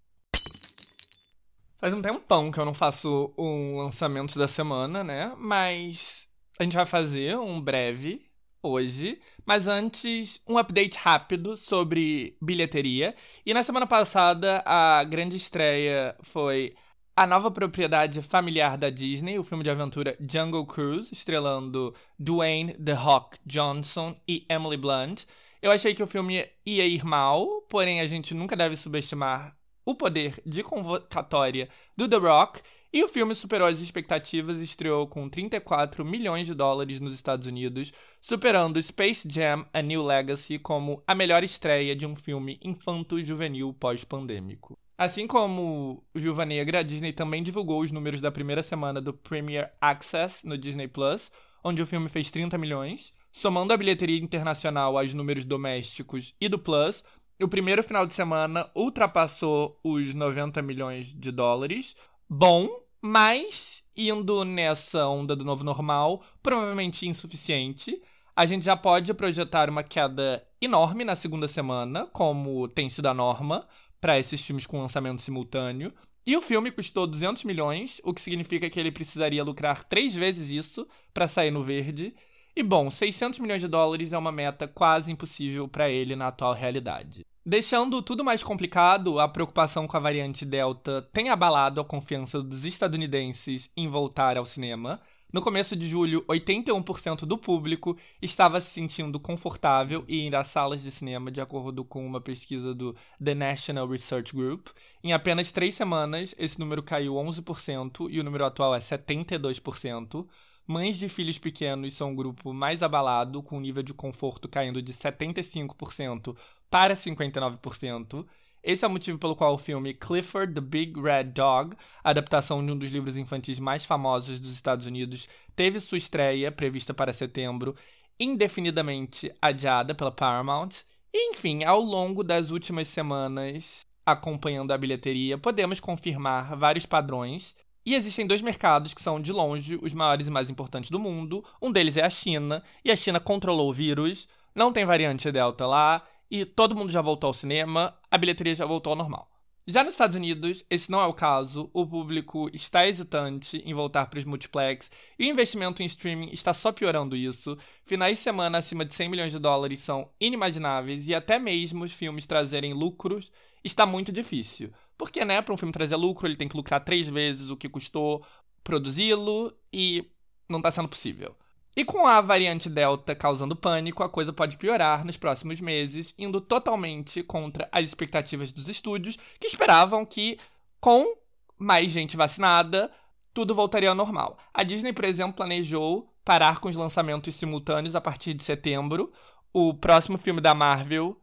[1.79, 5.35] Faz um tempão que eu não faço um lançamento da semana, né?
[5.37, 6.27] Mas
[6.59, 8.23] a gente vai fazer um breve
[8.63, 9.21] hoje.
[9.45, 13.15] Mas antes, um update rápido sobre bilheteria.
[13.45, 16.75] E na semana passada, a grande estreia foi
[17.17, 22.95] a nova propriedade familiar da Disney, o filme de aventura Jungle Cruise, estrelando Dwayne The
[22.95, 25.25] Rock Johnson e Emily Blunt.
[25.63, 29.95] Eu achei que o filme ia ir mal, porém a gente nunca deve subestimar o
[29.95, 32.61] poder de convocatória do The Rock
[32.93, 37.45] e o filme superou as expectativas e estreou com 34 milhões de dólares nos Estados
[37.45, 43.75] Unidos, superando Space Jam: A New Legacy como a melhor estreia de um filme infanto-juvenil
[43.75, 44.79] pós-pandêmico.
[44.97, 49.73] Assim como Viúva Negra, a Disney também divulgou os números da primeira semana do Premier
[49.81, 51.33] Access no Disney Plus,
[51.65, 53.13] onde o filme fez 30 milhões.
[53.33, 57.03] Somando a bilheteria internacional aos números domésticos e do Plus,
[57.43, 61.97] o primeiro final de semana ultrapassou os 90 milhões de dólares.
[62.29, 62.69] Bom,
[63.03, 68.01] mas indo nessa onda do novo normal, provavelmente insuficiente.
[68.37, 73.15] A gente já pode projetar uma queda enorme na segunda semana, como tem sido a
[73.15, 73.67] norma
[74.01, 75.93] para esses filmes com lançamento simultâneo.
[76.27, 80.49] E o filme custou 200 milhões, o que significa que ele precisaria lucrar três vezes
[80.51, 82.15] isso para sair no verde.
[82.57, 86.55] E bom, 600 milhões de dólares é uma meta quase impossível para ele na atual
[86.55, 87.27] realidade.
[87.45, 92.65] Deixando tudo mais complicado, a preocupação com a variante Delta tem abalado a confiança dos
[92.65, 95.01] estadunidenses em voltar ao cinema.
[95.33, 100.81] No começo de julho, 81% do público estava se sentindo confortável em ir às salas
[100.81, 104.69] de cinema, de acordo com uma pesquisa do The National Research Group.
[105.03, 110.25] Em apenas três semanas, esse número caiu 11% e o número atual é 72%.
[110.67, 114.81] Mães de filhos pequenos são o grupo mais abalado, com o nível de conforto caindo
[114.81, 116.35] de 75%
[116.71, 118.27] para 59%.
[118.63, 122.73] Esse é o motivo pelo qual o filme Clifford the Big Red Dog, adaptação de
[122.73, 127.77] um dos livros infantis mais famosos dos Estados Unidos, teve sua estreia, prevista para setembro,
[128.19, 130.71] indefinidamente adiada pela Paramount.
[131.13, 137.55] E, enfim, ao longo das últimas semanas, acompanhando a bilheteria, podemos confirmar vários padrões.
[137.85, 141.45] E existem dois mercados que são, de longe, os maiores e mais importantes do mundo.
[141.61, 145.67] Um deles é a China, e a China controlou o vírus, não tem variante Delta
[145.67, 149.31] lá, e todo mundo já voltou ao cinema, a bilheteria já voltou ao normal.
[149.67, 154.07] Já nos Estados Unidos, esse não é o caso, o público está hesitante em voltar
[154.07, 157.57] para os multiplex e o investimento em streaming está só piorando isso.
[157.87, 161.93] Finais de semana acima de 100 milhões de dólares são inimagináveis e até mesmo os
[161.93, 163.33] filmes trazerem lucros
[163.65, 164.71] está muito difícil.
[164.97, 167.69] Porque, né, para um filme trazer lucro, ele tem que lucrar três vezes o que
[167.69, 168.25] custou
[168.63, 170.11] produzi-lo e
[170.49, 171.37] não está sendo possível.
[171.77, 176.41] E com a variante Delta causando pânico, a coisa pode piorar nos próximos meses, indo
[176.41, 180.39] totalmente contra as expectativas dos estúdios, que esperavam que,
[180.81, 181.17] com
[181.59, 182.93] mais gente vacinada,
[183.33, 184.39] tudo voltaria ao normal.
[184.53, 189.13] A Disney, por exemplo, planejou parar com os lançamentos simultâneos a partir de setembro.
[189.53, 191.21] O próximo filme da Marvel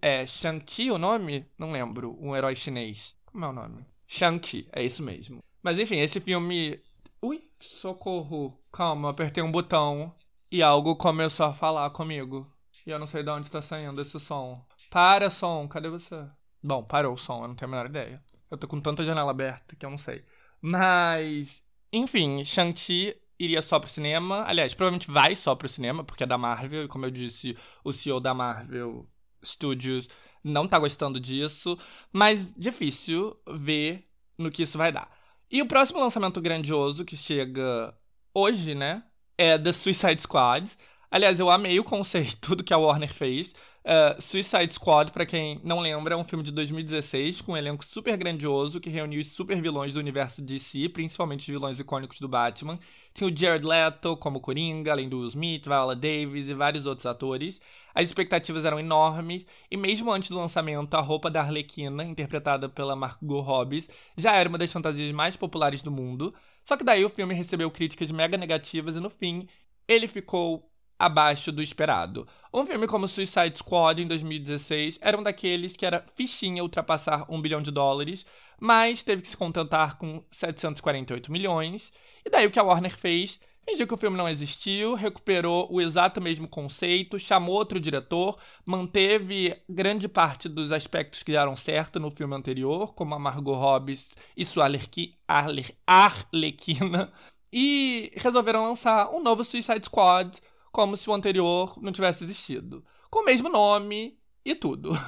[0.00, 1.46] é Shang-Chi o nome?
[1.58, 2.16] Não lembro.
[2.20, 3.16] Um herói chinês.
[3.26, 3.84] Como é o nome?
[4.06, 5.42] Shang-Chi, é isso mesmo.
[5.62, 6.80] Mas enfim, esse filme.
[7.22, 8.58] Ui, socorro.
[8.72, 10.14] Calma, apertei um botão
[10.50, 12.50] e algo começou a falar comigo.
[12.86, 14.64] E eu não sei de onde está saindo esse som.
[14.90, 16.26] Para, som, cadê você?
[16.62, 18.22] Bom, parou o som, eu não tenho a menor ideia.
[18.50, 20.24] Eu tô com tanta janela aberta que eu não sei.
[20.60, 21.62] Mas,
[21.92, 24.44] enfim, Shang-Chi iria só pro cinema.
[24.46, 26.84] Aliás, provavelmente vai só pro cinema, porque é da Marvel.
[26.84, 29.06] E como eu disse, o CEO da Marvel
[29.44, 30.08] Studios
[30.42, 31.78] não tá gostando disso.
[32.12, 35.10] Mas difícil ver no que isso vai dar.
[35.50, 37.94] E o próximo lançamento grandioso que chega
[38.34, 39.02] hoje, né?
[39.36, 40.70] É The Suicide Squad.
[41.10, 43.54] Aliás, eu amei o conceito do que a Warner fez.
[43.88, 47.82] Uh, Suicide Squad, para quem não lembra, é um filme de 2016 com um elenco
[47.86, 52.28] super grandioso que reuniu os super vilões do universo DC, principalmente os vilões icônicos do
[52.28, 52.78] Batman.
[53.14, 57.06] Tinha o Jared Leto como Coringa, além do Will Smith, Viola Davis e vários outros
[57.06, 57.62] atores.
[57.94, 62.94] As expectativas eram enormes e mesmo antes do lançamento, a roupa da Arlequina, interpretada pela
[62.94, 63.86] Margot Robbie,
[64.18, 66.34] já era uma das fantasias mais populares do mundo.
[66.62, 69.48] Só que daí o filme recebeu críticas mega negativas e no fim
[69.88, 72.26] ele ficou abaixo do esperado.
[72.52, 77.40] Um filme como Suicide Squad em 2016 era um daqueles que era fichinha ultrapassar um
[77.40, 78.26] bilhão de dólares,
[78.58, 81.92] mas teve que se contentar com 748 milhões.
[82.24, 83.38] E daí o que a Warner fez
[83.68, 89.54] fingiu que o filme não existiu, recuperou o exato mesmo conceito, chamou outro diretor, manteve
[89.68, 94.00] grande parte dos aspectos que deram certo no filme anterior, como a Margot Robbie
[94.34, 97.12] e sua Arlequi, Arle, Arlequina,
[97.52, 100.40] e resolveram lançar um novo Suicide Squad,
[100.78, 102.84] como se o anterior não tivesse existido.
[103.10, 104.92] Com o mesmo nome e tudo.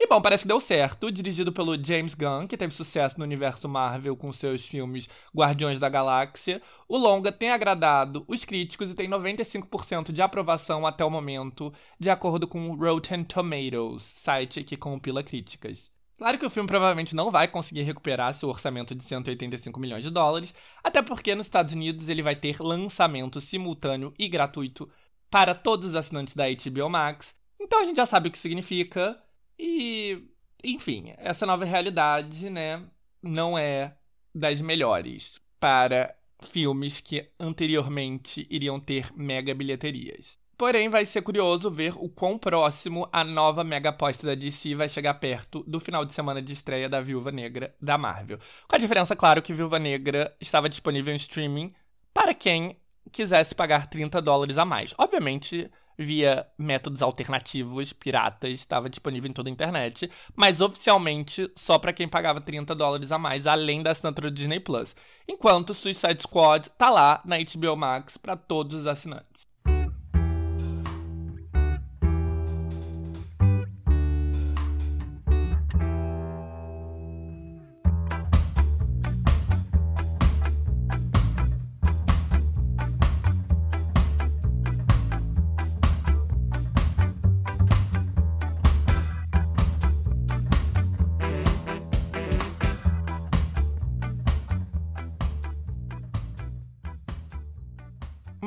[0.00, 1.10] E bom, parece que deu certo.
[1.10, 5.88] Dirigido pelo James Gunn, que teve sucesso no universo Marvel com seus filmes Guardiões da
[5.88, 11.74] Galáxia, o longa tem agradado os críticos e tem 95% de aprovação até o momento,
[11.98, 15.90] de acordo com o Rotten Tomatoes, site que compila críticas.
[16.18, 20.10] Claro que o filme provavelmente não vai conseguir recuperar seu orçamento de 185 milhões de
[20.10, 24.90] dólares, até porque nos Estados Unidos ele vai ter lançamento simultâneo e gratuito
[25.30, 27.34] para todos os assinantes da HBO Max.
[27.60, 29.20] Então a gente já sabe o que significa.
[29.58, 30.22] E,
[30.62, 32.82] enfim, essa nova realidade, né,
[33.22, 33.96] não é
[34.34, 36.14] das melhores para
[36.44, 40.38] filmes que anteriormente iriam ter mega bilheterias.
[40.56, 44.88] Porém, vai ser curioso ver o quão próximo a nova mega aposta da DC vai
[44.88, 48.40] chegar perto do final de semana de estreia da Viúva Negra da Marvel.
[48.66, 51.72] Com a diferença, claro, que Viúva Negra estava disponível em streaming
[52.12, 52.76] para quem
[53.08, 54.94] quisesse pagar 30 dólares a mais.
[54.98, 61.92] Obviamente, via métodos alternativos, piratas, estava disponível em toda a internet, mas oficialmente só para
[61.92, 64.94] quem pagava 30 dólares a mais, além da assinatura do Disney Plus.
[65.28, 69.47] Enquanto Suicide Squad tá lá na HBO Max para todos os assinantes.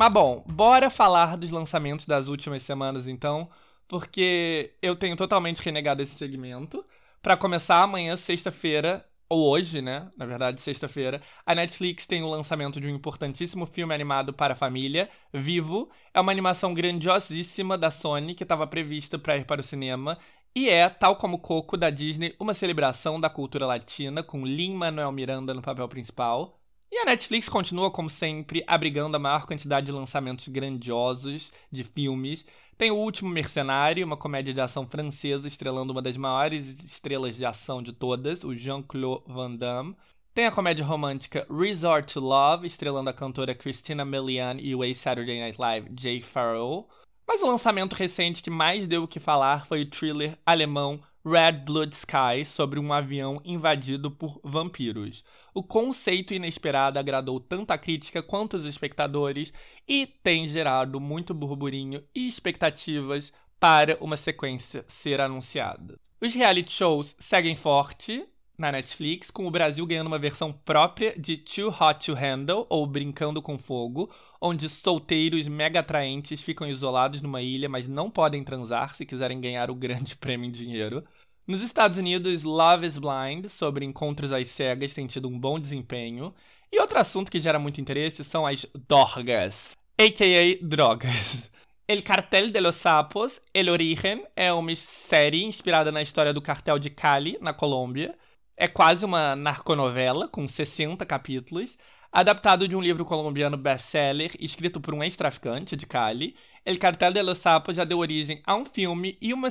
[0.02, 3.48] Mas bom, bora falar dos lançamentos das últimas semanas então,
[3.88, 6.84] porque eu tenho totalmente renegado esse segmento.
[7.22, 10.10] Para começar, amanhã, sexta-feira, ou hoje, né?
[10.18, 14.57] Na verdade, sexta-feira, a Netflix tem o lançamento de um importantíssimo filme animado para a
[14.57, 15.91] família, Vivo.
[16.11, 20.18] É uma animação grandiosíssima da Sony que estava prevista para ir para o cinema
[20.56, 25.53] e é, tal como Coco da Disney, uma celebração da cultura latina com Lin-Manuel Miranda
[25.53, 26.60] no papel principal.
[26.92, 32.46] E a Netflix continua, como sempre, abrigando a maior quantidade de lançamentos grandiosos de filmes.
[32.78, 37.46] Tem O Último Mercenário, uma comédia de ação francesa estrelando uma das maiores estrelas de
[37.46, 39.96] ação de todas, o Jean-Claude Van Damme.
[40.34, 45.40] Tem a comédia romântica Resort to Love, estrelando a cantora Christina Milian e o ex-Saturday
[45.40, 46.90] Night Live Jay Farrell.
[47.26, 51.64] Mas o lançamento recente que mais deu o que falar foi o thriller alemão Red
[51.65, 55.23] Blood Sky sobre um avião invadido por vampiros.
[55.53, 59.53] O conceito inesperado agradou tanto a crítica quanto os espectadores
[59.88, 65.99] e tem gerado muito burburinho e expectativas para uma sequência ser anunciada.
[66.19, 68.26] Os reality shows seguem forte,
[68.62, 72.86] na Netflix, com o Brasil ganhando uma versão própria de Too Hot to Handle, ou
[72.86, 74.10] Brincando com Fogo,
[74.40, 79.70] onde solteiros mega atraentes ficam isolados numa ilha, mas não podem transar se quiserem ganhar
[79.72, 81.04] o grande prêmio em dinheiro.
[81.48, 86.34] Nos Estados Unidos, Love is Blind, sobre encontros às cegas, tem tido um bom desempenho.
[86.72, 90.66] E outro assunto que gera muito interesse são as dorgas, a.k.a.
[90.66, 91.52] drogas.
[91.88, 96.80] El Cartel de los Sapos, El Origen, é uma série inspirada na história do cartel
[96.80, 98.16] de Cali, na Colômbia,
[98.56, 101.78] é quase uma narconovela, com 60 capítulos,
[102.11, 106.36] adaptado de um livro colombiano best-seller escrito por um ex-traficante de Cali.
[106.65, 109.49] El Cartel de los Sapos já deu origem a um filme e uma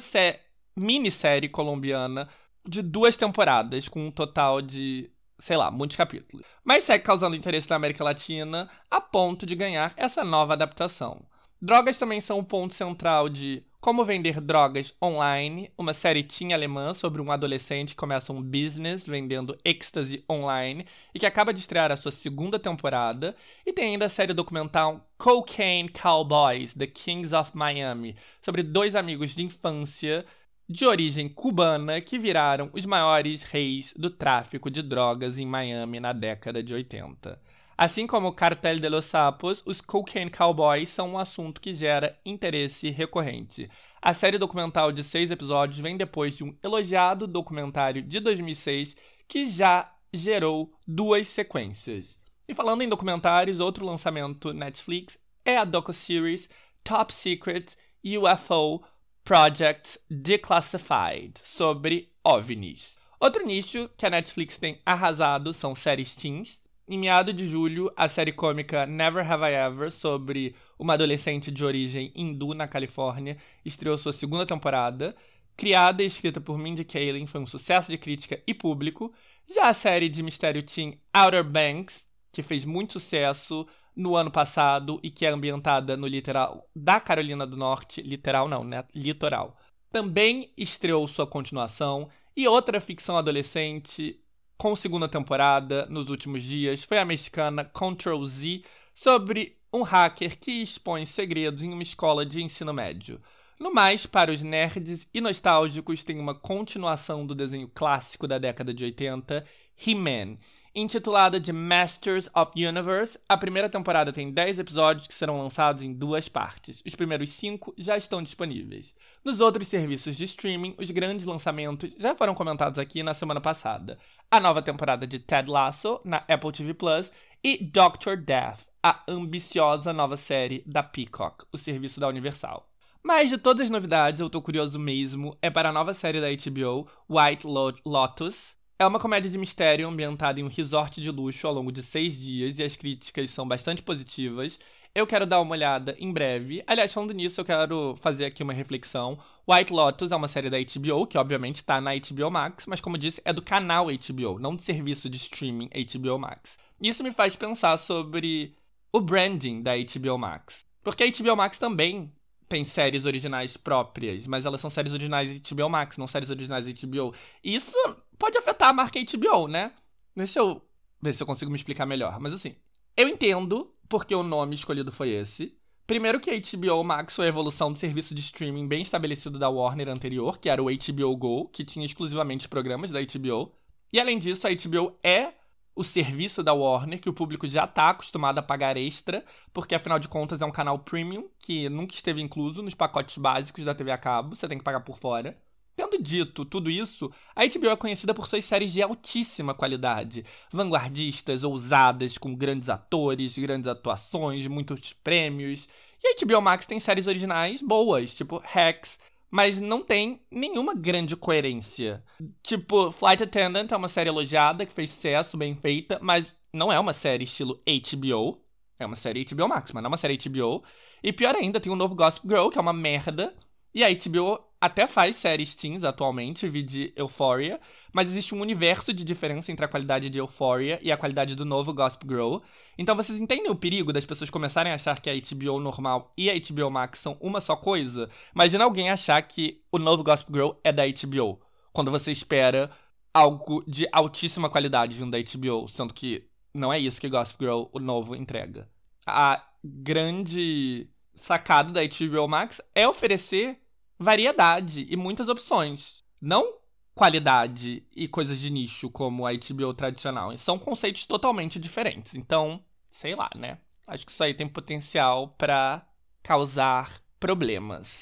[0.77, 2.29] minissérie colombiana
[2.67, 6.47] de duas temporadas, com um total de, sei lá, muitos capítulos.
[6.63, 11.25] Mas segue causando interesse na América Latina a ponto de ganhar essa nova adaptação.
[11.61, 16.93] Drogas também são o ponto central de como Vender Drogas Online, uma série teen alemã
[16.93, 20.85] sobre um adolescente que começa um business vendendo ecstasy online
[21.15, 23.35] e que acaba de estrear a sua segunda temporada.
[23.65, 29.35] E tem ainda a série documental Cocaine Cowboys, The Kings of Miami, sobre dois amigos
[29.35, 30.27] de infância
[30.69, 36.13] de origem cubana que viraram os maiores reis do tráfico de drogas em Miami na
[36.13, 37.41] década de 80.
[37.83, 42.15] Assim como o Cartel de los Sapos, os Cocaine Cowboys são um assunto que gera
[42.27, 43.71] interesse recorrente.
[44.03, 48.95] A série documental de seis episódios vem depois de um elogiado documentário de 2006
[49.27, 52.21] que já gerou duas sequências.
[52.47, 56.51] E falando em documentários, outro lançamento Netflix é a docu-series
[56.85, 57.75] Top Secret
[58.05, 58.85] UFO
[59.25, 62.99] Project Declassified sobre OVNIs.
[63.19, 66.60] Outro nicho que a Netflix tem arrasado são séries teens,
[66.91, 71.65] em meado de julho, a série cômica Never Have I Ever, sobre uma adolescente de
[71.65, 75.15] origem hindu na Califórnia, estreou sua segunda temporada.
[75.57, 79.15] Criada e escrita por Mindy Kaling, foi um sucesso de crítica e público.
[79.55, 84.99] Já a série de mistério teen Outer Banks, que fez muito sucesso no ano passado
[85.01, 88.85] e que é ambientada no litoral da Carolina do Norte, literal não, né?
[88.93, 89.57] Litoral.
[89.91, 94.21] Também estreou sua continuação e outra ficção adolescente
[94.61, 98.63] com segunda temporada nos últimos dias foi a mexicana Control Z
[98.93, 103.23] sobre um hacker que expõe segredos em uma escola de ensino médio.
[103.59, 108.75] No mais, para os nerds e nostálgicos, tem uma continuação do desenho clássico da década
[108.75, 109.47] de 80,
[109.87, 110.37] He-Man,
[110.75, 113.19] intitulada de Masters of Universe.
[113.29, 116.83] A primeira temporada tem 10 episódios que serão lançados em duas partes.
[116.87, 118.95] Os primeiros 5 já estão disponíveis.
[119.25, 123.99] Nos outros serviços de streaming, os grandes lançamentos já foram comentados aqui na semana passada.
[124.31, 127.11] A nova temporada de Ted Lasso na Apple TV Plus
[127.43, 132.71] e Doctor Death, a ambiciosa nova série da Peacock, o serviço da Universal.
[133.03, 136.29] Mas de todas as novidades, eu tô curioso mesmo é para a nova série da
[136.29, 141.53] HBO, White Lotus, é uma comédia de mistério ambientada em um resort de luxo ao
[141.53, 144.59] longo de seis dias e as críticas são bastante positivas.
[144.95, 146.65] Eu quero dar uma olhada em breve.
[146.67, 149.19] Aliás, falando nisso, eu quero fazer aqui uma reflexão.
[149.47, 152.97] White Lotus é uma série da HBO, que obviamente está na HBO Max, mas como
[152.97, 156.57] disse, é do canal HBO, não do serviço de streaming HBO Max.
[156.81, 158.57] Isso me faz pensar sobre
[158.91, 160.65] o branding da HBO Max.
[160.83, 162.11] Porque a HBO Max também
[162.49, 167.15] tem séries originais próprias, mas elas são séries originais HBO Max, não séries originais HBO.
[167.45, 167.77] Isso
[168.21, 169.73] pode afetar a marca HBO, né?
[170.15, 170.63] Deixa eu
[171.01, 172.21] ver se eu consigo me explicar melhor.
[172.21, 172.55] Mas assim,
[172.97, 175.57] eu entendo porque o nome escolhido foi esse.
[175.87, 179.49] Primeiro que a HBO Max foi a evolução do serviço de streaming bem estabelecido da
[179.49, 183.53] Warner anterior, que era o HBO Go, que tinha exclusivamente programas da HBO.
[183.93, 185.33] E além disso, a HBO é
[185.75, 189.99] o serviço da Warner, que o público já está acostumado a pagar extra, porque afinal
[189.99, 193.91] de contas é um canal premium que nunca esteve incluso nos pacotes básicos da TV
[193.91, 195.37] a cabo, você tem que pagar por fora.
[195.81, 201.43] Tendo dito tudo isso, a HBO é conhecida por suas séries de altíssima qualidade, vanguardistas,
[201.43, 205.67] ousadas, com grandes atores, grandes atuações, muitos prêmios.
[206.05, 209.01] E a HBO Max tem séries originais boas, tipo Hacks,
[209.31, 212.05] mas não tem nenhuma grande coerência.
[212.43, 216.79] Tipo, Flight Attendant é uma série elogiada, que fez sucesso, bem feita, mas não é
[216.79, 218.39] uma série estilo HBO.
[218.79, 220.63] É uma série HBO Max, mas não é uma série HBO.
[221.03, 223.35] E pior ainda, tem o um novo Gossip Girl, que é uma merda.
[223.75, 227.59] E a HBO até faz séries teens atualmente, vi de Euphoria,
[227.95, 231.47] mas existe um universo de diferença entre a qualidade de Euphoria e a qualidade do
[231.47, 232.39] novo Gossip Girl.
[232.77, 236.29] Então vocês entendem o perigo das pessoas começarem a achar que a HBO normal e
[236.29, 238.11] a HBO Max são uma só coisa?
[238.35, 241.41] Imagina alguém achar que o novo Gossip Girl é da HBO,
[241.73, 242.71] quando você espera
[243.15, 247.65] algo de altíssima qualidade vindo da HBO, sendo que não é isso que Gossip Girl,
[247.73, 248.69] o novo, entrega.
[249.07, 253.59] A grande sacada da HBO Max é oferecer
[254.01, 256.03] variedade e muitas opções.
[256.19, 256.55] Não
[256.95, 260.37] qualidade e coisas de nicho como a HBO tradicional.
[260.39, 262.15] São conceitos totalmente diferentes.
[262.15, 263.59] Então, sei lá, né?
[263.87, 265.87] Acho que isso aí tem potencial para
[266.23, 268.01] causar problemas.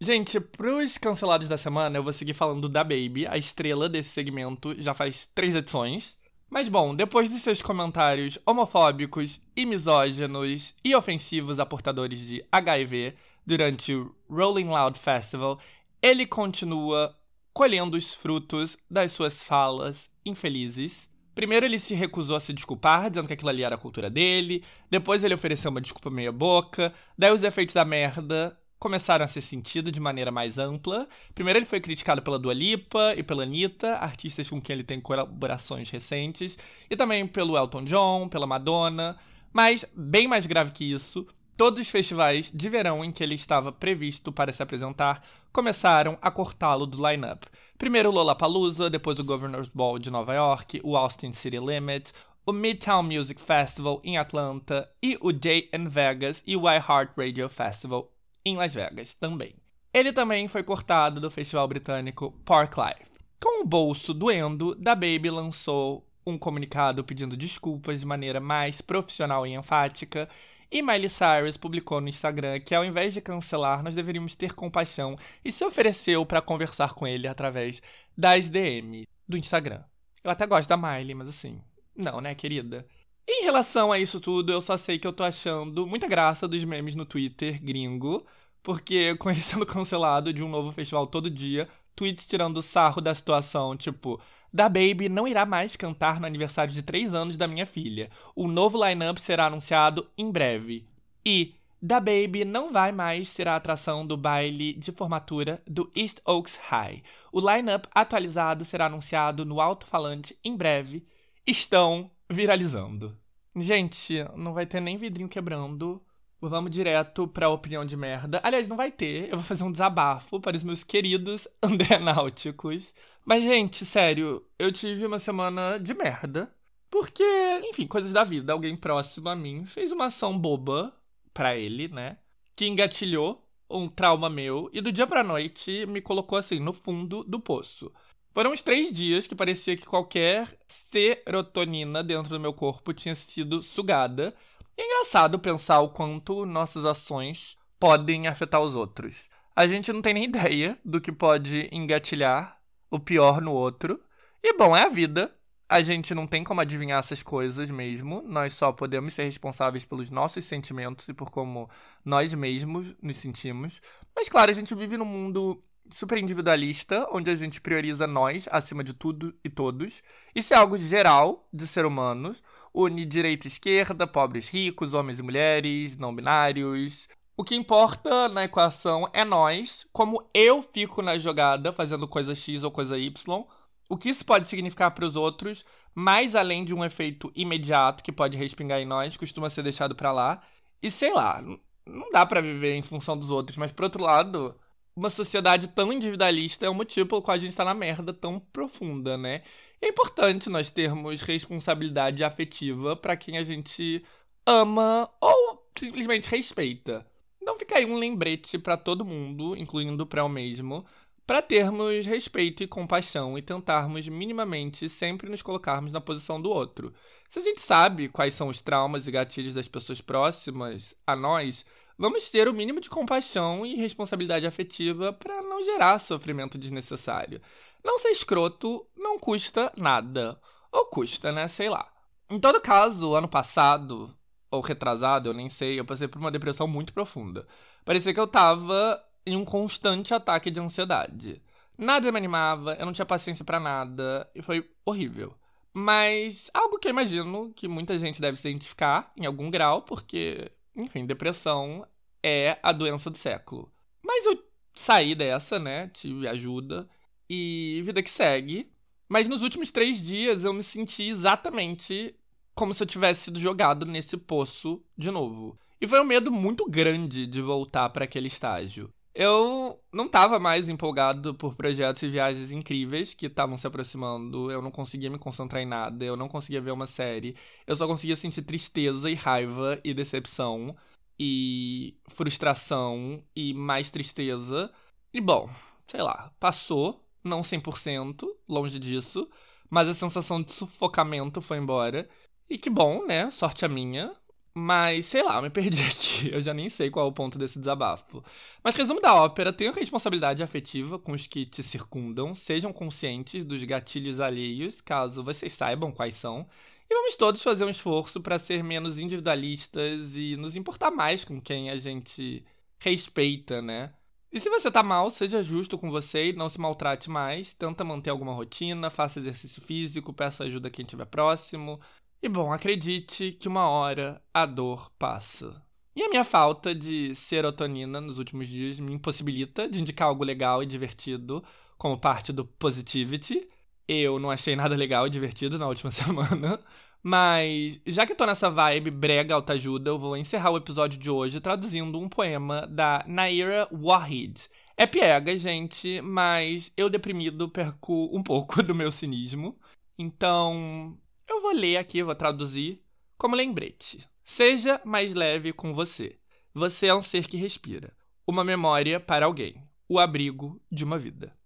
[0.00, 4.74] Gente, pros cancelados da semana, eu vou seguir falando da Baby, a estrela desse segmento,
[4.80, 6.16] já faz três edições.
[6.48, 13.14] Mas bom, depois de seus comentários homofóbicos e misóginos e ofensivos a portadores de HIV,
[13.50, 15.58] durante o Rolling Loud Festival,
[16.00, 17.16] ele continua
[17.52, 21.10] colhendo os frutos das suas falas infelizes.
[21.34, 24.64] Primeiro ele se recusou a se desculpar, dizendo que aquilo ali era a cultura dele.
[24.88, 26.94] Depois ele ofereceu uma desculpa meia boca.
[27.18, 31.08] Daí os efeitos da merda começaram a ser sentidos de maneira mais ampla.
[31.34, 35.00] Primeiro ele foi criticado pela Dua Lipa e pela Anitta, artistas com quem ele tem
[35.00, 36.56] colaborações recentes.
[36.88, 39.18] E também pelo Elton John, pela Madonna.
[39.52, 41.26] Mas, bem mais grave que isso,
[41.60, 45.22] Todos os festivais de verão em que ele estava previsto para se apresentar
[45.52, 47.46] começaram a cortá-lo do line-up.
[47.76, 52.14] Primeiro o Lollapalooza, depois o Governor's Ball de Nova York, o Austin City Limit,
[52.46, 58.10] o Midtown Music Festival em Atlanta e o Day in Vegas e o iHeartRadio Festival
[58.42, 59.54] em Las Vegas também.
[59.92, 63.04] Ele também foi cortado do festival britânico Parklife.
[63.38, 69.46] Com o bolso doendo, da Baby lançou um comunicado pedindo desculpas de maneira mais profissional
[69.46, 70.26] e enfática
[70.70, 75.18] e Miley Cyrus publicou no Instagram que ao invés de cancelar, nós deveríamos ter compaixão
[75.44, 77.82] e se ofereceu para conversar com ele através
[78.16, 79.82] das DM do Instagram.
[80.22, 81.60] Eu até gosto da Miley, mas assim,
[81.96, 82.86] não, né, querida?
[83.28, 86.64] Em relação a isso tudo, eu só sei que eu tô achando muita graça dos
[86.64, 88.26] memes no Twitter gringo,
[88.62, 93.14] porque com ele sendo cancelado de um novo festival todo dia, tweets tirando sarro da
[93.14, 94.20] situação, tipo,
[94.52, 98.10] da Baby não irá mais cantar no aniversário de 3 anos da minha filha.
[98.34, 100.84] O novo line-up será anunciado em breve.
[101.24, 106.18] E da Baby não vai mais ser a atração do baile de formatura do East
[106.26, 107.02] Oaks High.
[107.32, 111.06] O line-up atualizado será anunciado no alto-falante em breve.
[111.46, 113.16] Estão viralizando.
[113.56, 116.02] Gente, não vai ter nem vidrinho quebrando.
[116.40, 118.40] Vamos direto pra opinião de merda.
[118.42, 119.28] Aliás, não vai ter.
[119.28, 122.94] Eu vou fazer um desabafo para os meus queridos andrenáuticos.
[123.24, 126.50] Mas, gente, sério, eu tive uma semana de merda.
[126.90, 127.22] Porque,
[127.70, 128.52] enfim, coisas da vida.
[128.52, 130.92] Alguém próximo a mim fez uma ação boba
[131.32, 132.18] para ele, né?
[132.56, 137.22] Que engatilhou um trauma meu e do dia pra noite me colocou assim no fundo
[137.22, 137.92] do poço.
[138.32, 140.48] Foram uns três dias que parecia que qualquer
[140.90, 144.34] serotonina dentro do meu corpo tinha sido sugada.
[144.80, 149.28] É engraçado pensar o quanto nossas ações podem afetar os outros.
[149.54, 152.58] A gente não tem nem ideia do que pode engatilhar
[152.90, 154.00] o pior no outro.
[154.42, 155.30] E bom, é a vida.
[155.68, 158.22] A gente não tem como adivinhar essas coisas mesmo.
[158.22, 161.68] Nós só podemos ser responsáveis pelos nossos sentimentos e por como
[162.02, 163.82] nós mesmos nos sentimos.
[164.16, 168.82] Mas claro, a gente vive num mundo super individualista, onde a gente prioriza nós acima
[168.82, 170.02] de tudo e todos.
[170.34, 172.42] Isso é algo geral de ser humanos.
[172.74, 177.08] Une direita e esquerda, pobres ricos, homens e mulheres, não binários,
[177.40, 182.62] o que importa na equação é nós, como eu fico na jogada fazendo coisa X
[182.62, 183.46] ou coisa Y,
[183.88, 185.64] o que isso pode significar para os outros,
[185.94, 190.12] mais além de um efeito imediato que pode respingar em nós, costuma ser deixado para
[190.12, 190.42] lá.
[190.82, 191.42] E sei lá,
[191.86, 194.54] não dá para viver em função dos outros, mas por outro lado,
[194.94, 198.38] uma sociedade tão individualista é um motivo pelo qual a gente tá na merda tão
[198.38, 199.42] profunda, né?
[199.82, 204.04] É importante nós termos responsabilidade afetiva para quem a gente
[204.46, 207.06] ama ou simplesmente respeita.
[207.40, 210.84] Então fica aí um lembrete para todo mundo, incluindo para eu mesmo,
[211.26, 216.92] para termos respeito e compaixão e tentarmos minimamente sempre nos colocarmos na posição do outro.
[217.28, 221.64] Se a gente sabe quais são os traumas e gatilhos das pessoas próximas a nós,
[221.96, 227.40] vamos ter o mínimo de compaixão e responsabilidade afetiva para não gerar sofrimento desnecessário.
[227.84, 230.40] Não ser escroto não custa nada.
[230.72, 231.48] Ou custa, né?
[231.48, 231.90] Sei lá.
[232.28, 234.14] Em todo caso, ano passado,
[234.50, 237.46] ou retrasado, eu nem sei, eu passei por uma depressão muito profunda.
[237.84, 241.42] Parecia que eu tava em um constante ataque de ansiedade.
[241.76, 245.34] Nada me animava, eu não tinha paciência para nada e foi horrível.
[245.72, 250.50] Mas algo que eu imagino que muita gente deve se identificar em algum grau, porque,
[250.74, 251.86] enfim, depressão
[252.22, 253.72] é a doença do século.
[254.02, 254.42] Mas eu
[254.74, 255.88] saí dessa, né?
[255.88, 256.88] Tive ajuda
[257.30, 258.68] e vida que segue.
[259.08, 262.14] Mas nos últimos três dias eu me senti exatamente
[262.54, 265.58] como se eu tivesse sido jogado nesse poço de novo.
[265.80, 268.92] E foi um medo muito grande de voltar para aquele estágio.
[269.14, 274.50] Eu não estava mais empolgado por projetos e viagens incríveis que estavam se aproximando.
[274.50, 277.36] Eu não conseguia me concentrar em nada, eu não conseguia ver uma série.
[277.66, 280.76] Eu só conseguia sentir tristeza e raiva e decepção
[281.18, 284.70] e frustração e mais tristeza.
[285.12, 285.48] E bom,
[285.86, 289.28] sei lá, passou, não 100%, longe disso,
[289.68, 292.08] mas a sensação de sufocamento foi embora.
[292.48, 293.30] E que bom, né?
[293.30, 294.12] Sorte a minha.
[294.52, 296.30] Mas, sei lá, me perdi aqui.
[296.32, 298.22] Eu já nem sei qual é o ponto desse desabafo.
[298.64, 303.62] Mas, resumo da ópera: tenha responsabilidade afetiva com os que te circundam, sejam conscientes dos
[303.64, 306.46] gatilhos alheios, caso vocês saibam quais são.
[306.90, 311.40] E vamos todos fazer um esforço para ser menos individualistas e nos importar mais com
[311.40, 312.44] quem a gente
[312.80, 313.92] respeita, né?
[314.32, 317.52] E se você tá mal, seja justo com você e não se maltrate mais.
[317.54, 321.80] Tenta manter alguma rotina, faça exercício físico, peça ajuda a quem estiver próximo.
[322.22, 325.60] E bom, acredite que uma hora a dor passa.
[325.96, 330.62] E a minha falta de serotonina nos últimos dias me impossibilita de indicar algo legal
[330.62, 331.42] e divertido
[331.76, 333.48] como parte do Positivity.
[333.88, 336.60] Eu não achei nada legal e divertido na última semana.
[337.02, 341.10] Mas, já que eu tô nessa vibe brega autoajuda, eu vou encerrar o episódio de
[341.10, 344.48] hoje traduzindo um poema da Naira Wahid.
[344.76, 349.58] É piega, gente, mas eu deprimido perco um pouco do meu cinismo.
[349.98, 350.98] Então,
[351.28, 352.82] eu vou ler aqui, vou traduzir
[353.16, 354.06] como lembrete.
[354.24, 356.18] Seja mais leve com você.
[356.54, 357.94] Você é um ser que respira.
[358.26, 359.62] Uma memória para alguém.
[359.88, 361.36] O abrigo de uma vida.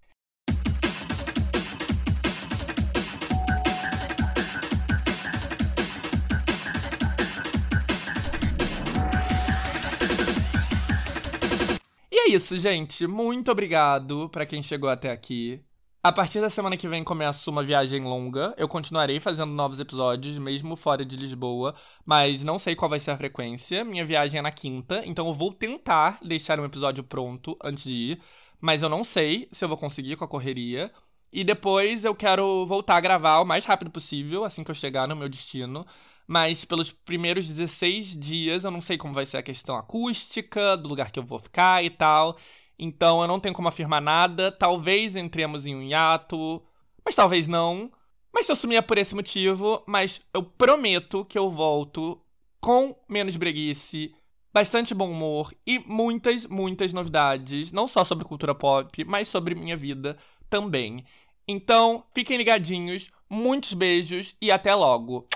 [12.35, 13.07] Isso, gente.
[13.07, 15.63] Muito obrigado para quem chegou até aqui.
[16.03, 18.55] A partir da semana que vem começa uma viagem longa.
[18.59, 21.75] Eu continuarei fazendo novos episódios, mesmo fora de Lisboa,
[22.05, 23.85] mas não sei qual vai ser a frequência.
[23.85, 27.91] Minha viagem é na quinta, então eu vou tentar deixar um episódio pronto antes de
[27.91, 28.23] ir,
[28.61, 30.93] mas eu não sei se eu vou conseguir com a correria.
[31.33, 35.09] E depois eu quero voltar a gravar o mais rápido possível, assim que eu chegar
[35.09, 35.87] no meu destino.
[36.27, 40.89] Mas pelos primeiros 16 dias eu não sei como vai ser a questão acústica, do
[40.89, 42.39] lugar que eu vou ficar e tal.
[42.79, 44.51] Então eu não tenho como afirmar nada.
[44.51, 46.63] Talvez entremos em um hiato,
[47.05, 47.91] mas talvez não.
[48.33, 52.21] Mas se eu sumir é por esse motivo, mas eu prometo que eu volto
[52.61, 54.15] com menos breguice,
[54.53, 59.77] bastante bom humor e muitas, muitas novidades, não só sobre cultura pop, mas sobre minha
[59.77, 60.17] vida
[60.49, 61.05] também.
[61.47, 65.29] Então, fiquem ligadinhos, muitos beijos e até logo.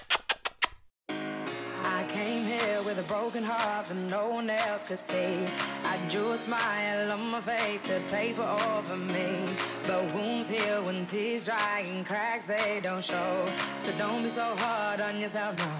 [3.09, 5.49] Broken heart that no one else could see.
[5.83, 9.57] I drew a smile on my face to paper over me.
[9.87, 13.51] But wounds heal when tears dry and cracks they don't show.
[13.79, 15.73] So don't be so hard on yourself, no.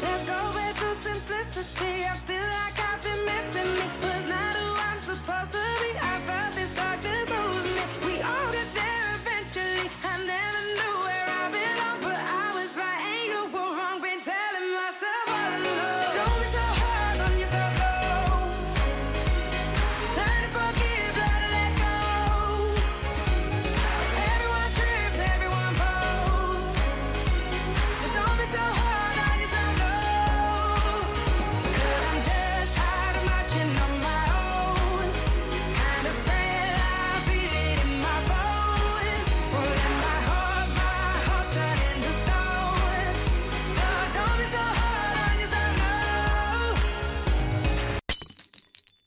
[0.00, 2.04] Let's go back to simplicity.
[2.04, 3.86] I feel like I've been missing me.
[4.06, 5.90] Was not who I'm supposed to be.
[6.12, 7.82] I felt this darkness over me.
[8.06, 9.90] We all get there eventually.
[10.04, 10.75] I never.